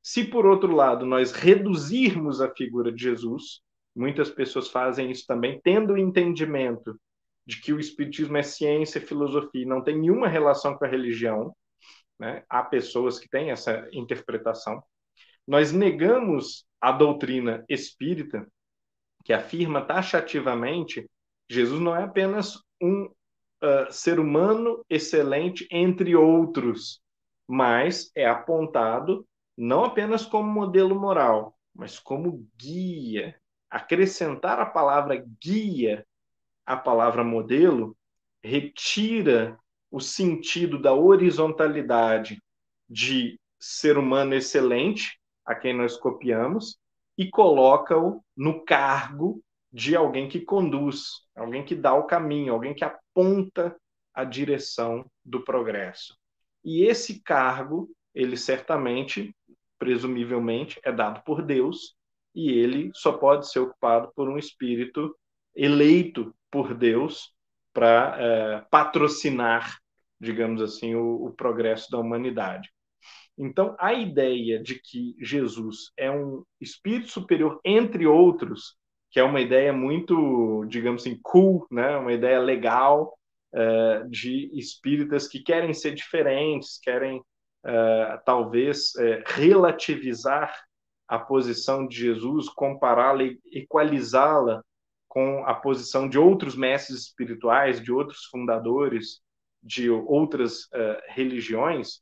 Se, 0.00 0.24
por 0.24 0.46
outro 0.46 0.74
lado, 0.74 1.04
nós 1.04 1.32
reduzirmos 1.32 2.40
a 2.40 2.48
figura 2.54 2.92
de 2.92 3.02
Jesus, 3.02 3.60
muitas 3.94 4.30
pessoas 4.30 4.68
fazem 4.68 5.10
isso 5.10 5.26
também, 5.26 5.60
tendo 5.62 5.94
o 5.94 5.98
entendimento 5.98 6.98
de 7.44 7.60
que 7.60 7.72
o 7.72 7.80
Espiritismo 7.80 8.36
é 8.36 8.42
ciência 8.44 8.98
e 8.98 9.06
filosofia, 9.06 9.66
não 9.66 9.82
tem 9.82 9.98
nenhuma 9.98 10.28
relação 10.28 10.76
com 10.76 10.84
a 10.84 10.88
religião, 10.88 11.54
né? 12.18 12.44
há 12.48 12.62
pessoas 12.62 13.18
que 13.18 13.28
têm 13.28 13.50
essa 13.50 13.88
interpretação. 13.92 14.80
Nós 15.46 15.72
negamos 15.72 16.64
a 16.80 16.92
doutrina 16.92 17.64
espírita, 17.68 18.46
que 19.24 19.32
afirma 19.32 19.80
taxativamente 19.80 21.08
Jesus 21.48 21.80
não 21.80 21.94
é 21.94 22.04
apenas 22.04 22.62
um 22.80 23.04
uh, 23.04 23.90
ser 23.90 24.18
humano 24.18 24.84
excelente 24.88 25.66
entre 25.70 26.16
outros, 26.16 27.00
mas 27.46 28.10
é 28.14 28.26
apontado 28.26 29.26
não 29.56 29.84
apenas 29.84 30.24
como 30.24 30.50
modelo 30.50 30.98
moral, 30.98 31.56
mas 31.74 31.98
como 31.98 32.48
guia. 32.56 33.38
Acrescentar 33.68 34.58
a 34.60 34.66
palavra 34.66 35.22
guia 35.42 36.06
à 36.64 36.76
palavra 36.76 37.22
modelo 37.22 37.96
retira 38.42 39.58
o 39.90 40.00
sentido 40.00 40.80
da 40.80 40.94
horizontalidade 40.94 42.42
de 42.88 43.38
ser 43.58 43.98
humano 43.98 44.34
excelente, 44.34 45.18
a 45.44 45.54
quem 45.54 45.76
nós 45.76 45.96
copiamos, 45.96 46.78
e 47.16 47.28
coloca-o 47.28 48.22
no 48.36 48.64
cargo 48.64 49.42
de 49.72 49.96
alguém 49.96 50.28
que 50.28 50.40
conduz, 50.40 51.22
alguém 51.34 51.64
que 51.64 51.74
dá 51.74 51.94
o 51.94 52.04
caminho, 52.04 52.52
alguém 52.52 52.74
que 52.74 52.84
aponta 52.84 53.74
a 54.12 54.24
direção 54.24 55.06
do 55.24 55.42
progresso. 55.42 56.16
E 56.64 56.84
esse 56.84 57.22
cargo, 57.22 57.90
ele 58.14 58.36
certamente, 58.36 59.34
presumivelmente, 59.78 60.78
é 60.84 60.92
dado 60.92 61.22
por 61.24 61.42
Deus 61.42 61.96
e 62.34 62.50
ele 62.50 62.90
só 62.94 63.12
pode 63.12 63.50
ser 63.50 63.60
ocupado 63.60 64.12
por 64.14 64.28
um 64.28 64.38
espírito 64.38 65.16
eleito 65.54 66.34
por 66.50 66.74
Deus 66.74 67.32
para 67.72 68.16
é, 68.18 68.60
patrocinar, 68.70 69.78
digamos 70.20 70.60
assim, 70.60 70.94
o, 70.94 71.26
o 71.26 71.32
progresso 71.32 71.90
da 71.90 71.98
humanidade. 71.98 72.70
Então, 73.36 73.74
a 73.78 73.94
ideia 73.94 74.62
de 74.62 74.80
que 74.80 75.16
Jesus 75.18 75.90
é 75.96 76.10
um 76.10 76.44
espírito 76.60 77.08
superior, 77.08 77.60
entre 77.64 78.06
outros, 78.06 78.76
que 79.10 79.20
é 79.20 79.22
uma 79.22 79.40
ideia 79.40 79.72
muito, 79.72 80.64
digamos 80.68 81.02
assim, 81.02 81.18
cool, 81.22 81.66
né? 81.70 81.96
uma 81.96 82.12
ideia 82.12 82.38
legal 82.38 83.16
uh, 83.54 84.08
de 84.08 84.50
espíritas 84.58 85.28
que 85.28 85.40
querem 85.40 85.72
ser 85.74 85.94
diferentes, 85.94 86.78
querem 86.78 87.18
uh, 87.18 88.18
talvez 88.24 88.94
uh, 88.94 89.22
relativizar 89.26 90.54
a 91.08 91.18
posição 91.18 91.86
de 91.86 91.96
Jesus, 91.96 92.48
compará-la 92.48 93.24
e 93.24 93.38
equalizá-la 93.52 94.62
com 95.08 95.44
a 95.44 95.54
posição 95.54 96.08
de 96.08 96.18
outros 96.18 96.56
mestres 96.56 97.00
espirituais, 97.00 97.82
de 97.82 97.92
outros 97.92 98.24
fundadores 98.30 99.20
de 99.64 99.88
outras 99.88 100.68
religiões, 101.10 102.01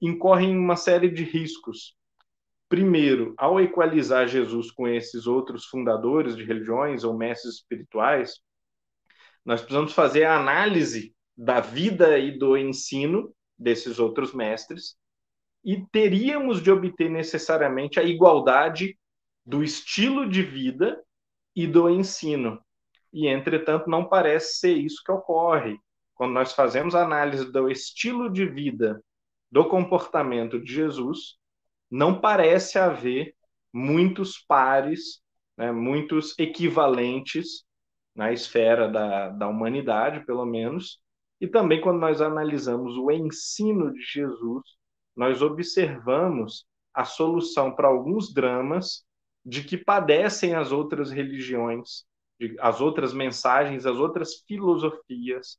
incorrem 0.00 0.56
uma 0.56 0.76
série 0.76 1.10
de 1.10 1.24
riscos 1.24 1.96
primeiro, 2.72 3.34
ao 3.36 3.60
equalizar 3.60 4.26
Jesus 4.26 4.70
com 4.70 4.88
esses 4.88 5.26
outros 5.26 5.66
fundadores 5.66 6.34
de 6.34 6.42
religiões 6.42 7.04
ou 7.04 7.14
mestres 7.14 7.56
espirituais, 7.56 8.40
nós 9.44 9.60
precisamos 9.60 9.92
fazer 9.92 10.24
a 10.24 10.40
análise 10.40 11.14
da 11.36 11.60
vida 11.60 12.18
e 12.18 12.38
do 12.38 12.56
ensino 12.56 13.30
desses 13.58 13.98
outros 13.98 14.32
mestres 14.32 14.96
e 15.62 15.84
teríamos 15.92 16.62
de 16.62 16.70
obter 16.70 17.10
necessariamente 17.10 18.00
a 18.00 18.02
igualdade 18.02 18.98
do 19.44 19.62
estilo 19.62 20.26
de 20.26 20.42
vida 20.42 20.98
e 21.54 21.66
do 21.66 21.90
ensino. 21.90 22.58
E, 23.12 23.28
entretanto, 23.28 23.90
não 23.90 24.08
parece 24.08 24.58
ser 24.58 24.78
isso 24.78 25.02
que 25.04 25.12
ocorre. 25.12 25.76
Quando 26.14 26.32
nós 26.32 26.54
fazemos 26.54 26.94
análise 26.94 27.52
do 27.52 27.70
estilo 27.70 28.32
de 28.32 28.46
vida, 28.46 28.98
do 29.52 29.68
comportamento 29.68 30.58
de 30.58 30.72
Jesus, 30.72 31.36
não 31.90 32.18
parece 32.18 32.78
haver 32.78 33.34
muitos 33.70 34.38
pares, 34.38 35.20
né, 35.58 35.70
muitos 35.70 36.34
equivalentes 36.38 37.62
na 38.16 38.32
esfera 38.32 38.88
da, 38.88 39.28
da 39.28 39.48
humanidade, 39.48 40.24
pelo 40.24 40.46
menos. 40.46 40.98
E 41.38 41.46
também, 41.46 41.82
quando 41.82 42.00
nós 42.00 42.22
analisamos 42.22 42.96
o 42.96 43.10
ensino 43.10 43.92
de 43.92 44.00
Jesus, 44.00 44.62
nós 45.14 45.42
observamos 45.42 46.64
a 46.94 47.04
solução 47.04 47.74
para 47.74 47.88
alguns 47.88 48.32
dramas 48.32 49.04
de 49.44 49.62
que 49.62 49.76
padecem 49.76 50.54
as 50.54 50.72
outras 50.72 51.10
religiões, 51.10 52.04
as 52.58 52.80
outras 52.80 53.12
mensagens, 53.12 53.84
as 53.84 53.98
outras 53.98 54.42
filosofias 54.46 55.58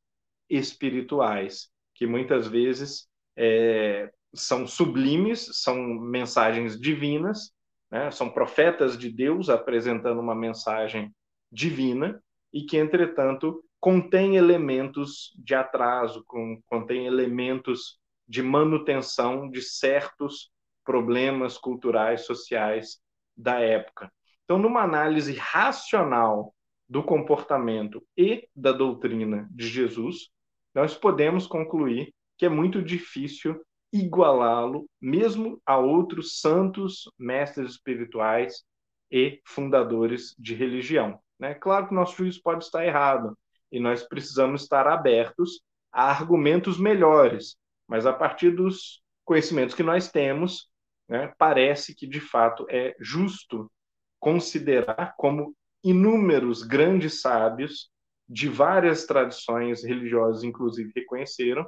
espirituais, 0.50 1.70
que 1.94 2.08
muitas 2.08 2.48
vezes 2.48 3.08
é, 3.38 4.12
são 4.34 4.66
sublimes, 4.68 5.50
são 5.62 5.76
mensagens 5.76 6.80
divinas, 6.80 7.52
né? 7.92 8.10
são 8.12 8.30
profetas 8.30 8.98
de 8.98 9.10
Deus 9.10 9.50
apresentando 9.50 10.20
uma 10.20 10.36
mensagem 10.36 11.14
divina 11.52 12.22
e 12.52 12.64
que, 12.64 12.78
entretanto, 12.78 13.64
contém 13.80 14.38
elementos 14.38 15.32
de 15.38 15.54
atraso, 15.54 16.26
contém 16.68 17.06
elementos 17.06 18.00
de 18.28 18.42
manutenção 18.42 19.50
de 19.50 19.62
certos 19.62 20.50
problemas 20.84 21.58
culturais, 21.58 22.26
sociais 22.26 23.00
da 23.36 23.60
época. 23.60 24.12
Então, 24.44 24.58
numa 24.58 24.82
análise 24.82 25.34
racional 25.34 26.54
do 26.88 27.04
comportamento 27.04 28.06
e 28.18 28.48
da 28.56 28.72
doutrina 28.72 29.48
de 29.52 29.68
Jesus, 29.68 30.30
nós 30.74 30.96
podemos 30.96 31.48
concluir 31.48 32.14
que 32.38 32.46
é 32.46 32.50
muito 32.50 32.82
difícil 32.82 33.62
igualá-lo 33.92 34.90
mesmo 35.00 35.62
a 35.66 35.78
outros 35.78 36.40
santos 36.40 37.04
mestres 37.18 37.72
espirituais 37.72 38.64
e 39.12 39.40
fundadores 39.46 40.36
de 40.40 40.56
religião. 40.56 41.20
Né? 41.40 41.54
Claro 41.54 41.88
que 41.88 41.94
nosso 41.94 42.18
juízo 42.18 42.42
pode 42.44 42.64
estar 42.64 42.86
errado 42.86 43.38
e 43.72 43.80
nós 43.80 44.04
precisamos 44.04 44.64
estar 44.64 44.88
abertos 44.88 45.62
a 45.92 46.10
argumentos 46.10 46.80
melhores, 46.80 47.56
mas 47.88 48.06
a 48.08 48.14
partir 48.14 48.52
dos 48.52 49.02
conhecimentos 49.24 49.76
que 49.76 49.84
nós 49.84 50.10
temos, 50.10 50.68
né, 51.08 51.32
parece 51.38 51.94
que 51.96 52.08
de 52.08 52.20
fato 52.20 52.66
é 52.70 52.96
justo 53.00 53.72
considerar 54.20 55.14
como 55.18 55.56
inúmeros 55.84 56.64
grandes 56.64 57.22
sábios 57.22 57.92
de 58.28 58.48
várias 58.48 59.06
tradições 59.06 59.84
religiosas, 59.84 60.44
inclusive, 60.44 60.92
reconheceram 60.96 61.68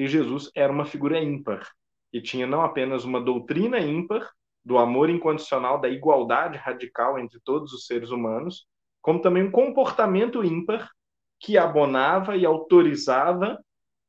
que 0.00 0.08
Jesus 0.08 0.50
era 0.54 0.72
uma 0.72 0.86
figura 0.86 1.22
ímpar, 1.22 1.68
e 2.10 2.22
tinha 2.22 2.46
não 2.46 2.62
apenas 2.62 3.04
uma 3.04 3.20
doutrina 3.20 3.78
ímpar 3.78 4.30
do 4.64 4.78
amor 4.78 5.10
incondicional, 5.10 5.78
da 5.78 5.90
igualdade 5.90 6.56
radical 6.56 7.18
entre 7.18 7.38
todos 7.44 7.74
os 7.74 7.84
seres 7.84 8.10
humanos, 8.10 8.66
como 9.02 9.20
também 9.20 9.42
um 9.42 9.50
comportamento 9.50 10.42
ímpar 10.42 10.90
que 11.38 11.58
abonava 11.58 12.34
e 12.34 12.46
autorizava 12.46 13.62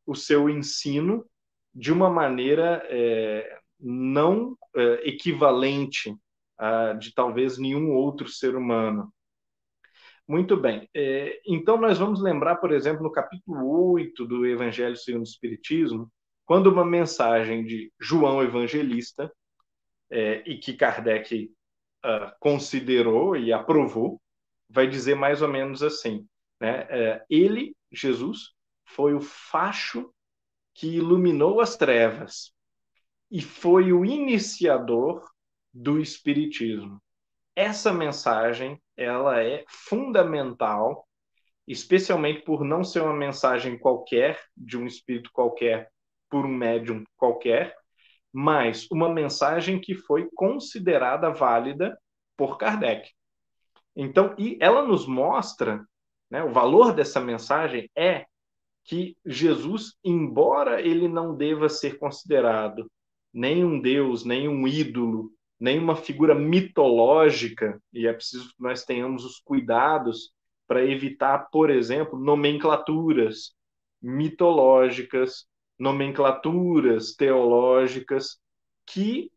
o 0.06 0.16
seu 0.16 0.50
ensino 0.50 1.26
de 1.76 1.92
uma 1.92 2.10
maneira 2.10 2.82
é, 2.86 3.60
não 3.78 4.56
é, 4.74 5.10
equivalente 5.10 6.16
a 6.58 6.94
de 6.94 7.14
talvez 7.14 7.58
nenhum 7.58 7.92
outro 7.92 8.30
ser 8.30 8.56
humano. 8.56 9.12
Muito 10.28 10.56
bem. 10.56 10.90
É, 10.94 11.42
então, 11.46 11.78
nós 11.78 11.98
vamos 11.98 12.22
lembrar, 12.22 12.58
por 12.58 12.72
exemplo, 12.72 13.04
no 13.04 13.12
capítulo 13.12 13.92
8 13.94 14.26
do 14.26 14.46
Evangelho 14.46 14.96
segundo 14.96 15.22
o 15.22 15.30
Espiritismo, 15.30 16.12
quando 16.46 16.68
uma 16.68 16.86
mensagem 16.86 17.64
de 17.66 17.92
João 18.00 18.42
Evangelista, 18.42 19.32
é, 20.10 20.44
e 20.46 20.58
que 20.58 20.74
Kardec 20.74 21.52
uh, 22.06 22.32
considerou 22.40 23.38
e 23.38 23.54
aprovou, 23.54 24.22
vai 24.70 24.88
dizer 24.88 25.16
mais 25.16 25.42
ou 25.42 25.48
menos 25.48 25.82
assim: 25.82 26.28
Né? 26.60 26.86
É, 26.90 27.26
ele, 27.30 27.76
Jesus, 27.92 28.52
foi 28.86 29.14
o 29.14 29.22
facho 29.22 30.14
que 30.74 30.88
iluminou 30.88 31.62
as 31.62 31.78
trevas 31.78 32.54
e 33.30 33.42
foi 33.42 33.94
o 33.94 34.06
iniciador 34.06 35.26
do 35.74 36.00
espiritismo. 36.00 37.02
Essa 37.56 37.92
mensagem, 37.92 38.82
ela 38.96 39.44
é 39.44 39.66
fundamental, 39.68 41.08
especialmente 41.68 42.42
por 42.44 42.64
não 42.64 42.84
ser 42.84 43.02
uma 43.02 43.14
mensagem 43.14 43.78
qualquer 43.78 44.40
de 44.56 44.78
um 44.78 44.86
espírito 44.86 45.30
qualquer 45.34 45.90
por 46.30 46.46
um 46.46 46.54
médium 46.54 47.04
qualquer, 47.18 47.76
mas 48.32 48.90
uma 48.90 49.10
mensagem 49.10 49.80
que 49.80 49.94
foi 49.94 50.30
considerada 50.34 51.30
válida 51.30 51.98
por 52.38 52.58
Kardec. 52.58 53.10
Então, 53.96 54.34
e 54.38 54.58
ela 54.62 54.82
nos 54.84 55.06
mostra, 55.06 55.86
né, 56.30 56.42
o 56.44 56.52
valor 56.52 56.94
dessa 56.94 57.20
mensagem 57.20 57.90
é 57.96 58.26
que 58.86 59.18
Jesus, 59.26 59.98
embora 60.04 60.82
ele 60.82 61.08
não 61.08 61.36
deva 61.36 61.68
ser 61.68 62.00
considerado 62.00 62.90
nem 63.34 63.64
um 63.64 63.80
deus, 63.80 64.26
nem 64.26 64.48
um 64.48 64.68
ídolo, 64.68 65.32
nem 65.62 65.78
uma 65.78 65.96
figura 65.96 66.34
mitológica, 66.34 67.80
e 67.94 68.08
é 68.08 68.14
preciso 68.14 68.50
que 68.50 68.64
nós 68.64 68.84
tenhamos 68.84 69.24
os 69.24 69.38
cuidados 69.38 70.32
para 70.68 70.84
evitar, 70.84 71.50
por 71.52 71.70
exemplo, 71.70 72.20
nomenclaturas 72.20 73.54
mitológicas, 74.02 75.46
nomenclaturas 75.78 77.14
teológicas 77.14 78.40
que 78.88 79.32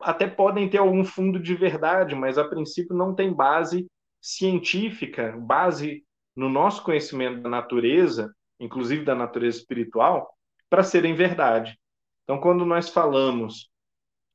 até 0.00 0.28
podem 0.28 0.70
ter 0.70 0.78
algum 0.78 1.04
fundo 1.04 1.40
de 1.40 1.56
verdade, 1.56 2.14
mas 2.14 2.38
a 2.38 2.44
princípio 2.44 2.94
não 2.94 3.12
tem 3.12 3.32
base 3.32 3.90
científica, 4.20 5.36
base 5.36 6.04
no 6.36 6.48
nosso 6.48 6.84
conhecimento 6.84 7.42
da 7.42 7.48
natureza, 7.48 8.32
inclusive 8.60 9.04
da 9.04 9.14
natureza 9.14 9.58
espiritual, 9.58 10.32
para 10.70 10.84
serem 10.84 11.14
verdade. 11.14 11.76
Então, 12.22 12.38
quando 12.38 12.64
nós 12.64 12.90
falamos 12.90 13.68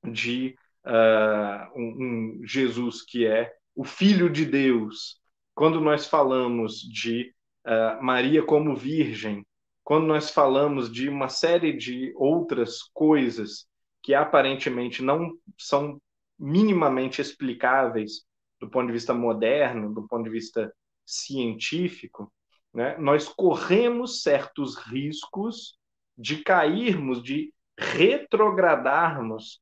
de 0.04 0.56
uh, 0.86 1.80
um, 1.80 2.40
um 2.42 2.42
Jesus 2.46 3.04
que 3.04 3.26
é 3.26 3.54
o 3.76 3.84
Filho 3.84 4.30
de 4.30 4.46
Deus, 4.46 5.20
quando 5.56 5.80
nós 5.80 6.08
falamos 6.08 6.80
de 6.82 7.34
uh, 7.66 8.04
Maria 8.04 8.44
como 8.44 8.76
Virgem, 8.76 9.46
quando 9.84 10.06
nós 10.06 10.30
falamos 10.30 10.92
de 10.92 11.10
uma 11.10 11.30
série 11.30 11.74
de 11.74 12.14
outras 12.16 12.84
coisas 12.94 13.68
que 14.04 14.14
aparentemente 14.14 15.02
não 15.02 15.32
são 15.58 16.00
minimamente 16.38 17.22
explicáveis 17.22 18.24
do 18.60 18.70
ponto 18.70 18.88
de 18.88 18.94
vista 18.94 19.14
moderno, 19.14 19.94
do 19.94 20.08
ponto 20.08 20.24
de 20.24 20.30
vista 20.30 20.74
científico, 21.06 22.32
né, 22.74 22.98
nós 22.98 23.28
corremos 23.28 24.22
certos 24.22 24.76
riscos 24.76 25.78
de 26.18 26.44
cairmos, 26.44 27.24
de 27.24 27.54
retrogradarmos 27.78 29.60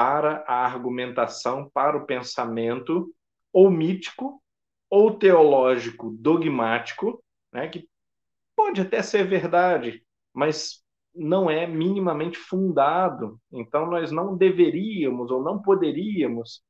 para 0.00 0.42
a 0.48 0.64
argumentação, 0.64 1.68
para 1.74 1.94
o 1.94 2.06
pensamento 2.06 3.14
ou 3.52 3.70
mítico 3.70 4.42
ou 4.88 5.18
teológico 5.18 6.10
dogmático, 6.18 7.22
né, 7.52 7.68
que 7.68 7.86
pode 8.56 8.80
até 8.80 9.02
ser 9.02 9.24
verdade, 9.26 10.02
mas 10.32 10.82
não 11.14 11.50
é 11.50 11.66
minimamente 11.66 12.38
fundado. 12.38 13.38
Então, 13.52 13.84
nós 13.84 14.10
não 14.10 14.38
deveríamos 14.38 15.30
ou 15.30 15.42
não 15.42 15.60
poderíamos 15.60 16.62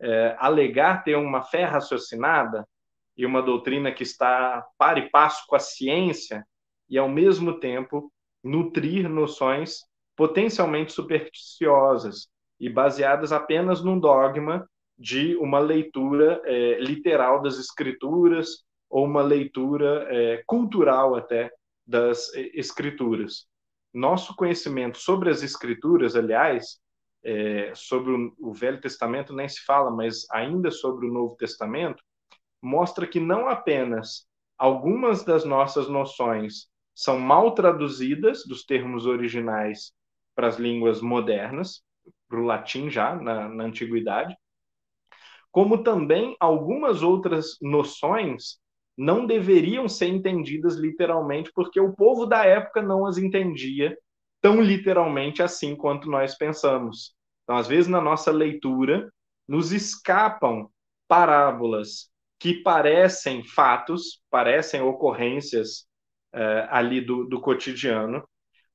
é, 0.00 0.34
alegar 0.38 1.04
ter 1.04 1.14
uma 1.14 1.42
fé 1.42 1.64
raciocinada 1.64 2.66
e 3.14 3.26
uma 3.26 3.42
doutrina 3.42 3.92
que 3.92 4.02
está 4.02 4.66
para 4.78 4.98
e 4.98 5.10
passo 5.10 5.44
com 5.46 5.56
a 5.56 5.60
ciência 5.60 6.42
e, 6.88 6.96
ao 6.96 7.06
mesmo 7.06 7.60
tempo, 7.60 8.10
nutrir 8.42 9.10
noções 9.10 9.80
potencialmente 10.16 10.90
supersticiosas 10.90 12.30
e 12.60 12.68
baseadas 12.68 13.32
apenas 13.32 13.82
num 13.82 13.98
dogma 13.98 14.68
de 14.98 15.36
uma 15.36 15.58
leitura 15.58 16.42
é, 16.44 16.80
literal 16.80 17.40
das 17.40 17.58
escrituras 17.58 18.64
ou 18.90 19.04
uma 19.04 19.22
leitura 19.22 20.06
é, 20.08 20.42
cultural 20.46 21.14
até 21.14 21.50
das 21.86 22.34
é, 22.34 22.50
escrituras. 22.54 23.46
Nosso 23.94 24.34
conhecimento 24.34 24.98
sobre 24.98 25.30
as 25.30 25.42
escrituras, 25.42 26.16
aliás, 26.16 26.80
é, 27.22 27.72
sobre 27.74 28.12
o, 28.12 28.34
o 28.38 28.52
Velho 28.52 28.80
Testamento 28.80 29.32
nem 29.32 29.48
se 29.48 29.64
fala, 29.64 29.90
mas 29.90 30.26
ainda 30.30 30.70
sobre 30.70 31.06
o 31.06 31.12
Novo 31.12 31.36
Testamento, 31.36 32.02
mostra 32.60 33.06
que 33.06 33.20
não 33.20 33.48
apenas 33.48 34.26
algumas 34.56 35.24
das 35.24 35.44
nossas 35.44 35.88
noções 35.88 36.68
são 36.94 37.18
mal 37.20 37.54
traduzidas 37.54 38.44
dos 38.44 38.64
termos 38.64 39.06
originais 39.06 39.92
para 40.34 40.48
as 40.48 40.56
línguas 40.56 41.00
modernas, 41.00 41.82
para 42.28 42.40
o 42.40 42.44
latim 42.44 42.90
já, 42.90 43.14
na, 43.16 43.48
na 43.48 43.64
antiguidade, 43.64 44.36
como 45.50 45.82
também 45.82 46.36
algumas 46.38 47.02
outras 47.02 47.56
noções 47.60 48.58
não 48.96 49.26
deveriam 49.26 49.88
ser 49.88 50.08
entendidas 50.08 50.76
literalmente, 50.76 51.50
porque 51.54 51.80
o 51.80 51.94
povo 51.94 52.26
da 52.26 52.44
época 52.44 52.82
não 52.82 53.06
as 53.06 53.16
entendia 53.16 53.96
tão 54.40 54.60
literalmente 54.60 55.42
assim 55.42 55.74
quanto 55.74 56.10
nós 56.10 56.36
pensamos. 56.36 57.14
Então, 57.44 57.56
às 57.56 57.66
vezes, 57.66 57.88
na 57.88 58.00
nossa 58.00 58.30
leitura, 58.30 59.10
nos 59.46 59.72
escapam 59.72 60.68
parábolas 61.06 62.10
que 62.38 62.54
parecem 62.54 63.42
fatos, 63.44 64.20
parecem 64.30 64.80
ocorrências 64.80 65.86
uh, 66.34 66.68
ali 66.68 67.00
do, 67.00 67.24
do, 67.24 67.40
cotidiano, 67.40 68.22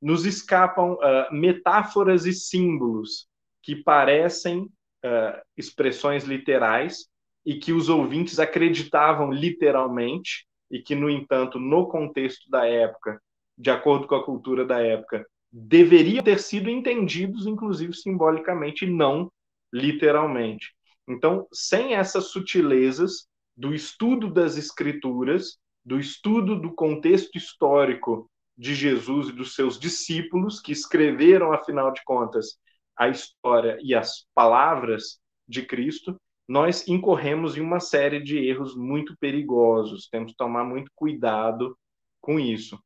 nos 0.01 0.25
escapam 0.25 0.93
uh, 0.93 1.33
metáforas 1.33 2.25
e 2.25 2.33
símbolos 2.33 3.27
que 3.63 3.75
parecem 3.75 4.63
uh, 4.63 5.41
expressões 5.57 6.25
literais 6.25 7.07
e 7.45 7.55
que 7.55 7.71
os 7.73 7.89
ouvintes 7.89 8.39
acreditavam 8.39 9.31
literalmente 9.31 10.45
e 10.69 10.81
que, 10.81 10.93
no 10.93 11.09
entanto, 11.09 11.59
no 11.59 11.87
contexto 11.87 12.49
da 12.49 12.67
época, 12.67 13.21
de 13.57 13.71
acordo 13.71 14.07
com 14.07 14.15
a 14.15 14.23
cultura 14.23 14.65
da 14.65 14.79
época, 14.79 15.25
deveriam 15.51 16.23
ter 16.23 16.39
sido 16.39 16.69
entendidos, 16.69 17.45
inclusive 17.45 17.93
simbolicamente, 17.93 18.85
e 18.85 18.89
não 18.89 19.31
literalmente. 19.71 20.73
Então, 21.07 21.47
sem 21.53 21.95
essas 21.95 22.31
sutilezas 22.31 23.27
do 23.55 23.73
estudo 23.73 24.31
das 24.31 24.57
escrituras, 24.57 25.57
do 25.85 25.99
estudo 25.99 26.59
do 26.59 26.73
contexto 26.73 27.37
histórico 27.37 28.29
de 28.57 28.73
Jesus 28.73 29.29
e 29.29 29.33
dos 29.33 29.53
seus 29.53 29.79
discípulos, 29.79 30.59
que 30.59 30.71
escreveram, 30.71 31.53
afinal 31.53 31.91
de 31.91 32.03
contas, 32.03 32.57
a 32.97 33.09
história 33.09 33.77
e 33.81 33.93
as 33.93 34.25
palavras 34.33 35.19
de 35.47 35.65
Cristo, 35.65 36.19
nós 36.47 36.87
incorremos 36.87 37.57
em 37.57 37.61
uma 37.61 37.79
série 37.79 38.21
de 38.21 38.37
erros 38.37 38.75
muito 38.75 39.15
perigosos. 39.17 40.07
Temos 40.09 40.31
que 40.31 40.37
tomar 40.37 40.63
muito 40.63 40.91
cuidado 40.95 41.77
com 42.21 42.39
isso. 42.39 42.77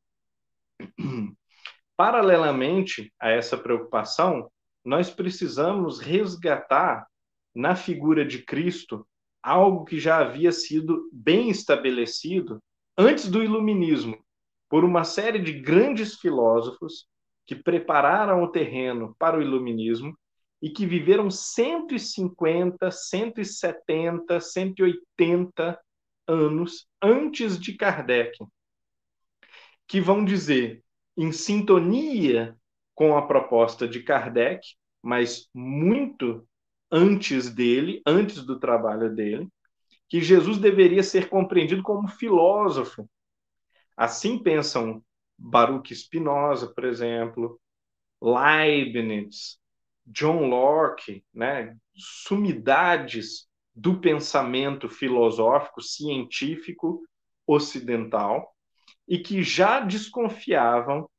Paralelamente 1.98 3.12
a 3.20 3.30
essa 3.30 3.58
preocupação, 3.58 4.52
nós 4.86 5.10
precisamos 5.10 6.00
resgatar 6.00 7.08
na 7.54 7.76
figura 7.76 8.24
de 8.24 8.44
Cristo 8.44 9.06
algo 9.42 9.86
que 9.86 10.00
já 10.00 10.18
havia 10.20 10.52
sido 10.52 11.10
bem 11.12 11.50
estabelecido 11.50 12.62
antes 12.98 13.28
do 13.30 13.44
iluminismo 13.44 14.18
por 14.70 14.84
uma 14.84 15.04
série 15.04 15.40
de 15.40 15.54
grandes 15.54 16.16
filósofos 16.16 17.08
que 17.48 17.56
prepararam 17.56 18.44
o 18.44 18.52
terreno 18.52 19.16
para 19.18 19.40
o 19.40 19.42
iluminismo 19.42 20.16
e 20.62 20.70
que 20.70 20.86
viveram 20.86 21.32
150, 21.32 22.92
170, 22.92 24.42
180 24.42 25.80
anos 26.28 26.86
antes 27.02 27.58
de 27.58 27.74
Kardec, 27.74 28.38
que 29.88 30.02
vão 30.02 30.26
dizer, 30.26 30.84
em 31.16 31.32
sintonia 31.32 32.56
com 32.94 33.16
a 33.16 33.26
proposta 33.26 33.88
de 33.88 34.04
Kardec, 34.04 34.76
mas 35.02 35.50
muito 35.54 36.46
antes 36.92 37.50
dele, 37.50 38.02
antes 38.06 38.44
do 38.44 38.60
trabalho 38.60 39.16
dele, 39.16 39.48
que 40.10 40.20
Jesus 40.22 40.58
deveria 40.58 41.04
ser 41.04 41.30
compreendido 41.30 41.82
como 41.82 42.10
filósofo. 42.10 43.10
Assim 43.96 44.38
pensam 44.38 45.02
Baruch 45.38 45.94
Spinoza, 45.94 46.68
por 46.68 46.86
exemplo, 46.86 47.60
Leibniz, 48.22 49.60
John 50.06 50.48
Locke, 50.48 51.24
né, 51.34 51.76
sumidades 51.96 53.48
do 53.76 54.00
pensamento 54.00 54.90
filosófico 54.90 55.82
científico 55.82 57.04
ocidental 57.46 58.54
e 59.08 59.20
que 59.20 59.44
já 59.44 59.80
desconfiavam 59.80 61.10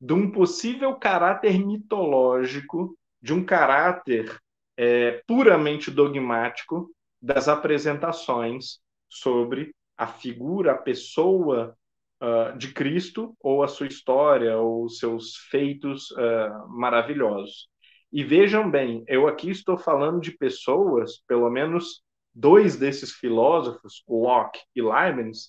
de 0.00 0.12
um 0.12 0.30
possível 0.30 0.94
caráter 0.96 1.58
mitológico, 1.58 2.96
de 3.20 3.32
um 3.32 3.44
caráter 3.44 4.38
é, 4.76 5.22
puramente 5.26 5.90
dogmático 5.90 6.90
das 7.20 7.48
apresentações 7.48 8.80
sobre 9.08 9.74
a 9.96 10.06
figura, 10.06 10.72
a 10.72 10.78
pessoa 10.78 11.76
uh, 12.20 12.56
de 12.56 12.72
Cristo 12.72 13.36
ou 13.40 13.62
a 13.62 13.68
sua 13.68 13.86
história 13.86 14.56
ou 14.58 14.88
seus 14.88 15.36
feitos 15.50 16.10
uh, 16.12 16.68
maravilhosos. 16.68 17.68
E 18.12 18.22
vejam 18.22 18.70
bem, 18.70 19.04
eu 19.08 19.26
aqui 19.26 19.50
estou 19.50 19.76
falando 19.76 20.20
de 20.20 20.30
pessoas, 20.30 21.20
pelo 21.26 21.50
menos 21.50 22.02
dois 22.34 22.76
desses 22.76 23.12
filósofos, 23.12 24.04
Locke 24.08 24.60
e 24.74 24.82
Leibniz, 24.82 25.48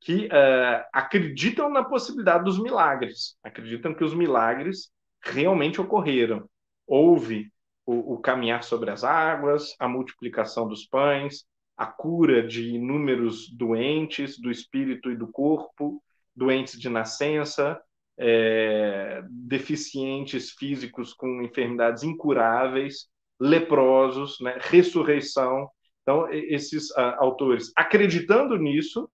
que 0.00 0.26
uh, 0.26 0.84
acreditam 0.92 1.68
na 1.68 1.84
possibilidade 1.84 2.44
dos 2.44 2.58
milagres, 2.58 3.36
acreditam 3.42 3.94
que 3.94 4.04
os 4.04 4.14
milagres 4.14 4.90
realmente 5.22 5.80
ocorreram. 5.80 6.48
Houve 6.86 7.52
o, 7.84 8.14
o 8.14 8.18
caminhar 8.18 8.62
sobre 8.62 8.90
as 8.90 9.02
águas, 9.04 9.74
a 9.78 9.88
multiplicação 9.88 10.68
dos 10.68 10.86
pães, 10.86 11.44
a 11.78 11.86
cura 11.86 12.44
de 12.44 12.74
inúmeros 12.74 13.48
doentes 13.48 14.36
do 14.36 14.50
espírito 14.50 15.12
e 15.12 15.16
do 15.16 15.28
corpo, 15.28 16.02
doentes 16.34 16.78
de 16.78 16.88
nascença, 16.88 17.80
é, 18.18 19.22
deficientes 19.30 20.50
físicos 20.50 21.14
com 21.14 21.40
enfermidades 21.40 22.02
incuráveis, 22.02 23.08
leprosos, 23.38 24.40
né, 24.40 24.58
ressurreição. 24.60 25.70
Então, 26.02 26.28
esses 26.32 26.90
uh, 26.90 27.14
autores, 27.18 27.70
acreditando 27.76 28.56
nisso, 28.56 29.08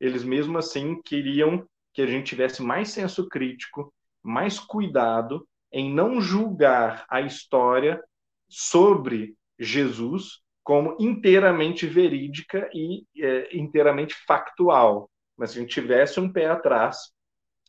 eles 0.00 0.24
mesmo 0.24 0.56
assim 0.56 1.02
queriam 1.02 1.68
que 1.92 2.00
a 2.00 2.06
gente 2.06 2.26
tivesse 2.26 2.62
mais 2.62 2.88
senso 2.88 3.28
crítico, 3.28 3.92
mais 4.22 4.58
cuidado 4.58 5.46
em 5.70 5.92
não 5.92 6.18
julgar 6.20 7.04
a 7.10 7.20
história 7.20 8.02
sobre 8.48 9.34
Jesus 9.58 10.45
como 10.66 10.96
inteiramente 10.98 11.86
verídica 11.86 12.68
e 12.74 13.06
é, 13.16 13.56
inteiramente 13.56 14.16
factual, 14.26 15.08
mas 15.38 15.52
se 15.52 15.58
a 15.58 15.60
gente 15.60 15.72
tivesse 15.72 16.18
um 16.18 16.28
pé 16.28 16.46
atrás 16.46 17.12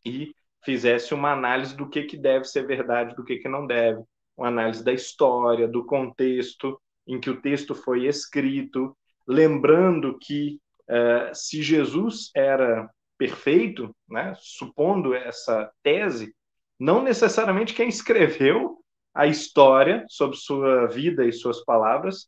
e 0.03 0.33
fizesse 0.65 1.13
uma 1.13 1.31
análise 1.31 1.77
do 1.77 1.87
que, 1.87 2.01
que 2.05 2.17
deve 2.17 2.45
ser 2.45 2.65
verdade, 2.65 3.15
do 3.15 3.23
que, 3.23 3.37
que 3.37 3.47
não 3.47 3.67
deve, 3.67 4.01
uma 4.35 4.47
análise 4.47 4.83
da 4.83 4.91
história, 4.91 5.67
do 5.67 5.85
contexto 5.85 6.81
em 7.05 7.19
que 7.19 7.29
o 7.29 7.39
texto 7.39 7.75
foi 7.75 8.07
escrito, 8.07 8.97
lembrando 9.27 10.17
que 10.17 10.59
uh, 10.89 11.29
se 11.35 11.61
Jesus 11.61 12.31
era 12.35 12.89
perfeito, 13.15 13.95
né, 14.09 14.33
supondo 14.39 15.13
essa 15.13 15.71
tese, 15.83 16.33
não 16.79 17.03
necessariamente 17.03 17.75
quem 17.75 17.89
escreveu 17.89 18.79
a 19.13 19.27
história 19.27 20.03
sobre 20.09 20.35
sua 20.35 20.87
vida 20.87 21.23
e 21.25 21.31
suas 21.31 21.63
palavras 21.63 22.27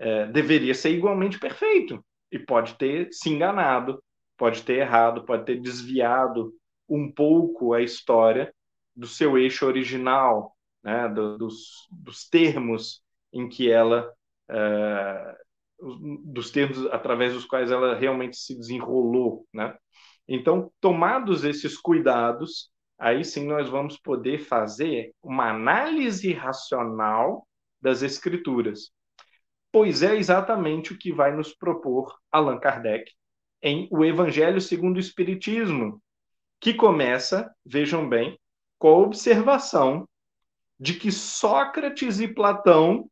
uh, 0.00 0.32
deveria 0.32 0.74
ser 0.74 0.90
igualmente 0.90 1.38
perfeito 1.38 2.04
e 2.30 2.38
pode 2.38 2.74
ter 2.76 3.08
se 3.12 3.28
enganado, 3.30 4.02
pode 4.36 4.62
ter 4.62 4.78
errado, 4.78 5.24
pode 5.24 5.44
ter 5.44 5.60
desviado 5.60 6.52
um 6.88 7.10
pouco 7.10 7.72
a 7.72 7.82
história 7.82 8.52
do 8.94 9.06
seu 9.06 9.38
eixo 9.38 9.66
original, 9.66 10.56
né, 10.82 11.08
do, 11.08 11.38
dos, 11.38 11.86
dos 11.90 12.28
termos 12.28 13.02
em 13.32 13.48
que 13.48 13.70
ela, 13.70 14.12
uh, 14.50 16.24
dos 16.24 16.50
termos 16.50 16.86
através 16.86 17.32
dos 17.32 17.44
quais 17.44 17.70
ela 17.70 17.94
realmente 17.94 18.36
se 18.36 18.56
desenrolou, 18.56 19.46
né? 19.52 19.76
Então, 20.28 20.70
tomados 20.80 21.44
esses 21.44 21.76
cuidados, 21.76 22.70
aí 22.98 23.24
sim 23.24 23.46
nós 23.46 23.68
vamos 23.68 23.96
poder 23.96 24.38
fazer 24.38 25.12
uma 25.22 25.50
análise 25.50 26.32
racional 26.32 27.46
das 27.80 28.02
escrituras. 28.02 28.92
Pois 29.72 30.02
é 30.02 30.16
exatamente 30.16 30.92
o 30.92 30.98
que 30.98 31.12
vai 31.12 31.34
nos 31.34 31.54
propor 31.54 32.18
Allan 32.30 32.58
Kardec 32.58 33.12
em 33.62 33.88
O 33.90 34.04
Evangelho 34.04 34.60
segundo 34.60 34.96
o 34.96 35.00
Espiritismo, 35.00 36.02
que 36.58 36.74
começa, 36.74 37.54
vejam 37.64 38.08
bem, 38.08 38.38
com 38.78 38.88
a 38.88 38.98
observação 38.98 40.08
de 40.78 40.94
que 40.94 41.12
Sócrates 41.12 42.20
e 42.20 42.28
Platão, 42.28 43.10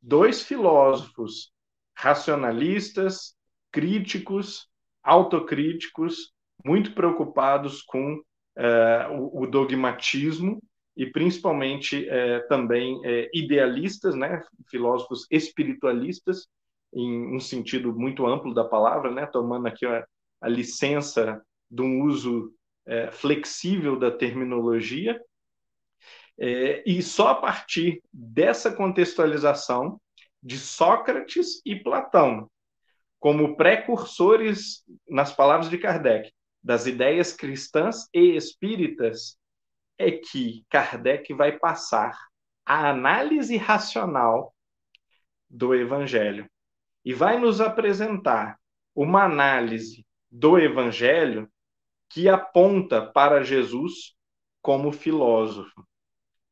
dois 0.00 0.42
filósofos 0.42 1.52
racionalistas, 1.92 3.34
críticos, 3.70 4.68
autocríticos, 5.02 6.32
muito 6.64 6.94
preocupados 6.94 7.82
com 7.82 8.14
uh, 8.14 9.12
o, 9.12 9.42
o, 9.42 9.46
dogmatismo 9.46 10.62
e 10.96 11.06
principalmente 11.06 12.06
uh, 12.08 12.46
também 12.48 12.96
uh, 12.98 13.28
idealistas, 13.32 14.14
né, 14.14 14.42
filósofos 14.68 15.26
espiritualistas, 15.30 16.46
em 16.92 17.34
um 17.34 17.40
sentido 17.40 17.92
muito 17.94 18.26
amplo 18.26 18.52
da 18.52 18.64
palavra, 18.64 19.10
né, 19.10 19.26
tomando 19.26 19.68
aqui 19.68 19.86
a, 19.86 20.04
a 20.40 20.48
licença 20.48 21.40
de 21.70 21.82
um 21.82 22.02
uso 22.02 22.52
é, 22.86 23.10
flexível 23.10 23.96
da 23.96 24.10
terminologia, 24.10 25.20
é, 26.38 26.82
e 26.86 27.02
só 27.02 27.28
a 27.28 27.34
partir 27.34 28.02
dessa 28.12 28.72
contextualização 28.72 30.00
de 30.42 30.58
Sócrates 30.58 31.60
e 31.64 31.76
Platão, 31.76 32.50
como 33.18 33.56
precursores, 33.56 34.82
nas 35.08 35.32
palavras 35.32 35.68
de 35.68 35.76
Kardec, 35.76 36.32
das 36.62 36.86
ideias 36.86 37.32
cristãs 37.32 38.08
e 38.12 38.34
espíritas, 38.34 39.36
é 40.00 40.10
que 40.10 40.64
Kardec 40.70 41.34
vai 41.34 41.58
passar 41.58 42.18
a 42.64 42.88
análise 42.88 43.58
racional 43.58 44.54
do 45.48 45.74
Evangelho 45.74 46.50
e 47.04 47.12
vai 47.12 47.38
nos 47.38 47.60
apresentar 47.60 48.58
uma 48.94 49.24
análise 49.24 50.06
do 50.30 50.58
Evangelho 50.58 51.52
que 52.08 52.30
aponta 52.30 53.04
para 53.12 53.44
Jesus 53.44 54.16
como 54.62 54.90
filósofo, 54.90 55.86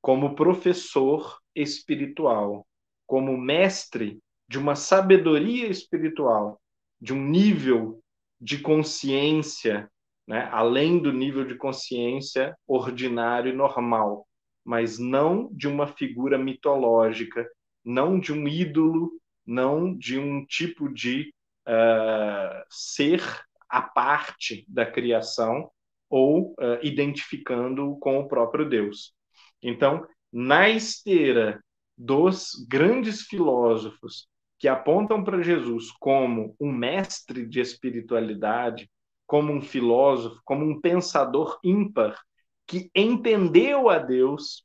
como 0.02 0.34
professor 0.34 1.38
espiritual, 1.54 2.66
como 3.06 3.34
mestre 3.34 4.20
de 4.46 4.58
uma 4.58 4.76
sabedoria 4.76 5.68
espiritual, 5.68 6.60
de 7.00 7.14
um 7.14 7.24
nível 7.24 8.02
de 8.38 8.58
consciência, 8.58 9.90
né, 10.28 10.46
além 10.52 10.98
do 10.98 11.10
nível 11.10 11.46
de 11.46 11.54
consciência 11.54 12.54
ordinário 12.66 13.50
e 13.50 13.56
normal, 13.56 14.28
mas 14.62 14.98
não 14.98 15.48
de 15.50 15.66
uma 15.66 15.86
figura 15.86 16.36
mitológica, 16.36 17.48
não 17.82 18.20
de 18.20 18.30
um 18.30 18.46
ídolo, 18.46 19.10
não 19.46 19.96
de 19.96 20.18
um 20.18 20.44
tipo 20.44 20.92
de 20.92 21.32
uh, 21.66 22.62
ser 22.68 23.22
à 23.70 23.80
parte 23.80 24.66
da 24.68 24.84
criação 24.84 25.70
ou 26.10 26.50
uh, 26.50 26.78
identificando 26.82 27.96
com 27.96 28.18
o 28.18 28.28
próprio 28.28 28.68
Deus. 28.68 29.14
Então, 29.62 30.06
na 30.30 30.68
esteira 30.68 31.64
dos 31.96 32.50
grandes 32.68 33.22
filósofos 33.22 34.28
que 34.58 34.68
apontam 34.68 35.24
para 35.24 35.42
Jesus 35.42 35.90
como 35.92 36.54
um 36.60 36.70
mestre 36.70 37.46
de 37.46 37.60
espiritualidade, 37.60 38.90
como 39.28 39.52
um 39.52 39.60
filósofo, 39.60 40.40
como 40.42 40.64
um 40.64 40.80
pensador 40.80 41.60
ímpar 41.62 42.18
que 42.66 42.90
entendeu 42.94 43.90
a 43.90 43.98
Deus 43.98 44.64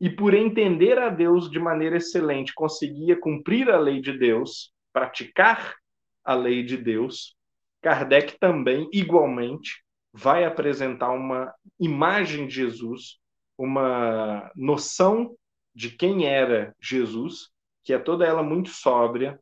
e 0.00 0.08
por 0.08 0.32
entender 0.34 0.98
a 0.98 1.10
Deus 1.10 1.50
de 1.50 1.60
maneira 1.60 1.98
excelente 1.98 2.54
conseguia 2.54 3.20
cumprir 3.20 3.70
a 3.70 3.78
lei 3.78 4.00
de 4.00 4.18
Deus, 4.18 4.72
praticar 4.92 5.76
a 6.24 6.34
lei 6.34 6.62
de 6.62 6.76
Deus, 6.78 7.36
Kardec 7.82 8.38
também, 8.38 8.88
igualmente, 8.92 9.84
vai 10.10 10.44
apresentar 10.44 11.10
uma 11.10 11.52
imagem 11.78 12.46
de 12.46 12.54
Jesus, 12.54 13.18
uma 13.58 14.50
noção 14.56 15.36
de 15.74 15.90
quem 15.90 16.26
era 16.26 16.74
Jesus, 16.80 17.50
que 17.84 17.92
é 17.92 17.98
toda 17.98 18.24
ela 18.24 18.42
muito 18.42 18.70
sóbria, 18.70 19.38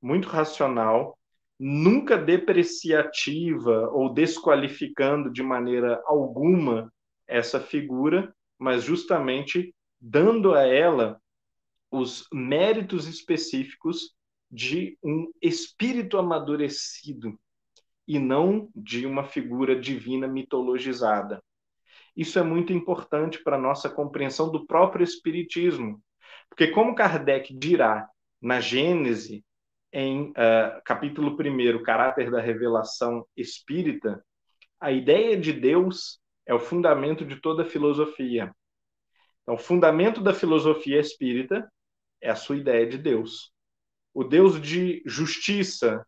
muito 0.00 0.28
racional, 0.28 1.18
nunca 1.62 2.16
depreciativa 2.16 3.90
ou 3.90 4.12
desqualificando 4.12 5.30
de 5.30 5.42
maneira 5.42 6.02
alguma 6.06 6.90
essa 7.28 7.60
figura, 7.60 8.34
mas 8.58 8.82
justamente 8.82 9.74
dando 10.00 10.54
a 10.54 10.66
ela 10.66 11.20
os 11.90 12.26
méritos 12.32 13.06
específicos 13.06 14.14
de 14.50 14.96
um 15.02 15.30
espírito 15.42 16.16
amadurecido, 16.16 17.38
e 18.08 18.18
não 18.18 18.68
de 18.74 19.06
uma 19.06 19.22
figura 19.22 19.78
divina 19.78 20.26
mitologizada. 20.26 21.40
Isso 22.16 22.38
é 22.38 22.42
muito 22.42 22.72
importante 22.72 23.40
para 23.44 23.56
a 23.56 23.60
nossa 23.60 23.88
compreensão 23.88 24.50
do 24.50 24.66
próprio 24.66 25.04
Espiritismo, 25.04 26.02
porque, 26.48 26.68
como 26.68 26.94
Kardec 26.94 27.54
dirá 27.54 28.08
na 28.40 28.60
Gênese, 28.60 29.44
em 29.92 30.30
uh, 30.30 30.80
capítulo 30.84 31.36
1, 31.36 31.82
Caráter 31.82 32.30
da 32.30 32.40
Revelação 32.40 33.26
Espírita, 33.36 34.24
a 34.80 34.92
ideia 34.92 35.36
de 35.36 35.52
Deus 35.52 36.20
é 36.46 36.54
o 36.54 36.60
fundamento 36.60 37.24
de 37.24 37.36
toda 37.36 37.64
filosofia. 37.64 38.54
Então, 39.42 39.54
o 39.54 39.58
fundamento 39.58 40.20
da 40.20 40.32
filosofia 40.32 41.00
espírita 41.00 41.70
é 42.20 42.30
a 42.30 42.36
sua 42.36 42.56
ideia 42.56 42.86
de 42.86 42.98
Deus. 42.98 43.52
O 44.14 44.24
Deus 44.24 44.60
de 44.60 45.02
justiça, 45.06 46.06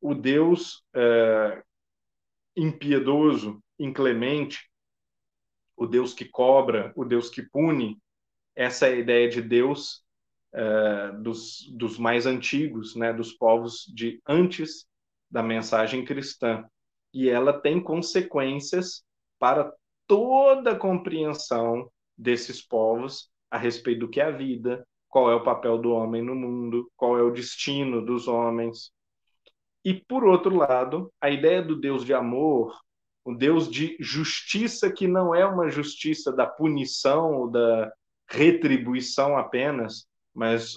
o 0.00 0.14
Deus 0.14 0.82
é, 0.94 1.62
impiedoso, 2.56 3.62
inclemente, 3.78 4.70
o 5.76 5.86
Deus 5.86 6.14
que 6.14 6.24
cobra, 6.24 6.92
o 6.94 7.04
Deus 7.04 7.28
que 7.28 7.42
pune. 7.42 7.98
Essa 8.54 8.86
é 8.86 8.92
a 8.92 8.96
ideia 8.96 9.28
de 9.28 9.42
Deus 9.42 10.03
uh, 10.54 11.20
dos, 11.22 11.68
dos 11.72 11.98
mais 11.98 12.26
antigos, 12.26 12.94
né, 12.94 13.12
dos 13.12 13.32
povos 13.32 13.84
de 13.94 14.20
antes 14.26 14.86
da 15.30 15.42
mensagem 15.42 16.04
cristã. 16.04 16.64
E 17.12 17.28
ela 17.28 17.52
tem 17.52 17.82
consequências 17.82 19.04
para 19.38 19.72
toda 20.06 20.72
a 20.72 20.78
compreensão 20.78 21.90
desses 22.16 22.62
povos 22.62 23.28
a 23.50 23.58
respeito 23.58 24.00
do 24.00 24.08
que 24.08 24.20
é 24.20 24.24
a 24.24 24.30
vida, 24.30 24.86
qual 25.08 25.30
é 25.30 25.34
o 25.34 25.44
papel 25.44 25.78
do 25.78 25.92
homem 25.92 26.22
no 26.22 26.34
mundo, 26.34 26.90
qual 26.96 27.18
é 27.18 27.22
o 27.22 27.30
destino 27.30 28.04
dos 28.04 28.26
homens. 28.26 28.90
E, 29.84 29.94
por 29.94 30.24
outro 30.24 30.56
lado, 30.56 31.12
a 31.20 31.30
ideia 31.30 31.62
do 31.62 31.76
Deus 31.78 32.04
de 32.04 32.12
amor, 32.14 32.76
um 33.24 33.34
Deus 33.34 33.70
de 33.70 33.96
justiça 34.00 34.90
que 34.90 35.06
não 35.06 35.34
é 35.34 35.46
uma 35.46 35.70
justiça 35.70 36.32
da 36.32 36.46
punição 36.46 37.32
ou 37.34 37.50
da 37.50 37.92
retribuição 38.28 39.36
apenas, 39.36 40.06
mas 40.34 40.74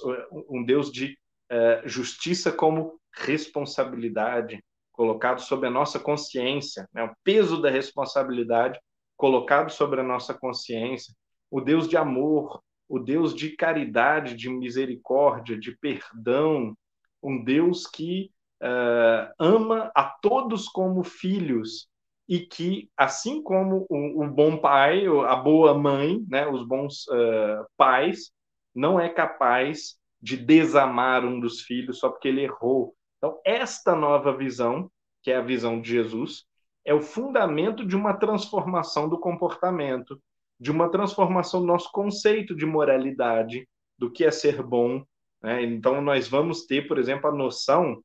um 0.50 0.64
Deus 0.64 0.92
de 0.92 1.18
uh, 1.52 1.88
justiça 1.88 2.52
como 2.52 3.00
responsabilidade, 3.14 4.64
colocado 4.92 5.42
sobre 5.42 5.68
a 5.68 5.72
nossa 5.72 6.00
consciência, 6.00 6.88
né? 6.94 7.04
o 7.04 7.16
peso 7.24 7.62
da 7.62 7.70
responsabilidade 7.70 8.80
colocado 9.16 9.72
sobre 9.72 10.02
a 10.02 10.04
nossa 10.04 10.34
consciência, 10.34 11.14
o 11.50 11.60
Deus 11.60 11.88
de 11.88 11.98
amor, 11.98 12.62
o 12.88 13.00
Deus 13.00 13.34
de 13.34 13.56
caridade, 13.56 14.36
de 14.36 14.50
misericórdia, 14.50 15.58
de 15.58 15.76
perdão, 15.78 16.76
um 17.22 17.44
Deus 17.44 17.88
que 17.88 18.32
uh, 18.62 19.34
ama 19.40 19.92
a 19.96 20.04
todos 20.04 20.68
como 20.68 21.04
filhos 21.04 21.88
e 22.28 22.40
que, 22.40 22.90
assim 22.96 23.42
como 23.42 23.86
o, 23.90 24.24
o 24.24 24.28
bom 24.30 24.58
pai, 24.58 25.06
a 25.06 25.36
boa 25.36 25.74
mãe, 25.78 26.24
né, 26.28 26.48
os 26.48 26.66
bons 26.66 27.08
uh, 27.08 27.66
pais, 27.78 28.32
não 28.78 29.00
é 29.00 29.10
capaz 29.10 29.98
de 30.22 30.38
desamar 30.38 31.26
um 31.26 31.40
dos 31.40 31.62
filhos 31.62 31.98
só 31.98 32.10
porque 32.10 32.28
ele 32.28 32.44
errou. 32.44 32.96
Então, 33.18 33.42
esta 33.44 33.96
nova 33.96 34.36
visão, 34.38 34.92
que 35.24 35.32
é 35.32 35.38
a 35.38 35.42
visão 35.42 35.82
de 35.82 35.90
Jesus, 35.90 36.46
é 36.86 36.94
o 36.94 37.02
fundamento 37.02 37.84
de 37.84 37.96
uma 37.96 38.14
transformação 38.14 39.10
do 39.10 39.20
comportamento, 39.20 40.22
de 40.60 40.70
uma 40.72 40.90
transformação 40.92 41.62
do 41.62 41.66
nosso 41.66 41.92
conceito 41.92 42.56
de 42.56 42.68
moralidade, 42.68 43.68
do 43.98 44.12
que 44.12 44.24
é 44.24 44.30
ser 44.30 44.62
bom. 44.62 45.04
Né? 45.42 45.64
Então, 45.64 46.00
nós 46.00 46.28
vamos 46.28 46.68
ter, 46.68 46.88
por 46.88 47.00
exemplo, 47.00 47.30
a 47.30 47.34
noção, 47.34 48.00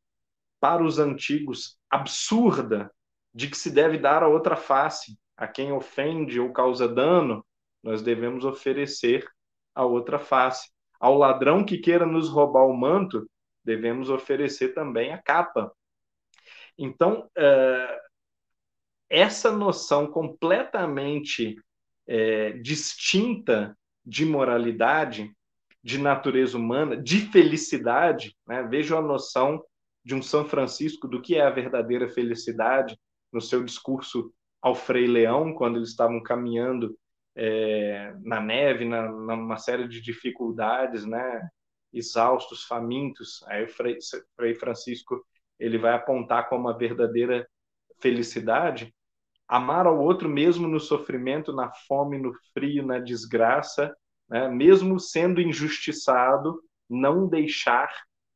para 0.58 0.82
os 0.82 0.98
antigos, 0.98 1.76
absurda 1.90 2.90
de 3.34 3.48
que 3.48 3.58
se 3.58 3.70
deve 3.70 3.98
dar 3.98 4.22
a 4.22 4.28
outra 4.28 4.56
face. 4.56 5.18
A 5.36 5.46
quem 5.46 5.70
ofende 5.70 6.40
ou 6.40 6.50
causa 6.50 6.88
dano, 6.88 7.44
nós 7.82 8.00
devemos 8.00 8.44
oferecer 8.44 9.26
a 9.74 9.84
outra 9.84 10.18
face. 10.18 10.70
Ao 11.00 11.16
ladrão 11.16 11.64
que 11.64 11.78
queira 11.78 12.06
nos 12.06 12.28
roubar 12.28 12.66
o 12.66 12.76
manto, 12.76 13.28
devemos 13.64 14.10
oferecer 14.10 14.74
também 14.74 15.12
a 15.12 15.18
capa. 15.18 15.72
Então, 16.78 17.28
uh, 17.36 18.00
essa 19.08 19.52
noção 19.52 20.06
completamente 20.06 21.56
é, 22.06 22.52
distinta 22.52 23.76
de 24.04 24.24
moralidade, 24.24 25.30
de 25.82 25.98
natureza 25.98 26.56
humana, 26.56 26.96
de 26.96 27.20
felicidade. 27.30 28.36
Né? 28.46 28.62
Vejo 28.62 28.96
a 28.96 29.02
noção 29.02 29.62
de 30.04 30.14
um 30.14 30.22
São 30.22 30.44
Francisco 30.44 31.06
do 31.06 31.20
que 31.20 31.36
é 31.36 31.42
a 31.42 31.50
verdadeira 31.50 32.08
felicidade 32.08 32.98
no 33.32 33.40
seu 33.40 33.62
discurso 33.62 34.32
ao 34.60 34.74
Frei 34.74 35.06
Leão, 35.06 35.52
quando 35.54 35.76
eles 35.76 35.90
estavam 35.90 36.22
caminhando 36.22 36.96
é, 37.34 38.14
na 38.22 38.40
neve, 38.40 38.84
na, 38.84 39.10
numa 39.10 39.56
série 39.58 39.88
de 39.88 40.00
dificuldades, 40.00 41.04
né? 41.04 41.48
exaustos, 41.92 42.64
famintos. 42.64 43.42
Aí 43.46 43.64
o 43.64 43.68
Frei, 43.68 43.98
Frei 44.36 44.54
Francisco 44.54 45.22
ele 45.58 45.78
vai 45.78 45.92
apontar 45.94 46.48
como 46.48 46.68
a 46.68 46.76
verdadeira 46.76 47.46
felicidade 48.00 48.92
amar 49.52 49.86
ao 49.86 50.00
outro 50.00 50.30
mesmo 50.30 50.66
no 50.66 50.80
sofrimento, 50.80 51.52
na 51.52 51.70
fome, 51.86 52.18
no 52.18 52.32
frio, 52.54 52.86
na 52.86 52.98
desgraça, 52.98 53.94
né? 54.26 54.48
mesmo 54.48 54.98
sendo 54.98 55.42
injustiçado, 55.42 56.58
não 56.88 57.28
deixar 57.28 57.92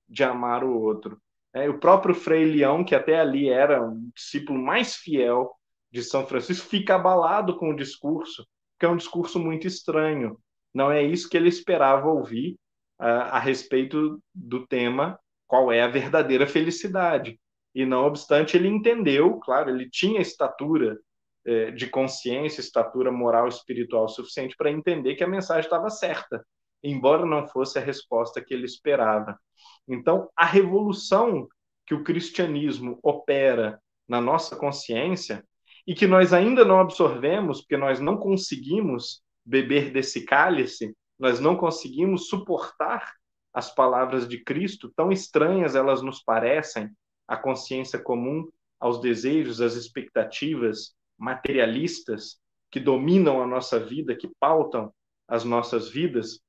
de 0.07 0.23
amar 0.23 0.63
o 0.63 0.79
outro. 0.79 1.19
É, 1.55 1.71
o 1.71 1.79
próprio 1.79 2.15
Frei 2.15 2.45
Leão, 2.45 2.85
que 2.85 2.95
até 2.95 3.19
ali 3.19 3.49
era 3.49 3.83
um 3.83 4.11
discípulo 4.15 4.59
mais 4.59 4.95
fiel 4.97 5.51
de 5.91 6.03
São 6.03 6.27
Francisco, 6.27 6.69
fica 6.69 6.97
abalado 6.97 7.57
com 7.57 7.71
o 7.71 7.77
discurso, 7.77 8.47
que 8.79 8.87
é 8.87 8.89
um 8.89 8.97
discurso 8.97 9.39
muito 9.39 9.67
estranho. 9.67 10.39
Não 10.75 10.91
é 10.91 11.03
isso 11.03 11.29
que 11.29 11.37
ele 11.37 11.49
esperava 11.49 12.09
ouvir 12.09 12.57
uh, 13.01 13.31
a 13.31 13.39
respeito 13.39 14.21
do 14.35 14.67
tema 14.67 15.19
qual 15.47 15.71
é 15.73 15.83
a 15.83 15.89
verdadeira 15.89 16.47
felicidade. 16.47 17.39
E 17.75 17.85
não 17.85 18.05
obstante, 18.05 18.57
ele 18.57 18.69
entendeu, 18.69 19.39
claro, 19.39 19.71
ele 19.71 19.89
tinha 19.89 20.21
estatura 20.21 20.99
é, 21.45 21.71
de 21.71 21.87
consciência, 21.87 22.61
estatura 22.61 23.13
moral 23.13 23.47
espiritual 23.47 24.09
suficiente 24.09 24.57
para 24.57 24.71
entender 24.71 25.15
que 25.15 25.23
a 25.23 25.29
mensagem 25.29 25.65
estava 25.65 25.91
certa, 25.91 26.45
embora 26.83 27.25
não 27.25 27.47
fosse 27.47 27.79
a 27.79 27.83
resposta 27.83 28.43
que 28.43 28.53
ele 28.53 28.65
esperava. 28.65 29.39
Então, 29.87 30.29
a 30.35 30.45
revolução 30.45 31.47
que 31.87 31.95
o 31.95 32.03
cristianismo 32.03 32.99
opera 33.03 33.81
na 34.09 34.21
nossa 34.21 34.57
consciência 34.57 35.45
e 35.87 35.95
que 35.95 36.07
nós 36.07 36.33
ainda 36.33 36.65
não 36.65 36.81
absorvemos, 36.81 37.61
porque 37.61 37.77
nós 37.77 38.01
não 38.01 38.17
conseguimos 38.17 39.23
beber 39.45 39.93
desse 39.93 40.25
cálice, 40.25 40.95
nós 41.19 41.39
não 41.39 41.57
conseguimos 41.57 42.29
suportar 42.29 43.15
as 43.55 43.73
palavras 43.73 44.29
de 44.29 44.43
Cristo, 44.43 44.93
tão 44.95 45.13
estranhas 45.13 45.75
elas 45.75 46.03
nos 46.03 46.23
parecem, 46.23 46.91
à 47.27 47.37
consciência 47.37 47.99
comum, 47.99 48.49
aos 48.79 49.01
desejos, 49.01 49.61
às 49.61 49.75
expectativas, 49.75 50.95
materialistas 51.17 52.39
que 52.71 52.79
dominam 52.79 53.43
a 53.43 53.47
nossa 53.47 53.81
vida, 53.81 54.15
que 54.15 54.31
pautam 54.39 54.93
as 55.27 55.45
nossas 55.45 55.89
vidas, 55.89 56.41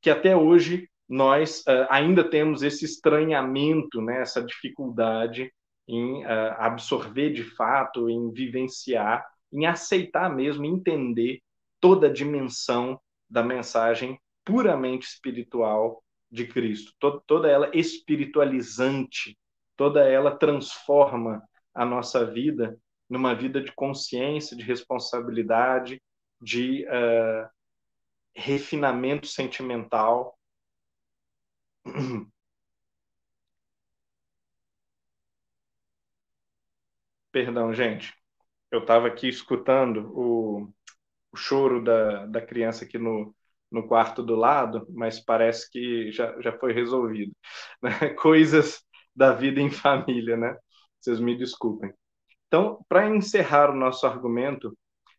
que 0.00 0.08
até 0.08 0.36
hoje 0.36 0.88
nós 1.08 1.60
uh, 1.60 1.86
ainda 1.90 2.22
temos 2.22 2.62
esse 2.62 2.84
estranhamento, 2.84 4.00
né, 4.00 4.20
essa 4.20 4.42
dificuldade 4.42 5.52
em 5.88 6.24
uh, 6.24 6.54
absorver 6.58 7.32
de 7.32 7.44
fato, 7.44 8.08
em 8.10 8.32
vivenciar, 8.32 9.24
em 9.52 9.66
aceitar 9.66 10.34
mesmo, 10.34 10.64
entender 10.64 11.40
toda 11.80 12.08
a 12.08 12.12
dimensão 12.12 13.00
da 13.28 13.42
mensagem 13.42 14.18
puramente 14.44 15.06
espiritual 15.06 16.02
de 16.30 16.46
Cristo, 16.46 16.92
toda, 16.98 17.20
toda 17.26 17.48
ela 17.48 17.70
espiritualizante, 17.74 19.38
toda 19.76 20.04
ela 20.04 20.36
transforma 20.36 21.42
a 21.74 21.84
nossa 21.84 22.24
vida 22.24 22.78
numa 23.08 23.34
vida 23.34 23.60
de 23.60 23.72
consciência, 23.72 24.56
de 24.56 24.64
responsabilidade, 24.64 26.02
de 26.40 26.84
uh, 26.86 27.48
refinamento 28.34 29.26
sentimental. 29.26 30.38
Perdão, 37.36 37.70
gente. 37.74 38.14
Eu 38.72 38.80
estava 38.80 39.06
aqui 39.06 39.28
escutando 39.28 40.10
o, 40.18 40.72
o 41.30 41.36
choro 41.36 41.84
da, 41.84 42.24
da 42.24 42.40
criança 42.40 42.86
aqui 42.86 42.96
no, 42.96 43.36
no 43.70 43.86
quarto 43.86 44.22
do 44.22 44.34
lado, 44.34 44.86
mas 44.88 45.20
parece 45.22 45.70
que 45.70 46.10
já, 46.10 46.40
já 46.40 46.58
foi 46.58 46.72
resolvido. 46.72 47.36
Né? 47.82 48.08
Coisas 48.14 48.82
da 49.14 49.34
vida 49.34 49.60
em 49.60 49.70
família, 49.70 50.34
né? 50.34 50.56
Vocês 50.98 51.20
me 51.20 51.36
desculpem. 51.36 51.92
Então, 52.46 52.82
para 52.88 53.06
encerrar 53.14 53.70
o 53.70 53.76
nosso 53.76 54.06
argumento, 54.06 54.74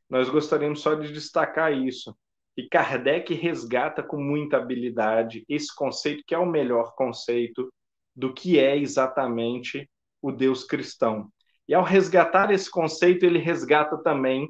nós 0.09 0.28
gostaríamos 0.28 0.82
só 0.82 0.95
de 0.95 1.13
destacar 1.13 1.72
isso. 1.72 2.18
E 2.57 2.68
Kardec 2.68 3.32
resgata 3.36 4.01
com 4.01 4.18
muita 4.20 4.57
habilidade 4.57 5.45
esse 5.47 5.74
conceito, 5.76 6.24
que 6.26 6.34
é 6.34 6.39
o 6.39 6.47
melhor 6.47 6.95
conceito 6.95 7.72
do 8.15 8.34
que 8.34 8.57
é 8.57 8.76
exatamente 8.76 9.88
o 10.20 10.32
Deus 10.32 10.63
cristão. 10.63 11.32
E 11.68 11.74
ao 11.74 11.84
resgatar 11.84 12.51
esse 12.51 12.70
conceito, 12.70 13.26
ele 13.26 13.39
resgata 13.39 13.97
também 13.97 14.45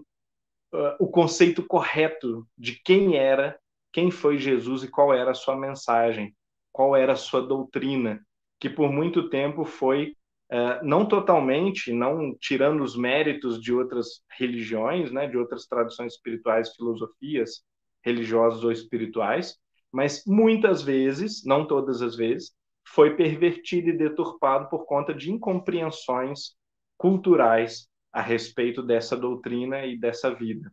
uh, 0.74 0.96
o 1.00 1.08
conceito 1.08 1.66
correto 1.66 2.48
de 2.58 2.80
quem 2.84 3.18
era, 3.18 3.58
quem 3.92 4.12
foi 4.12 4.38
Jesus 4.38 4.84
e 4.84 4.90
qual 4.90 5.14
era 5.14 5.32
a 5.32 5.36
sua 5.36 5.56
mensagem, 5.56 6.36
qual 6.72 6.96
era 6.96 7.14
a 7.14 7.18
sua 7.18 7.42
doutrina, 7.42 8.22
que 8.60 8.70
por 8.70 8.92
muito 8.92 9.30
tempo 9.30 9.66
foi 9.66 10.14
Uh, 10.50 10.80
não 10.82 11.06
totalmente, 11.06 11.92
não 11.92 12.34
tirando 12.40 12.82
os 12.82 12.96
méritos 12.96 13.62
de 13.62 13.74
outras 13.74 14.22
religiões, 14.40 15.12
né, 15.12 15.28
de 15.28 15.38
outras 15.38 15.66
tradições 15.66 16.14
espirituais, 16.14 16.74
filosofias 16.74 17.66
religiosas 18.02 18.64
ou 18.64 18.72
espirituais, 18.72 19.58
mas 19.92 20.24
muitas 20.26 20.82
vezes, 20.82 21.44
não 21.44 21.68
todas 21.68 22.02
as 22.02 22.16
vezes, 22.16 22.54
foi 22.88 23.18
pervertido 23.18 23.90
e 23.90 23.98
deturpado 23.98 24.70
por 24.70 24.86
conta 24.86 25.14
de 25.14 25.30
incompreensões 25.32 26.56
culturais 26.98 27.88
a 28.12 28.22
respeito 28.22 28.82
dessa 28.82 29.16
doutrina 29.16 29.86
e 29.86 29.98
dessa 29.98 30.34
vida. 30.34 30.72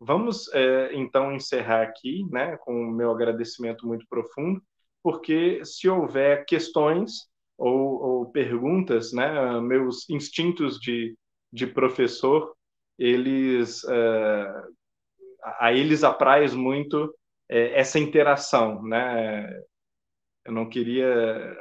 Vamos, 0.00 0.52
é, 0.52 0.94
então, 0.94 1.32
encerrar 1.32 1.82
aqui, 1.82 2.26
né, 2.30 2.56
com 2.58 2.72
o 2.72 2.90
meu 2.90 3.10
agradecimento 3.12 3.86
muito 3.86 4.04
profundo, 4.08 4.60
porque 5.02 5.64
se 5.64 5.88
houver 5.88 6.44
questões 6.44 7.28
ou, 7.56 8.02
ou 8.02 8.32
perguntas, 8.32 9.12
né, 9.12 9.60
meus 9.60 10.08
instintos 10.10 10.78
de, 10.78 11.16
de 11.52 11.66
professor, 11.66 12.54
eles, 12.98 13.84
é, 13.84 14.62
a 15.60 15.72
eles 15.72 16.02
apraz 16.04 16.54
muito 16.54 17.14
é, 17.48 17.78
essa 17.78 17.98
interação, 17.98 18.82
né, 18.82 19.48
eu 20.44 20.52
não 20.52 20.68
queria, 20.68 21.06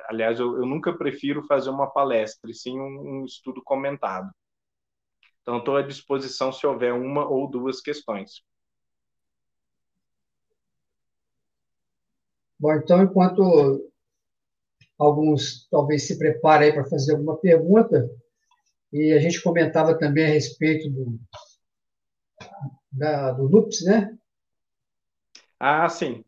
aliás, 0.10 0.40
eu, 0.40 0.58
eu 0.58 0.66
nunca 0.66 0.94
prefiro 0.98 1.44
fazer 1.48 1.70
uma 1.70 1.92
palestra, 1.92 2.50
e 2.50 2.54
sim 2.54 2.80
um, 2.80 3.22
um 3.22 3.26
estudo 3.26 3.62
comentado. 3.64 4.30
Então, 5.44 5.60
estou 5.60 5.78
à 5.78 5.84
disposição 5.84 6.52
se 6.52 6.66
houver 6.66 6.94
uma 6.94 7.28
ou 7.30 7.48
duas 7.48 7.80
questões. 7.80 8.42
Bom, 12.58 12.72
então, 12.76 13.02
enquanto 13.04 13.92
alguns 14.98 15.68
talvez 15.70 16.08
se 16.08 16.18
preparem 16.18 16.70
aí 16.70 16.74
para 16.74 16.86
fazer 16.86 17.12
alguma 17.12 17.36
pergunta, 17.38 18.10
e 18.94 19.14
a 19.14 19.20
gente 19.20 19.42
comentava 19.44 19.98
também 20.00 20.26
a 20.26 20.30
respeito 20.30 20.90
do, 20.92 21.20
da, 22.92 23.32
do 23.34 23.44
LUPS, 23.48 23.84
né? 23.86 24.18
Ah, 25.60 25.88
sim. 25.90 26.26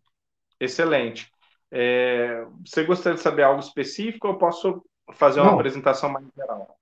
Excelente. 0.62 1.33
É, 1.76 2.46
você 2.64 2.84
gostaria 2.84 3.16
de 3.16 3.24
saber 3.24 3.44
algo 3.44 3.60
específico 3.60 4.28
ou 4.28 4.38
posso 4.38 4.86
fazer 5.14 5.42
uma 5.42 5.52
Não. 5.52 5.56
apresentação 5.56 6.10
mais 6.10 6.28
geral? 6.36 6.78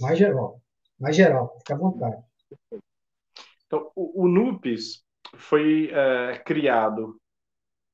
Mais 0.00 0.18
geral 0.18 0.60
mais 0.98 1.14
geral, 1.14 1.56
fica 1.58 1.74
à 1.74 1.78
vontade. 1.78 2.22
Então, 3.66 3.90
o, 3.94 4.24
o 4.24 4.28
NUPES 4.28 5.04
foi 5.36 5.90
uh, 5.90 6.44
criado 6.44 7.20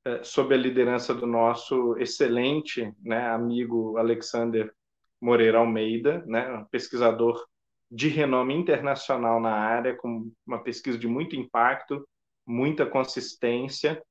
uh, 0.07 0.25
sob 0.25 0.55
a 0.55 0.59
liderança 0.59 1.15
do 1.15 1.27
nosso 1.27 1.97
excelente 1.99 2.95
né, 3.03 3.29
amigo 3.29 3.97
Alexander 3.97 4.73
Moreira 5.21 5.59
Almeida, 5.59 6.25
né, 6.27 6.53
um 6.53 6.65
pesquisador 6.65 7.45
de 7.91 8.09
renome 8.09 8.55
internacional 8.55 9.41
na 9.41 9.53
área, 9.53 9.97
com 9.97 10.31
uma 10.47 10.63
pesquisa 10.63 10.97
de 10.97 11.07
muito 11.07 11.37
impacto, 11.37 12.07
muita 12.47 12.87
consistência, 12.87 14.03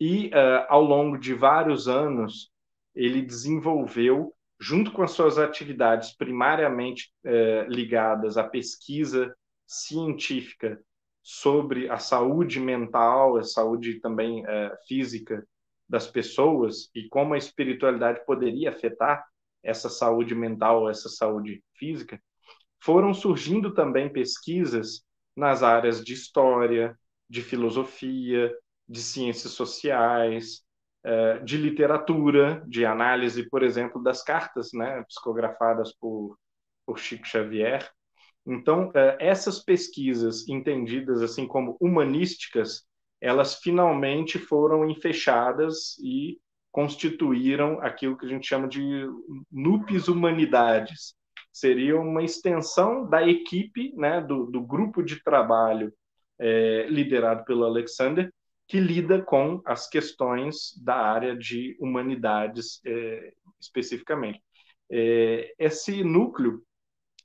e 0.00 0.28
uh, 0.28 0.66
ao 0.68 0.82
longo 0.82 1.18
de 1.18 1.34
vários 1.34 1.88
anos 1.88 2.50
ele 2.94 3.22
desenvolveu 3.22 4.34
junto 4.60 4.90
com 4.90 5.02
as 5.02 5.12
suas 5.12 5.38
atividades 5.38 6.16
primariamente 6.16 7.12
é, 7.24 7.64
ligadas 7.68 8.36
à 8.36 8.42
pesquisa 8.42 9.32
científica 9.66 10.80
sobre 11.22 11.88
a 11.88 11.98
saúde 11.98 12.58
mental, 12.58 13.36
a 13.36 13.44
saúde 13.44 14.00
também 14.00 14.44
é, 14.46 14.76
física 14.86 15.46
das 15.88 16.06
pessoas 16.06 16.90
e 16.94 17.08
como 17.08 17.34
a 17.34 17.38
espiritualidade 17.38 18.24
poderia 18.26 18.70
afetar 18.70 19.24
essa 19.62 19.88
saúde 19.88 20.34
mental, 20.34 20.88
essa 20.88 21.08
saúde 21.08 21.62
física, 21.74 22.20
foram 22.80 23.14
surgindo 23.14 23.74
também 23.74 24.12
pesquisas 24.12 25.04
nas 25.36 25.62
áreas 25.62 26.02
de 26.02 26.14
história, 26.14 26.98
de 27.28 27.42
filosofia, 27.42 28.52
de 28.88 29.02
ciências 29.02 29.52
sociais, 29.52 30.62
é, 31.04 31.38
de 31.40 31.56
literatura, 31.56 32.62
de 32.66 32.84
análise, 32.84 33.48
por 33.48 33.62
exemplo, 33.62 34.02
das 34.02 34.22
cartas 34.22 34.70
né, 34.72 35.02
psicografadas 35.04 35.94
por, 35.94 36.38
por 36.86 36.98
Chico 36.98 37.26
Xavier. 37.26 37.88
Então, 38.46 38.90
é, 38.94 39.16
essas 39.20 39.62
pesquisas, 39.62 40.48
entendidas 40.48 41.22
assim 41.22 41.46
como 41.46 41.76
humanísticas, 41.80 42.84
elas 43.20 43.56
finalmente 43.56 44.38
foram 44.38 44.88
enfechadas 44.88 45.98
e 45.98 46.38
constituíram 46.70 47.80
aquilo 47.80 48.16
que 48.16 48.24
a 48.24 48.28
gente 48.28 48.46
chama 48.46 48.68
de 48.68 49.06
NUPES 49.50 50.08
Humanidades. 50.08 51.14
Seria 51.52 51.98
uma 52.00 52.22
extensão 52.22 53.08
da 53.08 53.26
equipe, 53.26 53.92
né, 53.96 54.20
do, 54.20 54.46
do 54.46 54.60
grupo 54.60 55.02
de 55.02 55.22
trabalho 55.22 55.92
é, 56.38 56.86
liderado 56.88 57.44
pelo 57.44 57.64
Alexander, 57.64 58.32
que 58.68 58.78
lida 58.78 59.22
com 59.22 59.60
as 59.64 59.88
questões 59.88 60.76
da 60.84 60.94
área 60.94 61.34
de 61.34 61.76
humanidades 61.80 62.80
é, 62.84 63.32
especificamente. 63.58 64.42
É, 64.90 65.54
esse 65.58 66.04
núcleo 66.04 66.62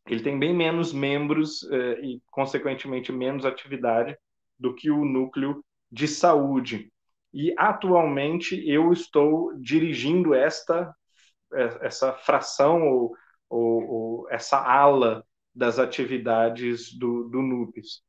ele 0.08 0.24
tem 0.24 0.38
bem 0.38 0.54
menos 0.54 0.92
membros 0.92 1.64
é, 1.72 2.02
e, 2.02 2.22
consequentemente, 2.32 3.12
menos 3.12 3.46
atividade 3.46 4.18
do 4.60 4.74
que 4.74 4.90
o 4.90 5.06
núcleo 5.06 5.64
de 5.92 6.08
saúde. 6.08 6.92
E, 7.34 7.54
atualmente, 7.58 8.62
eu 8.68 8.92
estou 8.92 9.54
dirigindo 9.60 10.34
esta 10.34 10.94
é, 11.54 11.86
essa 11.86 12.14
fração 12.14 12.82
ou, 12.88 13.16
ou, 13.50 13.84
ou 13.84 14.32
essa 14.32 14.58
ala 14.58 15.24
das 15.54 15.78
atividades 15.78 16.92
do, 16.98 17.30
do 17.30 17.42
NUPES. 17.42 18.02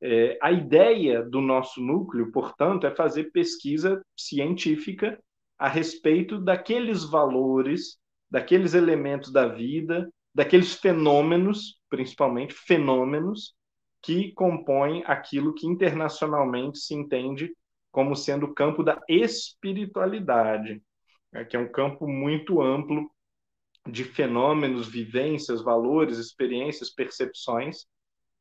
É, 0.00 0.38
a 0.42 0.52
ideia 0.52 1.22
do 1.22 1.40
nosso 1.40 1.80
núcleo, 1.80 2.30
portanto, 2.30 2.86
é 2.86 2.94
fazer 2.94 3.30
pesquisa 3.32 4.04
científica 4.16 5.18
a 5.58 5.68
respeito 5.68 6.38
daqueles 6.38 7.04
valores, 7.04 7.98
daqueles 8.30 8.74
elementos 8.74 9.32
da 9.32 9.46
vida, 9.46 10.10
daqueles 10.34 10.74
fenômenos, 10.74 11.80
principalmente 11.88 12.52
fenômenos, 12.52 13.54
que 14.02 14.32
compõem 14.32 15.02
aquilo 15.06 15.54
que 15.54 15.66
internacionalmente 15.66 16.78
se 16.78 16.94
entende 16.94 17.50
como 17.90 18.16
sendo 18.16 18.46
o 18.46 18.54
campo 18.54 18.82
da 18.82 19.00
espiritualidade, 19.08 20.82
né, 21.32 21.44
que 21.44 21.56
é 21.56 21.60
um 21.60 21.70
campo 21.70 22.06
muito 22.06 22.60
amplo 22.60 23.08
de 23.88 24.02
fenômenos, 24.02 24.88
vivências, 24.88 25.62
valores, 25.62 26.18
experiências, 26.18 26.90
percepções, 26.90 27.86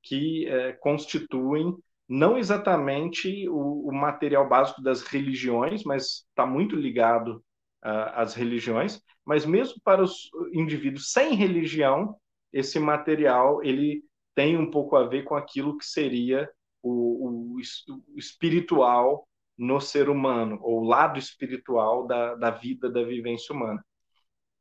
que 0.03 0.45
é, 0.47 0.73
constituem 0.73 1.75
não 2.07 2.37
exatamente 2.37 3.47
o, 3.49 3.87
o, 3.87 3.93
material 3.93 4.47
básico 4.47 4.81
das 4.81 5.01
religiões, 5.01 5.83
mas 5.83 6.25
está 6.29 6.45
muito 6.45 6.75
ligado 6.75 7.37
uh, 7.83 8.11
às 8.13 8.35
religiões, 8.35 9.01
mas 9.25 9.45
mesmo 9.45 9.75
para 9.83 10.03
os 10.03 10.29
indivíduos 10.51 11.11
sem 11.11 11.33
religião, 11.33 12.15
esse 12.51 12.77
material 12.77 13.63
ele 13.63 14.03
tem 14.35 14.57
um 14.57 14.69
pouco 14.69 14.95
a 14.97 15.07
ver 15.07 15.23
com 15.23 15.35
aquilo 15.35 15.77
que 15.77 15.85
seria 15.85 16.49
o, 16.81 17.55
o, 17.55 17.55
o 17.55 18.19
espiritual 18.19 19.27
no 19.57 19.79
ser 19.79 20.09
humano, 20.09 20.59
ou 20.61 20.81
o 20.81 20.85
lado 20.85 21.17
espiritual 21.17 22.05
da, 22.05 22.35
da 22.35 22.51
vida, 22.51 22.89
da 22.91 23.03
vivência 23.03 23.55
humana. 23.55 23.83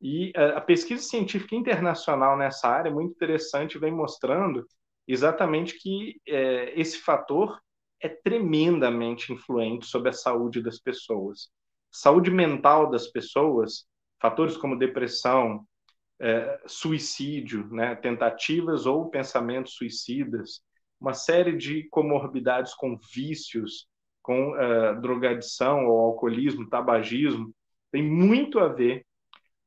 E 0.01 0.33
a 0.35 0.61
pesquisa 0.61 1.03
científica 1.03 1.55
internacional 1.55 2.37
nessa 2.37 2.69
área 2.69 2.89
é 2.91 2.93
muito 2.93 3.13
interessante, 3.13 3.79
vem 3.79 3.93
mostrando 3.93 4.67
exatamente 5.07 5.79
que 5.79 6.21
é, 6.27 6.79
esse 6.79 6.99
fator 6.99 7.61
é 8.01 8.09
tremendamente 8.09 9.33
influente 9.33 9.87
sobre 9.87 10.11
a 10.11 10.13
saúde 10.13 10.63
das 10.63 10.79
pessoas. 10.79 11.49
Saúde 11.91 12.31
mental 12.31 12.91
das 12.91 13.07
pessoas, 13.07 13.87
fatores 14.21 14.57
como 14.57 14.79
depressão, 14.79 15.67
é, 16.21 16.61
suicídio, 16.67 17.67
né, 17.69 17.95
tentativas 17.97 18.87
ou 18.87 19.11
pensamentos 19.11 19.75
suicidas, 19.75 20.61
uma 21.01 21.15
série 21.15 21.57
de 21.57 21.89
comorbidades 21.89 22.75
com 22.75 22.97
vícios, 23.13 23.89
com 24.23 24.57
é, 24.57 24.95
drogadição 25.01 25.87
ou 25.87 26.01
alcoolismo, 26.01 26.69
tabagismo, 26.69 27.53
tem 27.91 28.03
muito 28.03 28.59
a 28.61 28.69
ver 28.69 29.05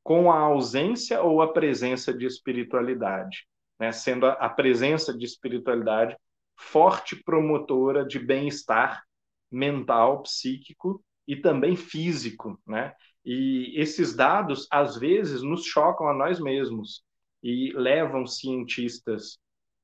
com 0.02 0.30
a 0.32 0.38
ausência 0.38 1.22
ou 1.22 1.42
a 1.42 1.52
presença 1.52 2.12
de 2.12 2.26
espiritualidade 2.26 3.46
né, 3.78 3.92
sendo 3.92 4.26
a, 4.26 4.32
a 4.32 4.48
presença 4.48 5.16
de 5.16 5.24
espiritualidade 5.24 6.16
forte 6.56 7.16
promotora 7.16 8.04
de 8.04 8.18
bem-estar 8.18 9.02
mental, 9.50 10.22
psíquico 10.22 11.02
e 11.26 11.36
também 11.36 11.76
físico, 11.76 12.58
né? 12.66 12.94
E 13.24 13.74
esses 13.76 14.14
dados 14.14 14.66
às 14.70 14.96
vezes 14.96 15.42
nos 15.42 15.64
chocam 15.64 16.08
a 16.08 16.14
nós 16.14 16.38
mesmos 16.38 17.02
e 17.42 17.72
levam 17.74 18.26
cientistas 18.26 19.38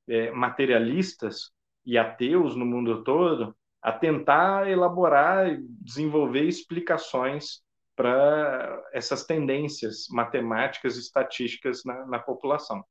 é, 0.07 0.31
materialistas 0.31 1.51
e 1.85 1.97
ateus 1.97 2.55
no 2.55 2.65
mundo 2.65 3.03
todo 3.03 3.55
a 3.81 3.91
tentar 3.91 4.69
elaborar 4.69 5.51
e 5.51 5.57
desenvolver 5.61 6.43
explicações 6.43 7.61
para 7.95 8.81
essas 8.93 9.25
tendências 9.25 10.07
matemáticas 10.09 10.95
e 10.95 11.01
estatísticas 11.01 11.83
na, 11.83 12.05
na 12.05 12.19
população. 12.19 12.83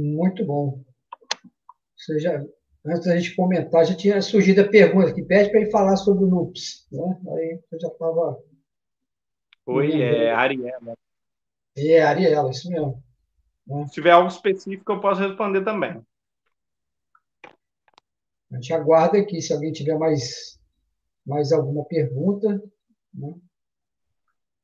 Muito 0.00 0.46
bom. 0.46 0.82
Você 1.94 2.18
já, 2.18 2.42
antes 2.86 3.04
da 3.04 3.18
gente 3.18 3.36
comentar, 3.36 3.84
já 3.84 3.94
tinha 3.94 4.22
surgido 4.22 4.62
a 4.62 4.68
pergunta 4.68 5.12
que 5.12 5.22
pede 5.22 5.50
para 5.50 5.60
ele 5.60 5.70
falar 5.70 5.94
sobre 5.96 6.24
o 6.24 6.26
NUPS. 6.26 6.88
Né? 6.90 7.20
Aí 7.32 7.60
eu 7.70 7.78
já 7.78 7.88
estava. 7.88 8.42
Oi, 9.66 10.00
é 10.00 10.32
Ariela. 10.32 10.96
É, 11.76 12.02
Ariela, 12.02 12.50
isso 12.50 12.70
mesmo. 12.70 13.04
Né? 13.66 13.86
Se 13.88 13.92
tiver 13.92 14.12
algo 14.12 14.28
específico, 14.28 14.90
eu 14.90 15.00
posso 15.02 15.20
responder 15.20 15.62
também. 15.62 16.02
A 18.50 18.54
gente 18.54 18.72
aguarda 18.72 19.18
aqui, 19.18 19.42
se 19.42 19.52
alguém 19.52 19.70
tiver 19.70 19.98
mais, 19.98 20.58
mais 21.26 21.52
alguma 21.52 21.84
pergunta. 21.84 22.58
Né? 23.12 23.34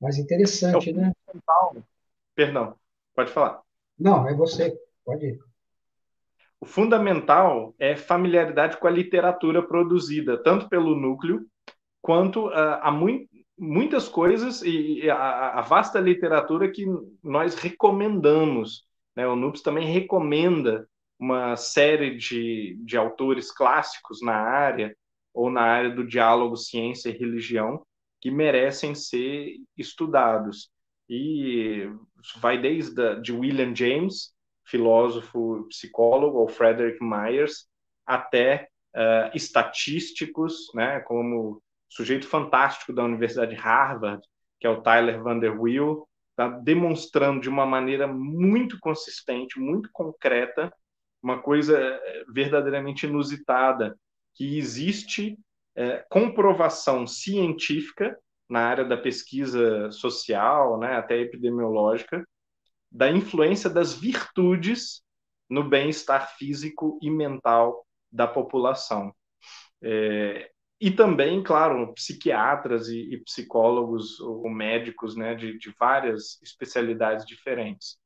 Mais 0.00 0.16
interessante, 0.16 0.94
né? 0.94 1.12
Perdão, 2.34 2.74
pode 3.14 3.30
falar. 3.30 3.62
Não, 3.98 4.26
é 4.28 4.34
você, 4.34 4.78
pode 5.06 5.26
ir. 5.26 5.38
O 6.60 6.66
fundamental 6.66 7.74
é 7.78 7.94
familiaridade 7.96 8.76
com 8.78 8.88
a 8.88 8.90
literatura 8.90 9.62
produzida, 9.62 10.42
tanto 10.42 10.68
pelo 10.68 10.96
núcleo, 10.96 11.46
quanto 12.02 12.48
uh, 12.48 12.80
a 12.82 12.90
mu 12.90 13.26
muitas 13.58 14.06
coisas 14.06 14.60
e 14.62 15.08
a, 15.08 15.58
a, 15.58 15.62
vasta 15.62 15.98
literatura 15.98 16.70
que 16.70 16.84
nós 17.22 17.54
recomendamos. 17.54 18.84
Né? 19.16 19.26
O 19.26 19.34
NUPS 19.34 19.62
também 19.62 19.86
recomenda 19.86 20.86
uma 21.18 21.56
série 21.56 22.18
de, 22.18 22.76
de 22.84 22.98
autores 22.98 23.50
clássicos 23.50 24.20
na 24.20 24.34
área, 24.34 24.94
ou 25.32 25.50
na 25.50 25.62
área 25.62 25.90
do 25.90 26.06
diálogo 26.06 26.54
ciência 26.54 27.08
e 27.08 27.16
religião, 27.16 27.82
que 28.20 28.30
merecem 28.30 28.94
ser 28.94 29.54
estudados. 29.74 30.70
E 31.08 31.90
vai 32.40 32.60
desde 32.60 33.20
de 33.22 33.32
William 33.32 33.74
James, 33.74 34.35
filósofo, 34.66 35.66
psicólogo, 35.68 36.38
ou 36.38 36.48
Frederick 36.48 37.02
Myers, 37.02 37.66
até 38.04 38.68
uh, 38.94 39.34
estatísticos, 39.34 40.70
né, 40.74 41.00
como 41.00 41.36
o 41.36 41.62
sujeito 41.88 42.26
fantástico 42.26 42.92
da 42.92 43.04
Universidade 43.04 43.54
de 43.54 43.60
Harvard, 43.60 44.22
que 44.58 44.66
é 44.66 44.70
o 44.70 44.82
Tyler 44.82 45.22
Vanderwill, 45.22 46.06
está 46.30 46.48
demonstrando 46.48 47.40
de 47.40 47.48
uma 47.48 47.64
maneira 47.64 48.06
muito 48.06 48.78
consistente, 48.80 49.58
muito 49.58 49.88
concreta, 49.92 50.72
uma 51.22 51.40
coisa 51.40 51.78
eh, 51.78 52.24
verdadeiramente 52.28 53.06
inusitada, 53.06 53.98
que 54.34 54.58
existe 54.58 55.38
é, 55.74 56.04
comprovação 56.10 57.06
científica 57.06 58.18
na 58.48 58.60
área 58.60 58.84
da 58.84 58.96
pesquisa 58.96 59.90
social, 59.90 60.78
né, 60.78 60.96
até 60.96 61.18
epidemiológica, 61.18 62.26
da 62.96 63.10
influência 63.10 63.68
das 63.68 63.92
virtudes 63.92 65.02
no 65.50 65.62
bem-estar 65.62 66.34
físico 66.38 66.98
e 67.02 67.10
mental 67.10 67.86
da 68.10 68.26
população. 68.26 69.14
É, 69.82 70.50
e 70.80 70.90
também, 70.90 71.42
claro, 71.42 71.92
psiquiatras 71.92 72.88
e, 72.88 73.14
e 73.14 73.18
psicólogos 73.22 74.18
ou 74.18 74.48
médicos 74.48 75.14
né, 75.14 75.34
de, 75.34 75.58
de 75.58 75.74
várias 75.78 76.40
especialidades 76.42 77.26
diferentes. 77.26 77.98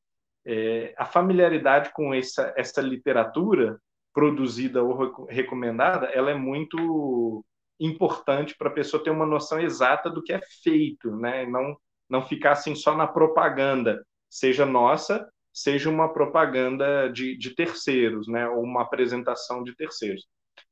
É, 0.44 0.92
a 0.98 1.06
familiaridade 1.06 1.92
com 1.92 2.12
essa, 2.12 2.52
essa 2.56 2.80
literatura 2.80 3.80
produzida 4.12 4.82
ou 4.82 5.24
recomendada, 5.26 6.06
ela 6.06 6.32
é 6.32 6.34
muito 6.34 7.44
importante 7.78 8.56
para 8.58 8.68
a 8.68 8.72
pessoa 8.72 9.02
ter 9.02 9.10
uma 9.10 9.26
noção 9.26 9.60
exata 9.60 10.10
do 10.10 10.22
que 10.22 10.32
é 10.32 10.40
feito, 10.64 11.14
né? 11.16 11.46
Não 11.46 11.76
não 12.10 12.26
ficar 12.26 12.52
assim 12.52 12.74
só 12.74 12.96
na 12.96 13.06
propaganda, 13.06 14.04
seja 14.30 14.64
nossa, 14.64 15.28
seja 15.52 15.90
uma 15.90 16.12
propaganda 16.12 17.08
de, 17.08 17.36
de 17.36 17.54
terceiros, 17.54 18.28
né? 18.28 18.48
Ou 18.48 18.62
uma 18.62 18.82
apresentação 18.82 19.62
de 19.62 19.74
terceiros. 19.74 20.26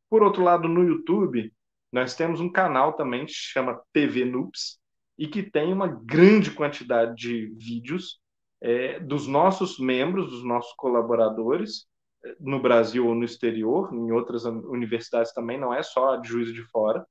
Por 0.09 0.22
outro 0.22 0.42
lado, 0.42 0.68
no 0.68 0.82
YouTube, 0.82 1.52
nós 1.92 2.14
temos 2.14 2.40
um 2.40 2.50
canal 2.50 2.94
também 2.94 3.26
que 3.26 3.32
chama 3.32 3.80
TV 3.92 4.24
Noops 4.24 4.78
e 5.18 5.26
que 5.26 5.42
tem 5.42 5.72
uma 5.72 5.88
grande 5.88 6.52
quantidade 6.52 7.14
de 7.16 7.52
vídeos 7.56 8.20
é, 8.61 9.00
dos 9.00 9.26
nossos 9.26 9.78
membros, 9.78 10.30
dos 10.30 10.44
nossos 10.44 10.72
colaboradores, 10.74 11.88
no 12.40 12.61
Brasil 12.61 13.06
ou 13.06 13.14
no 13.14 13.24
exterior, 13.24 13.92
em 13.92 14.11
outras 14.12 14.44
universidades 14.44 15.32
também, 15.32 15.59
não 15.59 15.72
é 15.72 15.82
só 15.82 16.16
de 16.16 16.28
Juiz 16.28 16.52
de 16.52 16.62
Fora, 16.64 17.06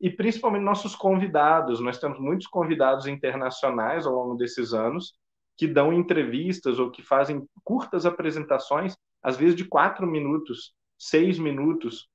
e 0.00 0.10
principalmente 0.10 0.62
nossos 0.62 0.94
convidados. 0.94 1.80
Nós 1.80 1.98
temos 1.98 2.18
muitos 2.18 2.46
convidados 2.46 3.06
internacionais 3.06 4.06
ao 4.06 4.14
longo 4.14 4.34
desses 4.34 4.72
anos 4.72 5.14
que 5.56 5.66
dão 5.66 5.92
entrevistas 5.92 6.78
ou 6.78 6.90
que 6.90 7.02
fazem 7.02 7.46
curtas 7.64 8.04
apresentações, 8.04 8.96
às 9.22 9.36
vezes 9.36 9.56
de 9.56 9.64
quatro 9.64 10.06
minutos, 10.06 10.74
seis 10.98 11.38
minutos, 11.38 12.08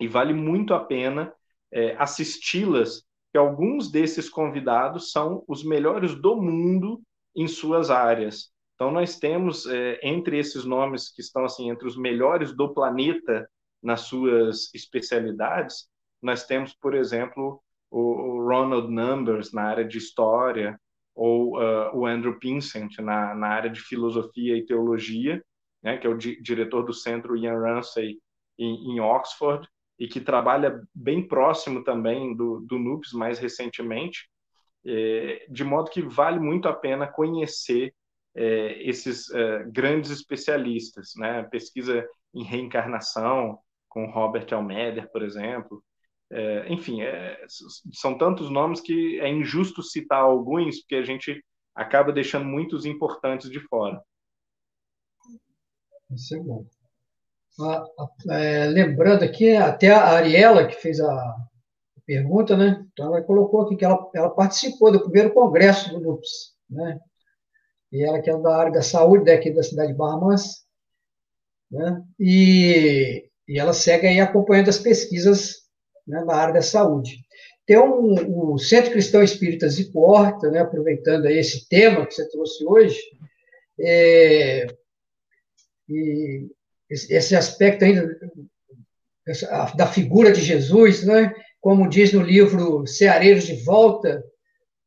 e 0.00 0.06
vale 0.06 0.32
muito 0.32 0.74
a 0.74 0.80
pena 0.80 1.32
é, 1.72 1.96
assisti-las, 1.96 3.04
que 3.32 3.38
alguns 3.38 3.90
desses 3.90 4.28
convidados 4.28 5.10
são 5.10 5.42
os 5.48 5.64
melhores 5.64 6.14
do 6.14 6.36
mundo 6.36 7.02
em 7.34 7.48
suas 7.48 7.90
áreas. 7.90 8.52
Então, 8.74 8.90
nós 8.90 9.18
temos, 9.18 9.66
é, 9.66 9.98
entre 10.02 10.38
esses 10.38 10.64
nomes 10.64 11.12
que 11.12 11.20
estão 11.20 11.44
assim 11.44 11.70
entre 11.70 11.86
os 11.86 11.96
melhores 11.96 12.54
do 12.54 12.72
planeta 12.72 13.48
nas 13.82 14.02
suas 14.02 14.72
especialidades, 14.74 15.88
nós 16.22 16.46
temos, 16.46 16.74
por 16.74 16.94
exemplo, 16.94 17.60
o, 17.90 18.00
o 18.00 18.48
Ronald 18.48 18.88
Numbers 18.90 19.52
na 19.52 19.62
área 19.62 19.84
de 19.84 19.98
história, 19.98 20.78
ou 21.14 21.58
uh, 21.58 21.96
o 21.96 22.06
Andrew 22.06 22.38
Pinsent 22.38 22.98
na, 22.98 23.34
na, 23.34 23.48
área 23.48 23.70
de 23.70 23.80
filosofia 23.80 24.56
e 24.56 24.66
teologia, 24.66 25.42
né, 25.82 25.96
que 25.96 26.06
é 26.06 26.10
o 26.10 26.16
di 26.16 26.40
diretor 26.42 26.84
do 26.84 26.92
centro 26.92 27.36
Ian 27.36 27.58
Ramsey 27.60 28.18
em, 28.58 28.92
em, 28.92 29.00
Oxford, 29.00 29.68
e 29.98 30.08
que 30.08 30.20
trabalha 30.20 30.80
bem 30.92 31.26
próximo 31.26 31.84
também 31.84 32.34
do, 32.34 32.60
do 32.60 32.78
NUPS 32.78 33.12
mais 33.12 33.38
recentemente, 33.38 34.28
é, 34.84 35.46
de 35.48 35.62
modo 35.62 35.90
que 35.90 36.02
vale 36.02 36.40
muito 36.40 36.68
a 36.68 36.72
pena 36.72 37.06
conhecer 37.06 37.94
é, 38.34 38.82
esses 38.82 39.30
é, 39.30 39.64
grandes 39.68 40.10
especialistas, 40.10 41.12
né? 41.16 41.44
Pesquisa 41.44 42.06
em 42.34 42.42
reencarnação 42.42 43.58
com 43.88 44.10
Robert 44.10 44.46
Almeder, 44.52 45.08
por 45.12 45.22
exemplo. 45.22 45.82
É, 46.36 46.72
enfim, 46.72 47.00
é, 47.00 47.44
são 47.92 48.18
tantos 48.18 48.50
nomes 48.50 48.80
que 48.80 49.20
é 49.20 49.28
injusto 49.28 49.82
citar 49.82 50.20
alguns, 50.20 50.80
porque 50.80 50.96
a 50.96 51.04
gente 51.04 51.40
acaba 51.74 52.12
deixando 52.12 52.44
muitos 52.44 52.84
importantes 52.84 53.48
de 53.48 53.60
fora. 53.60 54.02
Isso 56.10 56.34
é 56.34 56.40
bom. 56.40 56.66
Ah, 57.60 57.84
é, 58.30 58.66
lembrando 58.66 59.22
aqui, 59.22 59.52
até 59.52 59.90
a 59.90 60.08
Ariela, 60.10 60.66
que 60.66 60.74
fez 60.74 61.00
a 61.00 61.36
pergunta, 62.04 62.56
né? 62.56 62.84
Então, 62.92 63.06
ela 63.06 63.22
colocou 63.22 63.62
aqui 63.62 63.76
que 63.76 63.84
ela, 63.84 64.10
ela 64.12 64.30
participou 64.30 64.90
do 64.90 65.04
primeiro 65.04 65.32
congresso 65.32 65.90
do 65.90 66.00
NUPS, 66.00 66.54
né? 66.68 66.98
e 67.94 68.02
ela 68.02 68.20
que 68.20 68.28
é 68.28 68.36
da 68.36 68.56
área 68.56 68.72
da 68.72 68.82
saúde 68.82 69.26
daqui 69.26 69.52
da 69.52 69.62
cidade 69.62 69.92
de 69.92 69.98
Barra 69.98 70.18
Mansa, 70.18 70.64
né? 71.70 72.02
e, 72.18 73.30
e 73.46 73.56
ela 73.56 73.72
segue 73.72 74.08
aí 74.08 74.18
acompanhando 74.18 74.68
as 74.68 74.78
pesquisas 74.78 75.63
né, 76.06 76.22
na 76.24 76.34
área 76.34 76.54
da 76.54 76.62
saúde. 76.62 77.24
Tem 77.66 77.78
um, 77.78 78.52
o 78.52 78.58
Centro 78.58 78.92
Cristão 78.92 79.22
Espírita 79.22 79.68
Zico 79.68 80.00
Horta, 80.00 80.50
né, 80.50 80.60
aproveitando 80.60 81.26
aí 81.26 81.38
esse 81.38 81.68
tema 81.68 82.06
que 82.06 82.14
você 82.14 82.28
trouxe 82.28 82.64
hoje, 82.64 83.00
é, 83.80 84.66
e 85.88 86.46
esse 86.90 87.34
aspecto 87.34 87.84
ainda 87.84 88.18
da 89.74 89.86
figura 89.86 90.30
de 90.30 90.42
Jesus, 90.42 91.04
né, 91.04 91.34
como 91.60 91.88
diz 91.88 92.12
no 92.12 92.22
livro 92.22 92.86
Ceareiros 92.86 93.44
de 93.44 93.54
Volta, 93.64 94.22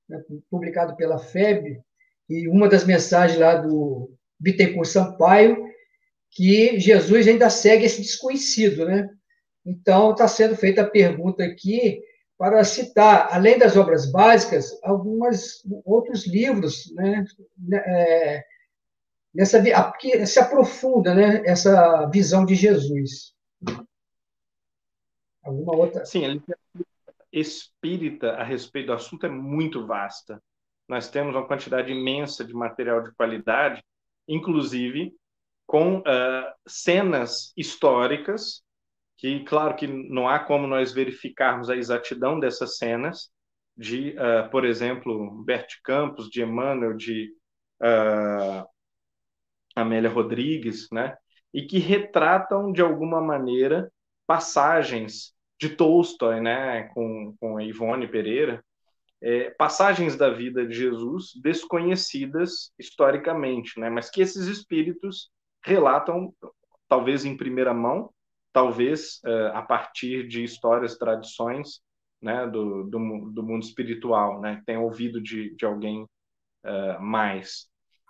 né, 0.07 0.24
publicado 0.49 0.95
pela 0.95 1.18
FEB, 1.18 1.82
e 2.30 2.47
uma 2.47 2.70
das 2.70 2.84
mensagens 2.84 3.39
lá 3.39 3.55
do 3.55 4.11
Bittencourt 4.39 4.88
Sampaio, 4.88 5.65
que 6.32 6.80
Jesus 6.80 7.28
ainda 7.28 7.49
segue 7.49 7.86
esse 7.86 8.01
desconhecido, 8.01 8.86
né? 8.86 9.09
Então, 9.68 10.11
está 10.11 10.28
sendo 10.28 10.55
feita 10.55 10.82
a 10.82 10.89
pergunta 10.89 11.43
aqui 11.43 12.01
para 12.38 12.63
citar, 12.63 13.30
além 13.32 13.57
das 13.59 13.76
obras 13.76 14.11
básicas, 14.11 14.80
alguns 14.84 15.63
outros 15.84 16.26
livros, 16.26 16.91
né? 16.93 17.26
É, 17.74 18.43
nessa, 19.34 19.61
que 19.99 20.26
se 20.26 20.39
aprofunda, 20.39 21.13
né? 21.13 21.43
Essa 21.45 22.05
visão 22.07 22.45
de 22.45 22.55
Jesus. 22.55 23.34
Alguma 25.43 25.76
outra? 25.76 26.05
Sim, 26.05 26.26
a 26.26 26.28
literatura 26.30 26.86
espírita 27.32 28.32
a 28.32 28.43
respeito 28.43 28.88
do 28.88 28.93
assunto 28.93 29.26
é 29.26 29.30
muito 29.30 29.86
vasta 29.86 30.41
nós 30.88 31.09
temos 31.09 31.36
uma 31.36 31.45
quantidade 31.45 31.91
imensa 31.91 32.45
de 32.45 32.53
material 32.53 33.01
de 33.01 33.11
qualidade, 33.11 33.84
inclusive 34.28 35.13
com 35.65 35.99
uh, 35.99 36.53
cenas 36.65 37.51
históricas, 37.57 38.63
que, 39.18 39.43
claro, 39.43 39.76
que 39.76 39.88
não 39.88 40.30
há 40.30 40.39
como 40.39 40.68
nós 40.68 40.93
verificarmos 40.93 41.70
a 41.70 41.76
exatidão 41.76 42.39
dessas 42.39 42.78
cenas, 42.78 43.32
de, 43.76 44.15
uh, 44.18 44.49
por 44.49 44.63
exemplo, 44.65 45.43
Bert 45.43 45.68
Campos, 45.84 46.30
de 46.30 46.41
Emmanuel, 46.41 46.95
de 46.95 47.32
uh, 47.82 48.68
Amélia 49.76 50.09
Rodrigues, 50.09 50.88
né? 50.91 51.15
e 51.53 51.63
que 51.63 51.80
retratam, 51.80 52.72
de 52.72 52.82
alguma 52.82 53.22
maneira, 53.22 53.91
passagens 54.26 55.34
de 55.59 55.70
Tolstói, 55.70 56.39
né? 56.39 56.84
com, 56.93 57.36
com 57.39 57.57
a 57.57 57.63
Ivone 57.63 58.07
Pereira, 58.07 58.63
é, 59.22 59.49
passagens 59.51 60.15
da 60.15 60.30
vida 60.30 60.65
de 60.68 60.76
Jesus 60.76 61.32
desconhecidas 61.41 62.72
historicamente, 62.78 63.80
né? 63.80 63.89
mas 63.89 64.09
que 64.11 64.22
esses 64.22 64.45
espíritos 64.45 65.32
relatam, 65.63 66.32
talvez 66.88 67.26
em 67.26 67.36
primeira 67.36 67.74
mão, 67.74 68.11
talvez 68.57 69.19
é, 69.23 69.51
a 69.53 69.61
partir 69.61 70.27
de 70.27 70.43
histórias, 70.43 70.97
tradições 70.97 71.79
né, 72.19 72.47
do, 72.47 72.85
do, 72.85 73.29
do 73.29 73.43
mundo 73.43 73.61
espiritual, 73.61 74.41
né, 74.41 74.63
tem 74.65 74.77
ouvido 74.77 75.21
de, 75.21 75.55
de 75.55 75.63
alguém 75.63 76.07
é, 76.63 76.97
mais. 76.97 77.67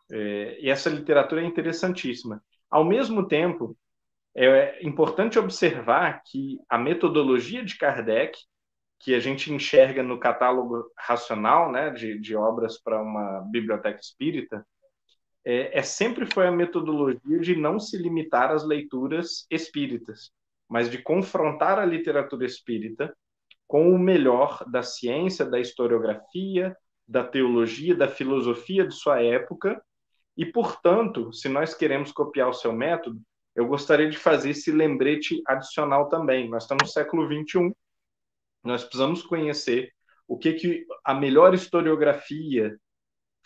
É, 0.09 0.57
e 0.61 0.69
essa 0.69 0.89
literatura 0.89 1.41
é 1.41 1.45
interessantíssima. 1.45 2.41
Ao 2.71 2.85
mesmo 2.85 3.27
tempo, 3.27 3.77
é 4.33 4.81
importante 4.87 5.37
observar 5.37 6.21
que 6.25 6.57
a 6.69 6.77
metodologia 6.77 7.61
de 7.65 7.77
Kardec 7.77 8.39
que 9.01 9.13
a 9.13 9.19
gente 9.19 9.51
enxerga 9.51 10.01
no 10.01 10.17
catálogo 10.17 10.89
racional 10.97 11.69
né, 11.73 11.89
de, 11.89 12.17
de 12.19 12.37
obras 12.37 12.81
para 12.81 13.01
uma 13.01 13.41
biblioteca 13.51 13.99
espírita, 13.99 14.65
é, 15.49 15.79
é, 15.79 15.81
sempre 15.81 16.25
foi 16.25 16.45
a 16.45 16.51
metodologia 16.51 17.39
de 17.39 17.55
não 17.55 17.79
se 17.79 17.97
limitar 17.97 18.51
às 18.51 18.65
leituras 18.65 19.47
espíritas, 19.49 20.29
mas 20.67 20.91
de 20.91 20.97
confrontar 20.97 21.79
a 21.79 21.85
literatura 21.85 22.45
espírita 22.45 23.15
com 23.65 23.89
o 23.89 23.97
melhor 23.97 24.61
da 24.69 24.83
ciência, 24.83 25.45
da 25.45 25.57
historiografia, 25.57 26.75
da 27.07 27.23
teologia, 27.23 27.95
da 27.95 28.09
filosofia 28.09 28.85
de 28.85 28.93
sua 28.93 29.23
época. 29.23 29.81
E, 30.35 30.45
portanto, 30.45 31.31
se 31.31 31.47
nós 31.47 31.73
queremos 31.73 32.11
copiar 32.11 32.49
o 32.49 32.53
seu 32.53 32.73
método, 32.73 33.17
eu 33.55 33.65
gostaria 33.67 34.09
de 34.09 34.17
fazer 34.17 34.49
esse 34.49 34.69
lembrete 34.69 35.41
adicional 35.47 36.09
também. 36.09 36.49
Nós 36.49 36.63
estamos 36.63 36.83
no 36.83 36.89
século 36.89 37.25
XXI, 37.25 37.73
nós 38.65 38.83
precisamos 38.83 39.23
conhecer 39.23 39.93
o 40.27 40.37
que, 40.37 40.51
que 40.55 40.85
a 41.05 41.13
melhor 41.13 41.53
historiografia 41.53 42.77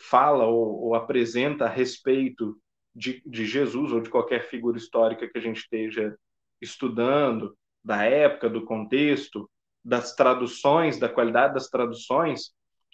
fala 0.02 0.46
ou, 0.46 0.86
ou 0.86 0.96
apresenta 0.96 1.66
a 1.66 1.70
respeito 1.70 2.58
de, 2.96 3.22
de, 3.26 3.46
Jesus 3.46 3.92
ou 3.92 4.02
de 4.02 4.10
qualquer 4.10 4.48
figura 4.48 4.78
histórica 4.78 5.28
que 5.28 5.38
a 5.38 5.42
gente 5.42 5.62
esteja 5.62 6.16
estudando, 6.62 7.56
da 7.84 8.04
época, 8.04 8.50
do 8.50 8.66
contexto, 8.66 9.50
das 9.84 10.14
traduções, 10.14 11.00
da 11.00 11.10
qualidade 11.10 11.56
das 11.56 11.68
traduções. 11.68 12.52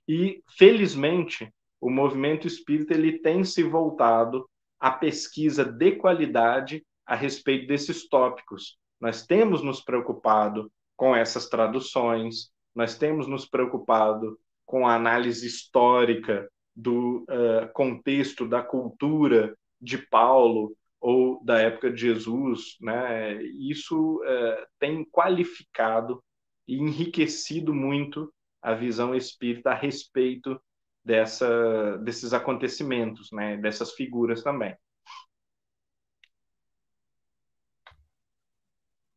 E, 0.07 0.41
felizmente, 0.57 1.51
o 1.81 1.89
movimento 1.89 2.47
espírita 2.47 2.93
ele 2.93 3.19
tem 3.19 3.43
se 3.43 3.63
voltado 3.63 4.49
à 4.79 4.91
pesquisa 4.91 5.65
de 5.65 5.93
qualidade 5.93 6.85
a 7.05 7.15
respeito 7.15 7.67
desses 7.67 8.07
tópicos. 8.07 8.77
Nós 8.99 9.25
temos 9.25 9.61
nos 9.61 9.81
preocupado 9.81 10.71
com 10.95 11.15
essas 11.15 11.47
traduções, 11.47 12.49
nós 12.73 12.97
temos 12.97 13.27
nos 13.27 13.45
preocupado 13.45 14.39
com 14.65 14.87
a 14.87 14.95
análise 14.95 15.45
histórica 15.45 16.49
do 16.78 17.23
uh, 17.23 17.73
contexto 17.73 18.47
da 18.47 18.61
cultura 18.61 19.57
de 19.82 19.97
Paulo 19.97 20.78
ou 21.01 21.43
da 21.43 21.59
época 21.59 21.91
de 21.91 22.01
Jesus, 22.01 22.78
né? 22.80 23.41
Isso 23.43 24.17
uh, 24.17 24.65
tem 24.80 25.03
qualificado 25.05 26.23
e 26.67 26.75
enriquecido 26.75 27.73
muito 27.73 28.32
a 28.61 28.75
visão 28.75 29.15
espírita 29.15 29.71
a 29.71 29.73
respeito 29.73 30.61
dessa, 31.03 31.97
desses 31.97 32.32
acontecimentos, 32.32 33.32
né? 33.32 33.57
Dessas 33.57 33.93
figuras 33.93 34.43
também. 34.43 34.75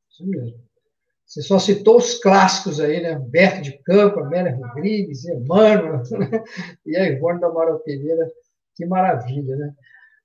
Isso 0.08 0.26
mesmo. 0.26 0.69
Você 1.30 1.42
só 1.42 1.60
citou 1.60 1.98
os 1.98 2.18
clássicos 2.18 2.80
aí, 2.80 3.00
né? 3.00 3.16
Humberto 3.16 3.62
de 3.62 3.78
Campo, 3.84 4.18
Amélia 4.18 4.52
Rodrigues, 4.56 5.24
Emmanuel, 5.26 6.02
né? 6.10 6.44
e 6.84 6.96
a 6.96 7.08
Ivone 7.08 7.38
da 7.38 7.46
Amaral 7.46 7.78
Pereira. 7.78 8.28
Que 8.74 8.84
maravilha, 8.84 9.54
né? 9.54 9.72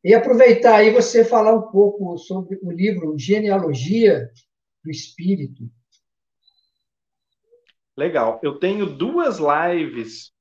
E 0.03 0.15
aproveitar 0.15 0.77
aí 0.77 0.91
você 0.91 1.23
falar 1.23 1.53
um 1.53 1.69
pouco 1.69 2.17
sobre 2.17 2.57
o 2.59 2.71
livro 2.71 3.15
Genealogia 3.19 4.31
do 4.83 4.89
Espírito. 4.89 5.69
Legal. 7.95 8.39
Eu 8.41 8.57
tenho 8.57 8.87
duas 8.87 9.37
lives, 9.37 10.31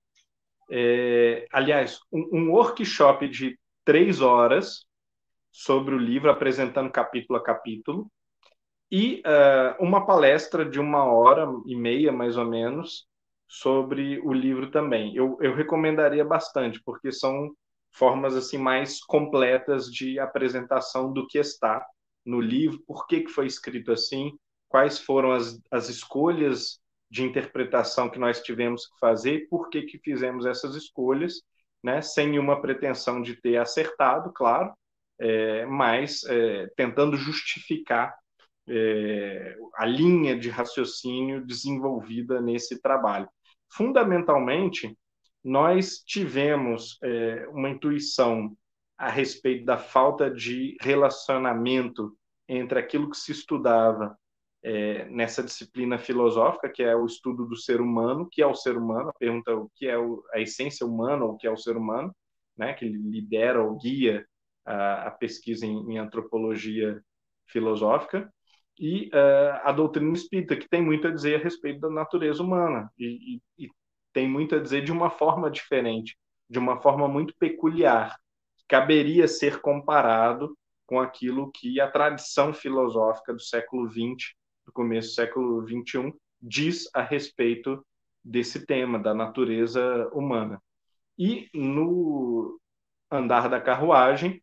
é, 0.70 1.46
aliás, 1.52 2.00
um, 2.10 2.38
um 2.38 2.50
workshop 2.52 3.28
de 3.28 3.58
três 3.84 4.22
horas 4.22 4.86
sobre 5.52 5.94
o 5.94 5.98
livro, 5.98 6.30
apresentando 6.30 6.90
capítulo 6.90 7.38
a 7.38 7.42
capítulo 7.42 8.10
e 8.94 9.20
uh, 9.26 9.84
uma 9.84 10.06
palestra 10.06 10.64
de 10.64 10.78
uma 10.78 11.04
hora 11.04 11.48
e 11.66 11.74
meia, 11.74 12.12
mais 12.12 12.36
ou 12.36 12.44
menos, 12.44 13.08
sobre 13.48 14.20
o 14.20 14.32
livro 14.32 14.70
também. 14.70 15.16
Eu, 15.16 15.36
eu 15.40 15.52
recomendaria 15.52 16.24
bastante, 16.24 16.80
porque 16.84 17.10
são 17.10 17.50
formas 17.90 18.36
assim 18.36 18.56
mais 18.56 19.02
completas 19.02 19.86
de 19.86 20.20
apresentação 20.20 21.12
do 21.12 21.26
que 21.26 21.38
está 21.38 21.84
no 22.24 22.40
livro, 22.40 22.84
por 22.86 23.08
que, 23.08 23.22
que 23.22 23.32
foi 23.32 23.48
escrito 23.48 23.90
assim, 23.90 24.38
quais 24.68 25.00
foram 25.00 25.32
as, 25.32 25.60
as 25.72 25.88
escolhas 25.88 26.78
de 27.10 27.24
interpretação 27.24 28.08
que 28.08 28.18
nós 28.20 28.40
tivemos 28.42 28.86
que 28.86 28.96
fazer, 29.00 29.48
por 29.50 29.70
que, 29.70 29.82
que 29.82 29.98
fizemos 29.98 30.46
essas 30.46 30.76
escolhas, 30.76 31.42
né, 31.82 32.00
sem 32.00 32.28
nenhuma 32.28 32.62
pretensão 32.62 33.20
de 33.20 33.34
ter 33.40 33.56
acertado, 33.56 34.32
claro, 34.32 34.72
é, 35.18 35.66
mas 35.66 36.22
é, 36.28 36.68
tentando 36.76 37.16
justificar 37.16 38.14
é, 38.68 39.56
a 39.76 39.84
linha 39.86 40.38
de 40.38 40.48
raciocínio 40.48 41.44
desenvolvida 41.44 42.40
nesse 42.40 42.80
trabalho. 42.80 43.28
Fundamentalmente, 43.68 44.96
nós 45.42 45.98
tivemos 45.98 46.98
é, 47.02 47.46
uma 47.48 47.68
intuição 47.68 48.56
a 48.96 49.08
respeito 49.08 49.64
da 49.64 49.76
falta 49.76 50.30
de 50.30 50.76
relacionamento 50.80 52.16
entre 52.48 52.78
aquilo 52.78 53.10
que 53.10 53.16
se 53.16 53.32
estudava 53.32 54.16
é, 54.62 55.04
nessa 55.10 55.42
disciplina 55.42 55.98
filosófica, 55.98 56.70
que 56.70 56.82
é 56.82 56.96
o 56.96 57.04
estudo 57.04 57.44
do 57.44 57.56
ser 57.56 57.80
humano, 57.80 58.28
que 58.30 58.40
é 58.40 58.46
o 58.46 58.54
ser 58.54 58.76
humano, 58.78 59.10
a 59.10 59.12
pergunta 59.12 59.54
o 59.54 59.70
que 59.74 59.86
é 59.86 59.98
o, 59.98 60.24
a 60.32 60.40
essência 60.40 60.86
humana, 60.86 61.24
ou 61.24 61.32
o 61.32 61.36
que 61.36 61.46
é 61.46 61.50
o 61.50 61.56
ser 61.56 61.76
humano, 61.76 62.14
né, 62.56 62.72
que 62.72 62.86
lidera 62.86 63.62
ou 63.62 63.76
guia 63.76 64.26
a, 64.64 65.08
a 65.08 65.10
pesquisa 65.10 65.66
em, 65.66 65.92
em 65.92 65.98
antropologia 65.98 67.02
filosófica, 67.46 68.32
e 68.78 69.08
uh, 69.08 69.60
a 69.62 69.72
doutrina 69.72 70.12
espírita, 70.12 70.56
que 70.56 70.68
tem 70.68 70.82
muito 70.82 71.06
a 71.06 71.10
dizer 71.10 71.40
a 71.40 71.42
respeito 71.42 71.80
da 71.80 71.90
natureza 71.90 72.42
humana, 72.42 72.90
e, 72.98 73.40
e, 73.58 73.64
e, 73.64 73.70
tem 74.12 74.28
muito 74.28 74.54
a 74.54 74.58
dizer 74.58 74.82
de 74.82 74.92
uma 74.92 75.10
forma 75.10 75.50
diferente, 75.50 76.16
de 76.48 76.58
uma 76.58 76.80
forma 76.80 77.08
muito 77.08 77.34
peculiar, 77.36 78.16
caberia 78.68 79.26
ser 79.28 79.60
comparado 79.60 80.56
com 80.86 81.00
aquilo 81.00 81.50
que 81.52 81.80
a 81.80 81.90
tradição 81.90 82.52
filosófica 82.52 83.32
do 83.32 83.40
século 83.40 83.90
XX, 83.90 84.34
do 84.66 84.72
começo 84.72 85.08
do 85.08 85.14
século 85.14 85.66
XXI, 85.66 86.14
diz 86.40 86.88
a 86.94 87.02
respeito 87.02 87.84
desse 88.22 88.66
tema, 88.66 88.98
da 88.98 89.14
natureza 89.14 90.08
humana. 90.12 90.62
E 91.18 91.48
no 91.54 92.58
andar 93.10 93.48
da 93.48 93.60
carruagem, 93.60 94.42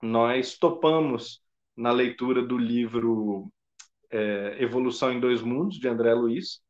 nós 0.00 0.56
topamos 0.56 1.41
na 1.76 1.90
leitura 1.90 2.42
do 2.42 2.56
livro 2.56 3.50
é, 4.10 4.56
Evolução 4.60 5.12
em 5.12 5.20
Dois 5.20 5.42
Mundos, 5.42 5.78
de 5.78 5.88
André 5.88 6.14
Luiz, 6.14 6.60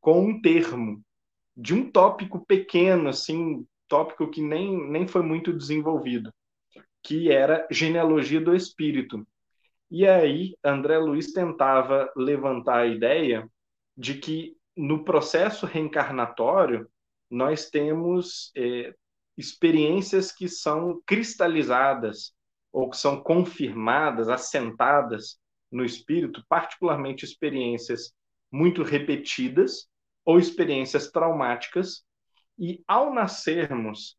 com 0.00 0.26
um 0.26 0.40
termo 0.40 1.02
de 1.56 1.74
um 1.74 1.90
tópico 1.90 2.44
pequeno, 2.44 3.08
assim, 3.08 3.66
tópico 3.88 4.30
que 4.30 4.42
nem, 4.42 4.90
nem 4.90 5.06
foi 5.06 5.22
muito 5.22 5.52
desenvolvido, 5.52 6.32
que 7.02 7.30
era 7.30 7.66
genealogia 7.70 8.40
do 8.40 8.54
espírito. 8.54 9.26
E 9.90 10.06
aí, 10.06 10.54
André 10.64 10.98
Luiz 10.98 11.32
tentava 11.32 12.12
levantar 12.16 12.78
a 12.78 12.86
ideia 12.86 13.48
de 13.96 14.14
que 14.14 14.56
no 14.76 15.04
processo 15.04 15.64
reencarnatório 15.64 16.88
nós 17.30 17.70
temos 17.70 18.52
é, 18.56 18.94
experiências 19.36 20.30
que 20.30 20.48
são 20.48 21.00
cristalizadas 21.06 22.35
ou 22.76 22.90
que 22.90 22.98
são 22.98 23.22
confirmadas, 23.22 24.28
assentadas 24.28 25.38
no 25.72 25.82
espírito, 25.82 26.44
particularmente 26.46 27.24
experiências 27.24 28.12
muito 28.52 28.82
repetidas 28.82 29.88
ou 30.26 30.38
experiências 30.38 31.10
traumáticas, 31.10 32.04
e 32.58 32.84
ao 32.86 33.14
nascermos, 33.14 34.18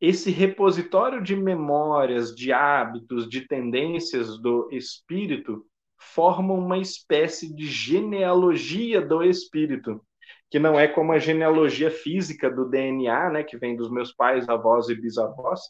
esse 0.00 0.30
repositório 0.30 1.20
de 1.20 1.34
memórias, 1.34 2.32
de 2.32 2.52
hábitos, 2.52 3.28
de 3.28 3.48
tendências 3.48 4.40
do 4.40 4.68
espírito 4.70 5.66
forma 5.98 6.54
uma 6.54 6.78
espécie 6.78 7.52
de 7.52 7.66
genealogia 7.66 9.02
do 9.02 9.24
espírito, 9.24 10.00
que 10.48 10.60
não 10.60 10.78
é 10.78 10.86
como 10.86 11.10
a 11.10 11.18
genealogia 11.18 11.90
física 11.90 12.48
do 12.48 12.70
DNA, 12.70 13.30
né, 13.30 13.42
que 13.42 13.58
vem 13.58 13.74
dos 13.74 13.90
meus 13.90 14.12
pais, 14.12 14.48
avós 14.48 14.88
e 14.88 14.94
bisavós, 14.94 15.60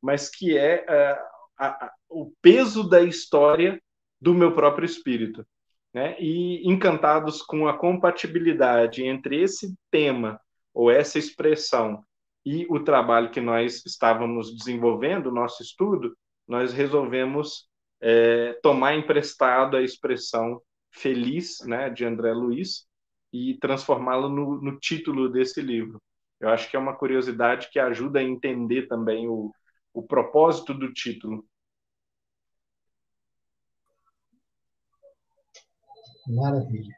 mas 0.00 0.30
que 0.30 0.56
é 0.56 0.86
uh, 0.88 1.33
a, 1.58 1.92
o 2.08 2.32
peso 2.40 2.88
da 2.88 3.02
história 3.02 3.80
do 4.20 4.34
meu 4.34 4.52
próprio 4.52 4.86
espírito. 4.86 5.46
Né? 5.92 6.16
E 6.18 6.68
encantados 6.68 7.42
com 7.42 7.68
a 7.68 7.76
compatibilidade 7.76 9.04
entre 9.04 9.42
esse 9.42 9.74
tema 9.90 10.40
ou 10.72 10.90
essa 10.90 11.18
expressão 11.18 12.02
e 12.44 12.66
o 12.68 12.80
trabalho 12.80 13.30
que 13.30 13.40
nós 13.40 13.84
estávamos 13.86 14.54
desenvolvendo, 14.54 15.28
o 15.28 15.34
nosso 15.34 15.62
estudo, 15.62 16.14
nós 16.46 16.74
resolvemos 16.74 17.66
é, 18.00 18.52
tomar 18.62 18.94
emprestado 18.94 19.76
a 19.76 19.82
expressão 19.82 20.60
feliz, 20.90 21.60
né, 21.64 21.88
de 21.88 22.04
André 22.04 22.32
Luiz, 22.32 22.86
e 23.32 23.54
transformá-lo 23.58 24.28
no, 24.28 24.60
no, 24.60 24.78
título 24.78 25.28
desse 25.28 25.60
livro. 25.60 26.00
Eu 26.38 26.50
acho 26.50 26.70
que 26.70 26.76
é 26.76 26.78
uma 26.78 26.94
curiosidade 26.94 27.68
que 27.70 27.78
ajuda 27.78 28.20
a 28.20 28.22
entender 28.22 28.86
também 28.86 29.26
o, 29.26 29.50
o 29.94 30.02
propósito 30.02 30.74
do 30.74 30.92
título. 30.92 31.46
Maravilha. 36.26 36.94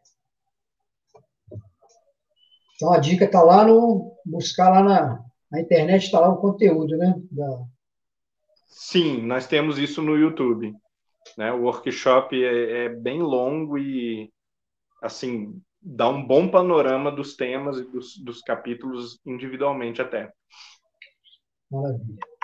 Então 2.74 2.92
a 2.92 2.98
dica 2.98 3.24
está 3.24 3.42
lá 3.42 3.66
no. 3.66 4.16
buscar 4.24 4.70
lá 4.70 4.82
na, 4.82 5.24
na 5.50 5.60
internet, 5.60 6.04
está 6.04 6.20
lá 6.20 6.28
o 6.30 6.40
conteúdo, 6.40 6.96
né? 6.96 7.14
Da... 7.30 7.64
Sim, 8.66 9.22
nós 9.22 9.46
temos 9.46 9.78
isso 9.78 10.00
no 10.02 10.16
YouTube. 10.16 10.74
Né? 11.36 11.52
O 11.52 11.62
workshop 11.62 12.42
é, 12.42 12.84
é 12.84 12.88
bem 12.88 13.20
longo 13.20 13.76
e 13.76 14.32
assim 15.02 15.60
dá 15.82 16.08
um 16.08 16.24
bom 16.24 16.48
panorama 16.48 17.10
dos 17.10 17.36
temas 17.36 17.78
e 17.78 17.84
dos, 17.84 18.16
dos 18.18 18.40
capítulos 18.42 19.20
individualmente 19.26 20.00
até. 20.00 20.32
Maravilha. 21.70 22.35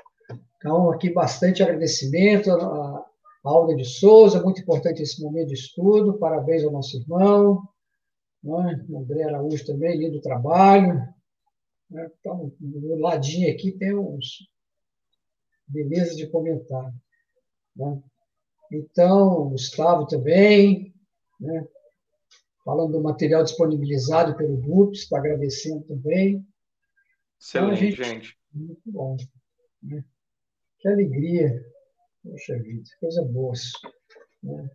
Então, 0.62 0.92
aqui 0.92 1.12
bastante 1.12 1.60
agradecimento 1.60 2.48
a 2.52 3.04
Alda 3.42 3.74
de 3.74 3.84
Souza, 3.84 4.40
muito 4.40 4.60
importante 4.60 5.02
esse 5.02 5.20
momento 5.20 5.48
de 5.48 5.54
estudo, 5.54 6.18
parabéns 6.18 6.62
ao 6.62 6.70
nosso 6.70 6.96
irmão, 6.96 7.68
né? 8.44 8.86
André 8.96 9.24
Araújo 9.24 9.66
também, 9.66 9.98
lindo 9.98 10.20
trabalho. 10.20 11.02
Né? 11.90 12.08
Então, 12.20 12.52
do 12.60 12.94
ladinho 12.94 13.52
aqui 13.52 13.72
tem 13.72 13.92
uns 13.92 14.48
beleza 15.66 16.14
de 16.14 16.28
comentário. 16.28 16.94
Né? 17.74 18.00
Então, 18.70 19.50
Gustavo 19.50 20.06
também, 20.06 20.94
né? 21.40 21.66
falando 22.64 22.92
do 22.92 23.02
material 23.02 23.42
disponibilizado 23.42 24.36
pelo 24.36 24.56
grupo, 24.58 24.92
está 24.92 25.18
agradecendo 25.18 25.82
também. 25.86 26.46
Excelente, 27.40 27.84
então, 27.84 28.04
gente, 28.04 28.04
gente. 28.04 28.38
Muito 28.54 28.82
bom. 28.86 29.16
Né? 29.82 30.04
Que 30.82 30.88
alegria. 30.88 31.64
Poxa 32.24 32.58
vida, 32.58 32.82
coisa 32.98 33.22
boa. 33.22 33.52
Né? 34.42 34.68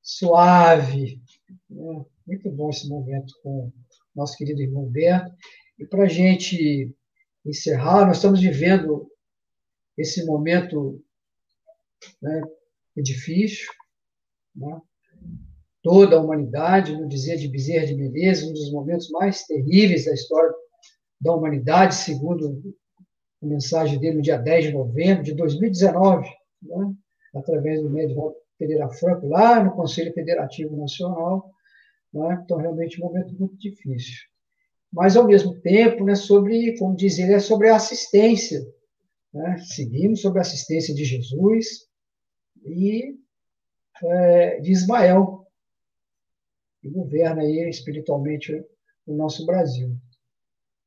Suave. 0.00 1.20
Né? 1.68 2.04
Muito 2.24 2.48
bom 2.52 2.70
esse 2.70 2.88
momento 2.88 3.34
com 3.42 3.72
nosso 4.14 4.36
querido 4.36 4.62
irmão 4.62 4.84
Humberto. 4.84 5.34
E 5.80 5.84
para 5.84 6.04
a 6.04 6.08
gente 6.08 6.94
encerrar, 7.44 8.06
nós 8.06 8.18
estamos 8.18 8.40
vivendo 8.40 9.10
esse 9.98 10.24
momento 10.24 11.02
né, 12.22 12.42
difícil, 12.96 13.66
né? 14.54 14.80
toda 15.82 16.16
a 16.16 16.20
humanidade, 16.20 16.96
no 16.96 17.08
dizer 17.08 17.36
de 17.36 17.48
Bezerra 17.48 17.86
de 17.86 17.96
Menezes, 17.96 18.44
um 18.44 18.52
dos 18.52 18.70
momentos 18.70 19.10
mais 19.10 19.44
terríveis 19.44 20.04
da 20.04 20.14
história 20.14 20.54
da 21.20 21.34
humanidade, 21.34 21.96
segundo 21.96 22.62
a 23.42 23.46
mensagem 23.46 23.98
dele 23.98 24.16
no 24.16 24.22
dia 24.22 24.36
10 24.36 24.66
de 24.66 24.72
novembro 24.72 25.22
de 25.22 25.34
2019, 25.34 26.28
né? 26.62 26.94
através 27.34 27.82
do 27.82 27.90
médico 27.90 28.34
Pereira 28.58 28.88
Franco, 28.90 29.26
lá 29.26 29.62
no 29.64 29.72
Conselho 29.72 30.12
Federativo 30.12 30.76
Nacional. 30.76 31.50
Né? 32.12 32.40
Então, 32.44 32.58
realmente, 32.58 33.00
um 33.00 33.06
momento 33.06 33.34
muito 33.38 33.56
difícil. 33.56 34.28
Mas, 34.92 35.16
ao 35.16 35.26
mesmo 35.26 35.58
tempo, 35.60 36.04
né, 36.04 36.14
sobre, 36.14 36.76
como 36.76 36.96
dizer, 36.96 37.30
é 37.30 37.38
sobre 37.38 37.68
a 37.68 37.76
assistência. 37.76 38.60
Né? 39.32 39.56
Seguimos 39.58 40.20
sobre 40.20 40.40
a 40.40 40.42
assistência 40.42 40.94
de 40.94 41.04
Jesus 41.04 41.88
e 42.66 43.16
é, 44.02 44.60
de 44.60 44.72
Ismael, 44.72 45.46
que 46.82 46.90
governa 46.90 47.42
aí 47.42 47.68
espiritualmente 47.68 48.52
o 49.06 49.14
nosso 49.14 49.46
Brasil. 49.46 49.96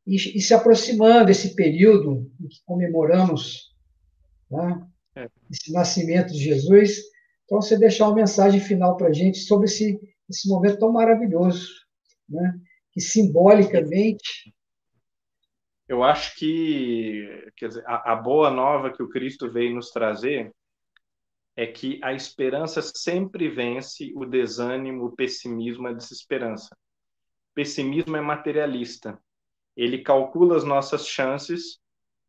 E, 0.05 0.15
e 0.15 0.41
se 0.41 0.53
aproximando 0.53 1.27
desse 1.27 1.55
período 1.55 2.29
em 2.39 2.47
que 2.47 2.57
comemoramos 2.65 3.73
né, 4.51 4.85
é. 5.15 5.29
esse 5.49 5.71
nascimento 5.71 6.31
de 6.33 6.39
Jesus, 6.39 6.99
então 7.45 7.61
você 7.61 7.77
deixar 7.77 8.07
uma 8.07 8.15
mensagem 8.15 8.59
final 8.59 8.97
para 8.97 9.07
a 9.07 9.13
gente 9.13 9.39
sobre 9.39 9.65
esse, 9.65 9.99
esse 10.29 10.49
momento 10.49 10.79
tão 10.79 10.91
maravilhoso, 10.91 11.69
né, 12.27 12.59
que 12.91 12.99
simbolicamente 12.99 14.53
eu 15.87 16.03
acho 16.03 16.35
que 16.37 17.51
dizer, 17.59 17.83
a, 17.85 18.13
a, 18.13 18.15
boa 18.15 18.49
nova 18.49 18.91
que 18.91 19.03
o 19.03 19.09
Cristo 19.09 19.51
veio 19.51 19.75
nos 19.75 19.91
trazer 19.91 20.53
é 21.55 21.67
que 21.67 21.99
a 22.03 22.13
esperança 22.13 22.81
sempre 22.81 23.47
vence 23.47 24.11
o 24.15 24.25
desânimo, 24.25 25.05
o 25.05 25.11
pessimismo, 25.15 25.87
a 25.87 25.93
desesperança. 25.93 26.75
O 27.51 27.53
pessimismo 27.53 28.17
é 28.17 28.21
materialista. 28.21 29.19
Ele 29.75 29.99
calcula 29.99 30.55
as 30.55 30.63
nossas 30.63 31.07
chances, 31.07 31.75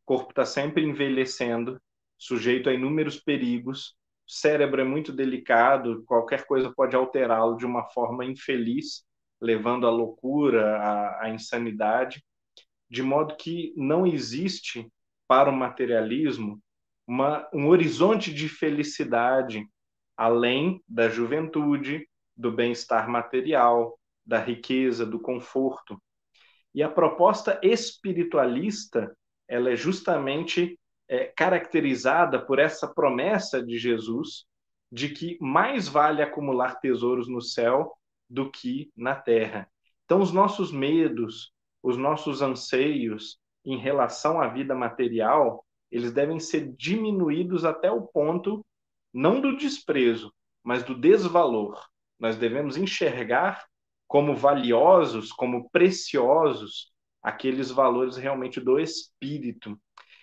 o 0.03 0.07
corpo 0.07 0.31
está 0.31 0.45
sempre 0.45 0.85
envelhecendo, 0.85 1.81
sujeito 2.19 2.69
a 2.69 2.75
inúmeros 2.75 3.19
perigos, 3.19 3.95
o 4.27 4.33
cérebro 4.33 4.81
é 4.81 4.85
muito 4.85 5.13
delicado, 5.13 6.03
qualquer 6.07 6.47
coisa 6.47 6.73
pode 6.75 6.97
alterá-lo 6.97 7.57
de 7.57 7.67
uma 7.67 7.85
forma 7.91 8.25
infeliz, 8.25 9.05
levando 9.41 9.87
à 9.87 9.91
loucura, 9.91 10.79
à, 10.79 11.25
à 11.25 11.31
insanidade, 11.31 12.25
de 12.89 13.03
modo 13.03 13.37
que 13.37 13.75
não 13.77 14.07
existe 14.07 14.91
para 15.27 15.51
o 15.51 15.57
materialismo 15.57 16.61
uma, 17.07 17.49
um 17.53 17.69
horizonte 17.69 18.33
de 18.33 18.49
felicidade 18.49 19.67
além 20.17 20.83
da 20.89 21.09
juventude, 21.09 22.09
do 22.37 22.53
bem-estar 22.53 23.09
material, 23.09 23.99
da 24.25 24.39
riqueza, 24.39 25.05
do 25.05 25.21
conforto. 25.21 26.01
E 26.75 26.83
a 26.83 26.89
proposta 26.89 27.61
espiritualista 27.63 29.17
ela 29.49 29.71
é 29.71 29.77
justamente 29.77 30.79
é, 31.09 31.27
caracterizada 31.27 32.45
por 32.45 32.59
essa 32.59 32.89
promessa 32.93 33.63
de 33.63 33.79
Jesus 33.79 34.47
de 34.91 35.09
que 35.09 35.37
mais 35.41 35.89
vale 35.89 36.23
acumular 36.23 36.81
tesouros 36.81 37.29
no 37.29 37.41
céu 37.41 37.93
do 38.29 38.51
que 38.51 38.91
na 38.97 39.15
terra. 39.15 39.69
Então, 40.05 40.21
os 40.21 40.33
nossos 40.33 40.73
medos, 40.73 41.53
os 41.83 41.97
nossos 41.97 42.43
anseios 42.43 43.39
em 43.65 43.77
relação 43.79 44.41
à 44.41 44.49
vida 44.49 44.75
material, 44.75 45.65
eles 45.91 46.13
devem 46.13 46.39
ser 46.39 46.73
diminuídos 46.77 47.65
até 47.65 47.91
o 47.91 48.03
ponto 48.03 48.65
não 49.13 49.41
do 49.41 49.57
desprezo, 49.57 50.33
mas 50.63 50.83
do 50.83 50.95
desvalor. 50.95 51.81
Nós 52.19 52.37
devemos 52.37 52.77
enxergar 52.77 53.65
como 54.15 54.37
valiosos, 54.37 55.33
como 55.33 55.69
preciosos 55.71 56.93
aqueles 57.21 57.69
valores 57.73 58.17
realmente 58.17 58.61
do 58.61 58.79
espírito. 58.79 59.77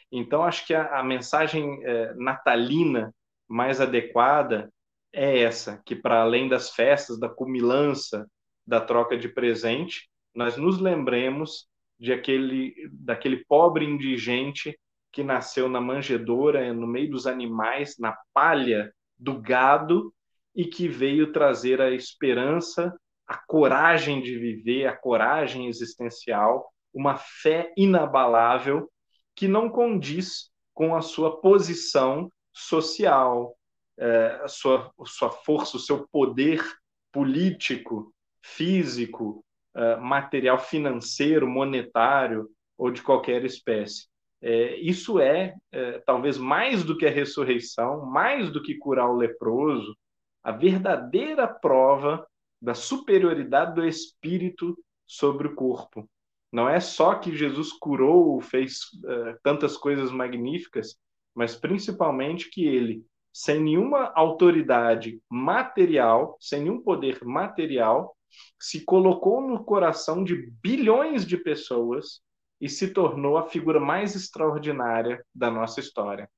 Então, 0.09 0.43
acho 0.43 0.65
que 0.65 0.73
a, 0.73 0.97
a 0.97 1.03
mensagem 1.03 1.83
é, 1.83 2.13
natalina 2.13 3.13
mais 3.49 3.81
adequada 3.81 4.71
é 5.11 5.39
essa, 5.39 5.81
que 5.85 5.93
para 5.93 6.21
além 6.21 6.47
das 6.47 6.69
festas, 6.69 7.19
da 7.19 7.27
cumilança, 7.27 8.25
da 8.65 8.79
troca 8.79 9.17
de 9.17 9.27
presente, 9.27 10.09
nós 10.33 10.55
nos 10.55 10.79
lembremos 10.79 11.67
de 11.99 12.13
aquele, 12.13 12.73
daquele 12.93 13.43
pobre 13.43 13.83
indigente 13.83 14.79
que 15.11 15.21
nasceu 15.21 15.67
na 15.67 15.81
manjedoura, 15.81 16.73
no 16.73 16.87
meio 16.87 17.11
dos 17.11 17.27
animais, 17.27 17.97
na 17.99 18.17
palha 18.33 18.89
do 19.19 19.41
gado, 19.41 20.13
e 20.55 20.63
que 20.63 20.87
veio 20.87 21.33
trazer 21.33 21.81
a 21.81 21.91
esperança, 21.91 22.97
a 23.31 23.37
coragem 23.47 24.21
de 24.21 24.37
viver, 24.37 24.87
a 24.87 24.97
coragem 24.97 25.67
existencial, 25.67 26.69
uma 26.93 27.15
fé 27.15 27.71
inabalável 27.77 28.91
que 29.33 29.47
não 29.47 29.69
condiz 29.69 30.51
com 30.73 30.93
a 30.93 31.01
sua 31.01 31.39
posição 31.39 32.29
social, 32.51 33.55
é, 33.97 34.41
a 34.43 34.49
sua, 34.49 34.91
a 34.99 35.05
sua 35.05 35.29
força, 35.29 35.77
o 35.77 35.79
seu 35.79 36.05
poder 36.09 36.61
político, 37.09 38.13
físico, 38.41 39.45
é, 39.73 39.95
material, 39.95 40.59
financeiro, 40.59 41.47
monetário 41.47 42.49
ou 42.77 42.91
de 42.91 43.01
qualquer 43.01 43.45
espécie. 43.45 44.07
É, 44.41 44.75
isso 44.75 45.21
é, 45.21 45.55
é, 45.71 45.99
talvez 45.99 46.37
mais 46.37 46.83
do 46.83 46.97
que 46.97 47.05
a 47.05 47.11
ressurreição, 47.11 48.05
mais 48.05 48.51
do 48.51 48.61
que 48.61 48.75
curar 48.75 49.09
o 49.09 49.15
leproso, 49.15 49.95
a 50.43 50.51
verdadeira 50.51 51.47
prova 51.47 52.27
da 52.61 52.73
superioridade 52.73 53.75
do 53.75 53.85
espírito 53.85 54.77
sobre 55.07 55.47
o 55.47 55.55
corpo. 55.55 56.07
Não 56.51 56.69
é 56.69 56.79
só 56.79 57.15
que 57.15 57.35
Jesus 57.35 57.71
curou, 57.71 58.39
fez 58.41 58.81
é, 59.05 59.37
tantas 59.41 59.77
coisas 59.77 60.11
magníficas, 60.11 60.97
mas 61.33 61.55
principalmente 61.55 62.49
que 62.49 62.65
ele, 62.65 63.05
sem 63.33 63.59
nenhuma 63.61 64.11
autoridade 64.13 65.21
material, 65.29 66.37
sem 66.39 66.63
nenhum 66.63 66.81
poder 66.81 67.23
material, 67.23 68.15
se 68.59 68.83
colocou 68.83 69.41
no 69.41 69.63
coração 69.63 70.23
de 70.23 70.35
bilhões 70.61 71.25
de 71.25 71.37
pessoas 71.37 72.21
e 72.59 72.69
se 72.69 72.89
tornou 72.93 73.37
a 73.37 73.49
figura 73.49 73.79
mais 73.79 74.15
extraordinária 74.15 75.25
da 75.33 75.49
nossa 75.49 75.79
história. 75.79 76.29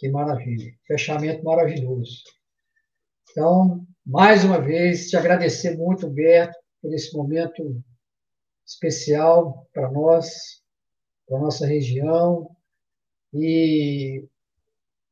Que 0.00 0.08
maravilha. 0.08 0.72
Fechamento 0.86 1.44
maravilhoso. 1.44 2.24
Então, 3.30 3.86
mais 4.04 4.42
uma 4.46 4.58
vez, 4.58 5.10
te 5.10 5.16
agradecer 5.16 5.76
muito, 5.76 6.08
Berto, 6.08 6.58
por 6.80 6.90
esse 6.94 7.14
momento 7.14 7.84
especial 8.66 9.68
para 9.74 9.90
nós, 9.90 10.62
para 11.28 11.38
nossa 11.38 11.66
região, 11.66 12.50
e 13.34 14.26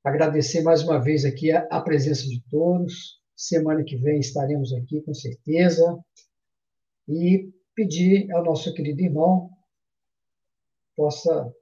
agradecer 0.02 0.62
mais 0.62 0.82
uma 0.82 0.98
vez 0.98 1.26
aqui 1.26 1.52
a, 1.52 1.68
a 1.70 1.82
presença 1.82 2.26
de 2.26 2.42
todos. 2.50 3.20
Semana 3.36 3.84
que 3.84 3.98
vem 3.98 4.18
estaremos 4.18 4.72
aqui, 4.72 5.02
com 5.02 5.12
certeza, 5.12 6.02
e 7.06 7.52
pedir 7.74 8.32
ao 8.32 8.42
nosso 8.42 8.72
querido 8.72 9.02
irmão 9.02 9.50
possa 10.96 11.52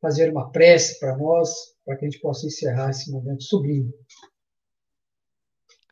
fazer 0.00 0.30
uma 0.30 0.52
prece 0.52 1.00
para 1.00 1.16
nós, 1.16 1.71
para 1.84 1.96
que 1.96 2.04
a 2.04 2.10
gente 2.10 2.20
possa 2.20 2.46
encerrar 2.46 2.90
esse 2.90 3.10
momento 3.10 3.42
sublime. 3.42 3.92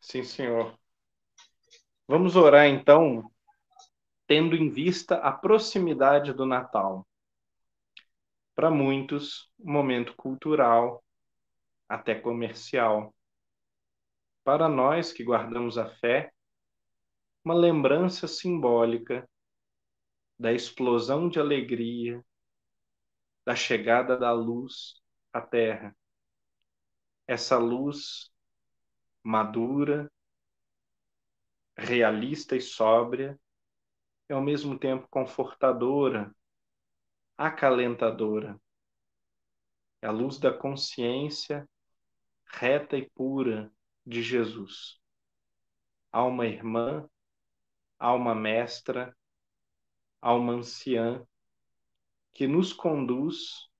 Sim, 0.01 0.23
senhor. 0.23 0.77
Vamos 2.07 2.35
orar 2.35 2.67
então, 2.67 3.29
tendo 4.27 4.55
em 4.55 4.69
vista 4.69 5.15
a 5.15 5.31
proximidade 5.31 6.33
do 6.33 6.45
Natal. 6.45 7.07
Para 8.55 8.69
muitos, 8.69 9.49
um 9.59 9.71
momento 9.71 10.15
cultural, 10.15 11.03
até 11.87 12.15
comercial. 12.15 13.13
Para 14.43 14.67
nós 14.67 15.13
que 15.13 15.23
guardamos 15.23 15.77
a 15.77 15.89
fé, 15.97 16.33
uma 17.43 17.53
lembrança 17.53 18.27
simbólica 18.27 19.27
da 20.37 20.51
explosão 20.51 21.29
de 21.29 21.39
alegria, 21.39 22.23
da 23.45 23.55
chegada 23.55 24.17
da 24.17 24.31
luz 24.31 25.01
à 25.31 25.41
terra. 25.41 25.95
Essa 27.27 27.57
luz 27.57 28.31
madura, 29.23 30.11
realista 31.75 32.55
e 32.55 32.61
sóbria, 32.61 33.39
e 34.29 34.33
ao 34.33 34.41
mesmo 34.41 34.77
tempo 34.77 35.07
confortadora, 35.09 36.33
acalentadora. 37.37 38.59
É 40.01 40.07
a 40.07 40.11
luz 40.11 40.39
da 40.39 40.51
consciência 40.51 41.67
reta 42.45 42.97
e 42.97 43.09
pura 43.09 43.71
de 44.05 44.21
Jesus. 44.21 44.99
Alma 46.11 46.45
irmã, 46.45 47.09
alma 47.97 48.35
mestra, 48.35 49.15
alma 50.19 50.53
anciã, 50.53 51.25
que 52.33 52.47
nos 52.47 52.73
conduz 52.73 53.70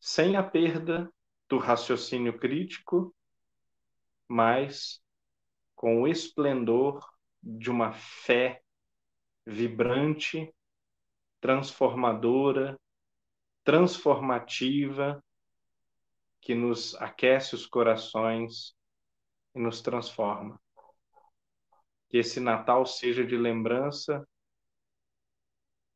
sem 0.00 0.36
a 0.36 0.42
perda 0.42 1.12
do 1.48 1.58
raciocínio 1.58 2.38
crítico 2.38 3.14
mas 4.30 5.02
com 5.74 6.02
o 6.02 6.06
esplendor 6.06 7.04
de 7.42 7.68
uma 7.68 7.92
fé 7.92 8.62
vibrante, 9.44 10.54
transformadora, 11.40 12.78
transformativa, 13.64 15.20
que 16.40 16.54
nos 16.54 16.94
aquece 16.94 17.56
os 17.56 17.66
corações 17.66 18.72
e 19.52 19.58
nos 19.58 19.82
transforma. 19.82 20.60
Que 22.08 22.18
esse 22.18 22.38
Natal 22.38 22.86
seja 22.86 23.26
de 23.26 23.36
lembrança 23.36 24.24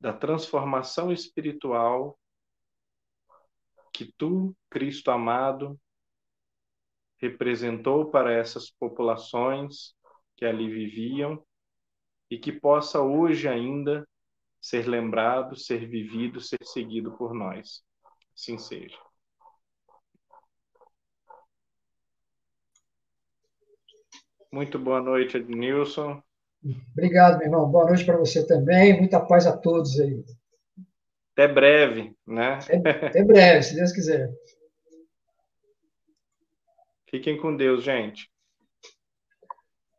da 0.00 0.12
transformação 0.12 1.12
espiritual 1.12 2.18
que 3.94 4.12
tu, 4.18 4.54
Cristo 4.68 5.12
amado, 5.12 5.80
representou 7.18 8.10
para 8.10 8.32
essas 8.32 8.68
populações 8.68 9.94
que 10.36 10.44
ali 10.44 10.68
viviam 10.68 11.40
e 12.28 12.36
que 12.36 12.52
possa 12.52 13.00
hoje 13.00 13.48
ainda 13.48 14.06
ser 14.60 14.88
lembrado, 14.88 15.56
ser 15.56 15.86
vivido, 15.88 16.40
ser 16.40 16.58
seguido 16.64 17.16
por 17.16 17.32
nós. 17.32 17.84
Assim 18.34 18.58
seja. 18.58 18.98
Muito 24.50 24.76
boa 24.76 25.00
noite, 25.00 25.36
Ednilson. 25.36 26.20
Obrigado, 26.92 27.38
meu 27.38 27.46
irmão. 27.46 27.70
Boa 27.70 27.86
noite 27.86 28.04
para 28.04 28.16
você 28.16 28.44
também. 28.44 28.98
Muita 28.98 29.20
paz 29.20 29.46
a 29.46 29.56
todos 29.56 30.00
aí. 30.00 30.24
Até 31.34 31.48
breve, 31.48 32.16
né? 32.24 32.54
Até, 32.54 32.76
até 33.06 33.24
breve, 33.24 33.62
se 33.64 33.74
Deus 33.74 33.92
quiser. 33.92 34.30
Fiquem 37.10 37.36
com 37.36 37.56
Deus, 37.56 37.82
gente. 37.82 38.30